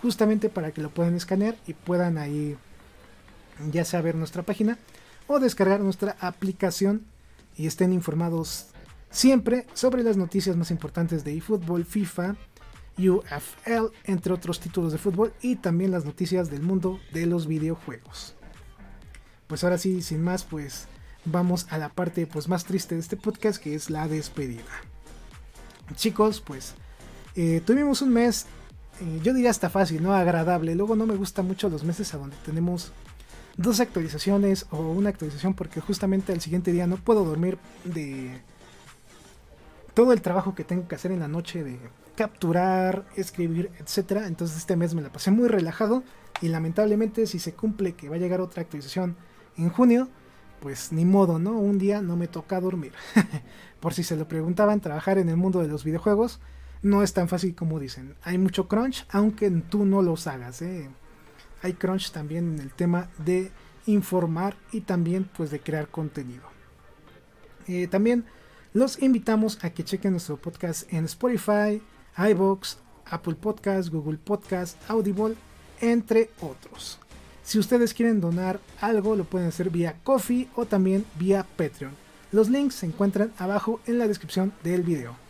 justamente 0.01 0.49
para 0.49 0.71
que 0.71 0.81
lo 0.81 0.89
puedan 0.89 1.15
escanear 1.15 1.55
y 1.67 1.73
puedan 1.73 2.17
ahí 2.17 2.57
ya 3.71 3.85
sea 3.85 4.01
ver 4.01 4.15
nuestra 4.15 4.43
página 4.43 4.77
o 5.27 5.39
descargar 5.39 5.81
nuestra 5.81 6.15
aplicación 6.19 7.05
y 7.55 7.67
estén 7.67 7.93
informados 7.93 8.67
siempre 9.11 9.67
sobre 9.73 10.03
las 10.03 10.17
noticias 10.17 10.55
más 10.55 10.71
importantes 10.71 11.23
de 11.23 11.37
eFootball, 11.37 11.85
FIFA, 11.85 12.35
UFL, 12.97 13.93
entre 14.05 14.33
otros 14.33 14.59
títulos 14.59 14.91
de 14.91 14.97
fútbol 14.97 15.33
y 15.41 15.57
también 15.57 15.91
las 15.91 16.05
noticias 16.05 16.49
del 16.49 16.61
mundo 16.61 16.99
de 17.13 17.25
los 17.25 17.47
videojuegos. 17.47 18.35
Pues 19.47 19.63
ahora 19.63 19.77
sí, 19.77 20.01
sin 20.01 20.23
más, 20.23 20.43
pues 20.43 20.87
vamos 21.25 21.67
a 21.69 21.77
la 21.77 21.89
parte 21.89 22.25
pues 22.25 22.47
más 22.47 22.63
triste 22.63 22.95
de 22.95 23.01
este 23.01 23.17
podcast 23.17 23.61
que 23.61 23.75
es 23.75 23.89
la 23.89 24.07
despedida. 24.07 24.63
Chicos, 25.95 26.41
pues 26.41 26.73
eh, 27.35 27.61
tuvimos 27.65 28.01
un 28.01 28.13
mes, 28.13 28.45
eh, 29.01 29.19
yo 29.23 29.33
diría 29.33 29.49
hasta 29.49 29.69
fácil, 29.69 30.03
¿no? 30.03 30.13
Agradable. 30.13 30.75
Luego 30.75 30.95
no 30.95 31.07
me 31.07 31.15
gustan 31.15 31.47
mucho 31.47 31.69
los 31.69 31.83
meses 31.83 32.13
a 32.13 32.17
donde 32.17 32.35
tenemos 32.45 32.91
dos 33.57 33.79
actualizaciones 33.79 34.67
o 34.69 34.77
una 34.77 35.09
actualización 35.09 35.53
porque 35.55 35.81
justamente 35.81 36.31
al 36.31 36.39
siguiente 36.39 36.71
día 36.71 36.87
no 36.87 36.97
puedo 36.97 37.25
dormir 37.25 37.57
de 37.83 38.41
todo 39.93 40.13
el 40.13 40.21
trabajo 40.21 40.55
que 40.55 40.63
tengo 40.63 40.87
que 40.87 40.95
hacer 40.95 41.11
en 41.11 41.19
la 41.19 41.27
noche 41.27 41.63
de 41.63 41.79
capturar, 42.15 43.05
escribir, 43.15 43.71
etcétera. 43.79 44.27
Entonces 44.27 44.57
este 44.57 44.75
mes 44.75 44.93
me 44.93 45.01
la 45.01 45.11
pasé 45.11 45.31
muy 45.31 45.47
relajado 45.47 46.03
y 46.39 46.47
lamentablemente 46.47 47.25
si 47.25 47.39
se 47.39 47.53
cumple 47.53 47.93
que 47.93 48.07
va 48.07 48.15
a 48.15 48.19
llegar 48.19 48.39
otra 48.39 48.61
actualización 48.61 49.17
en 49.57 49.69
junio, 49.69 50.09
pues 50.59 50.91
ni 50.91 51.05
modo, 51.05 51.39
¿no? 51.39 51.57
Un 51.57 51.79
día 51.79 52.01
no 52.01 52.15
me 52.15 52.27
toca 52.27 52.61
dormir. 52.61 52.93
Por 53.79 53.95
si 53.95 54.03
se 54.03 54.15
lo 54.15 54.27
preguntaban, 54.27 54.79
trabajar 54.79 55.17
en 55.17 55.27
el 55.27 55.37
mundo 55.37 55.59
de 55.59 55.67
los 55.67 55.83
videojuegos 55.83 56.39
no 56.81 57.03
es 57.03 57.13
tan 57.13 57.27
fácil 57.27 57.55
como 57.55 57.79
dicen. 57.79 58.15
Hay 58.23 58.37
mucho 58.37 58.67
crunch, 58.67 59.05
aunque 59.09 59.49
tú 59.49 59.85
no 59.85 60.01
los 60.01 60.27
hagas. 60.27 60.61
¿eh? 60.61 60.89
Hay 61.61 61.73
crunch 61.73 62.11
también 62.11 62.53
en 62.53 62.59
el 62.59 62.73
tema 62.73 63.09
de 63.23 63.51
informar 63.85 64.55
y 64.71 64.81
también 64.81 65.29
pues 65.35 65.51
de 65.51 65.59
crear 65.59 65.87
contenido. 65.87 66.43
Eh, 67.67 67.87
también 67.87 68.25
los 68.73 69.01
invitamos 69.01 69.63
a 69.63 69.69
que 69.69 69.83
chequen 69.83 70.11
nuestro 70.11 70.37
podcast 70.37 70.91
en 70.91 71.05
Spotify, 71.05 71.81
iBox, 72.17 72.77
Apple 73.05 73.35
Podcast, 73.35 73.89
Google 73.89 74.17
Podcast, 74.17 74.77
Audible, 74.89 75.35
entre 75.81 76.29
otros. 76.39 76.99
Si 77.43 77.59
ustedes 77.59 77.93
quieren 77.93 78.21
donar 78.21 78.59
algo, 78.79 79.15
lo 79.15 79.25
pueden 79.25 79.49
hacer 79.49 79.69
vía 79.69 79.97
Coffee 80.03 80.47
o 80.55 80.65
también 80.65 81.05
vía 81.19 81.45
Patreon. 81.57 81.93
Los 82.31 82.49
links 82.49 82.75
se 82.75 82.85
encuentran 82.85 83.33
abajo 83.37 83.81
en 83.87 83.97
la 83.99 84.07
descripción 84.07 84.53
del 84.63 84.83
video. 84.83 85.20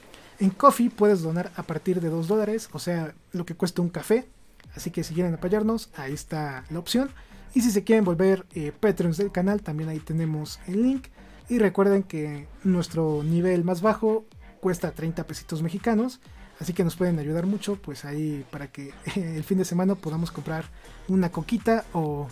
En 0.41 0.49
Coffee 0.49 0.89
puedes 0.89 1.21
donar 1.21 1.51
a 1.55 1.61
partir 1.61 2.01
de 2.01 2.09
2 2.09 2.27
dólares, 2.27 2.67
o 2.73 2.79
sea, 2.79 3.13
lo 3.31 3.45
que 3.45 3.53
cuesta 3.53 3.83
un 3.83 3.89
café. 3.89 4.27
Así 4.75 4.89
que 4.89 5.03
si 5.03 5.13
quieren 5.13 5.35
apoyarnos, 5.35 5.91
ahí 5.95 6.13
está 6.13 6.65
la 6.71 6.79
opción. 6.79 7.11
Y 7.53 7.61
si 7.61 7.69
se 7.69 7.83
quieren 7.83 8.05
volver 8.05 8.47
eh, 8.55 8.71
Patreons 8.71 9.17
del 9.17 9.31
canal, 9.31 9.61
también 9.61 9.89
ahí 9.89 9.99
tenemos 9.99 10.59
el 10.65 10.81
link. 10.81 11.09
Y 11.47 11.59
recuerden 11.59 12.01
que 12.01 12.47
nuestro 12.63 13.21
nivel 13.23 13.63
más 13.63 13.83
bajo 13.83 14.25
cuesta 14.61 14.93
30 14.93 15.27
pesitos 15.27 15.61
mexicanos. 15.61 16.19
Así 16.59 16.73
que 16.73 16.83
nos 16.83 16.95
pueden 16.95 17.19
ayudar 17.19 17.45
mucho, 17.45 17.75
pues 17.75 18.03
ahí 18.03 18.43
para 18.49 18.71
que 18.71 18.95
el 19.15 19.43
fin 19.43 19.59
de 19.59 19.65
semana 19.65 19.93
podamos 19.93 20.31
comprar 20.31 20.65
una 21.07 21.31
coquita 21.31 21.85
o 21.93 22.27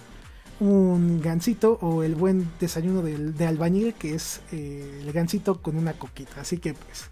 un 0.60 1.22
gansito 1.22 1.78
o 1.82 2.01
el 2.01 2.16
buen 2.16 2.49
desayuno 2.60 3.03
de, 3.03 3.45
albañil 3.45 3.93
que 3.93 4.16
es 4.16 4.41
eh, 4.51 5.01
el 5.05 5.14
gansito 5.14 5.62
con 5.62 5.78
una 5.78 5.93
coquita. 5.93 6.41
Así 6.41 6.57
que 6.57 6.74
pues 6.74 7.12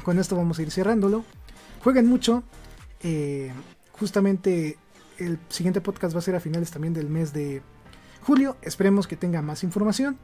con 0.00 0.18
esto 0.18 0.36
vamos 0.36 0.58
a 0.58 0.62
ir 0.62 0.70
cerrándolo. 0.70 1.24
Jueguen 1.82 2.06
mucho. 2.06 2.42
Eh, 3.02 3.52
justamente 3.92 4.78
el 5.18 5.38
siguiente 5.48 5.80
podcast 5.80 6.14
va 6.14 6.18
a 6.18 6.22
ser 6.22 6.34
a 6.34 6.40
finales 6.40 6.70
también 6.70 6.94
del 6.94 7.08
mes 7.08 7.32
de 7.32 7.62
julio. 8.22 8.56
Esperemos 8.62 9.06
que 9.06 9.16
tenga 9.16 9.42
más 9.42 9.64
información. 9.64 10.18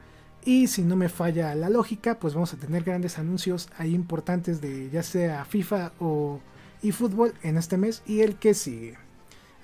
Y 0.45 0.69
si 0.69 0.83
no 0.83 0.95
me 0.95 1.09
falla 1.09 1.55
la 1.55 1.69
lógica, 1.71 2.19
pues 2.21 2.35
vamos 2.35 2.53
a 2.55 2.57
tener 2.57 2.85
grandes 2.85 3.19
anuncios 3.19 3.69
ahí 3.79 3.95
importantes 3.95 4.61
de 4.61 4.91
ya 4.91 5.03
sea 5.03 5.45
FIFA 5.45 5.93
o 5.99 6.41
eFootball 6.83 7.35
en 7.43 7.57
este 7.57 7.77
mes 7.77 8.03
y 8.07 8.21
el 8.21 8.37
que 8.37 8.55
sigue. 8.55 8.97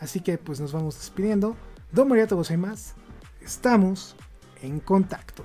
Así 0.00 0.20
que 0.20 0.38
pues 0.38 0.60
nos 0.60 0.72
vamos 0.72 0.96
despidiendo. 0.96 1.56
Don 1.92 2.10
y 2.10 2.56
más, 2.56 2.94
estamos 3.40 4.16
en 4.62 4.80
contacto. 4.80 5.44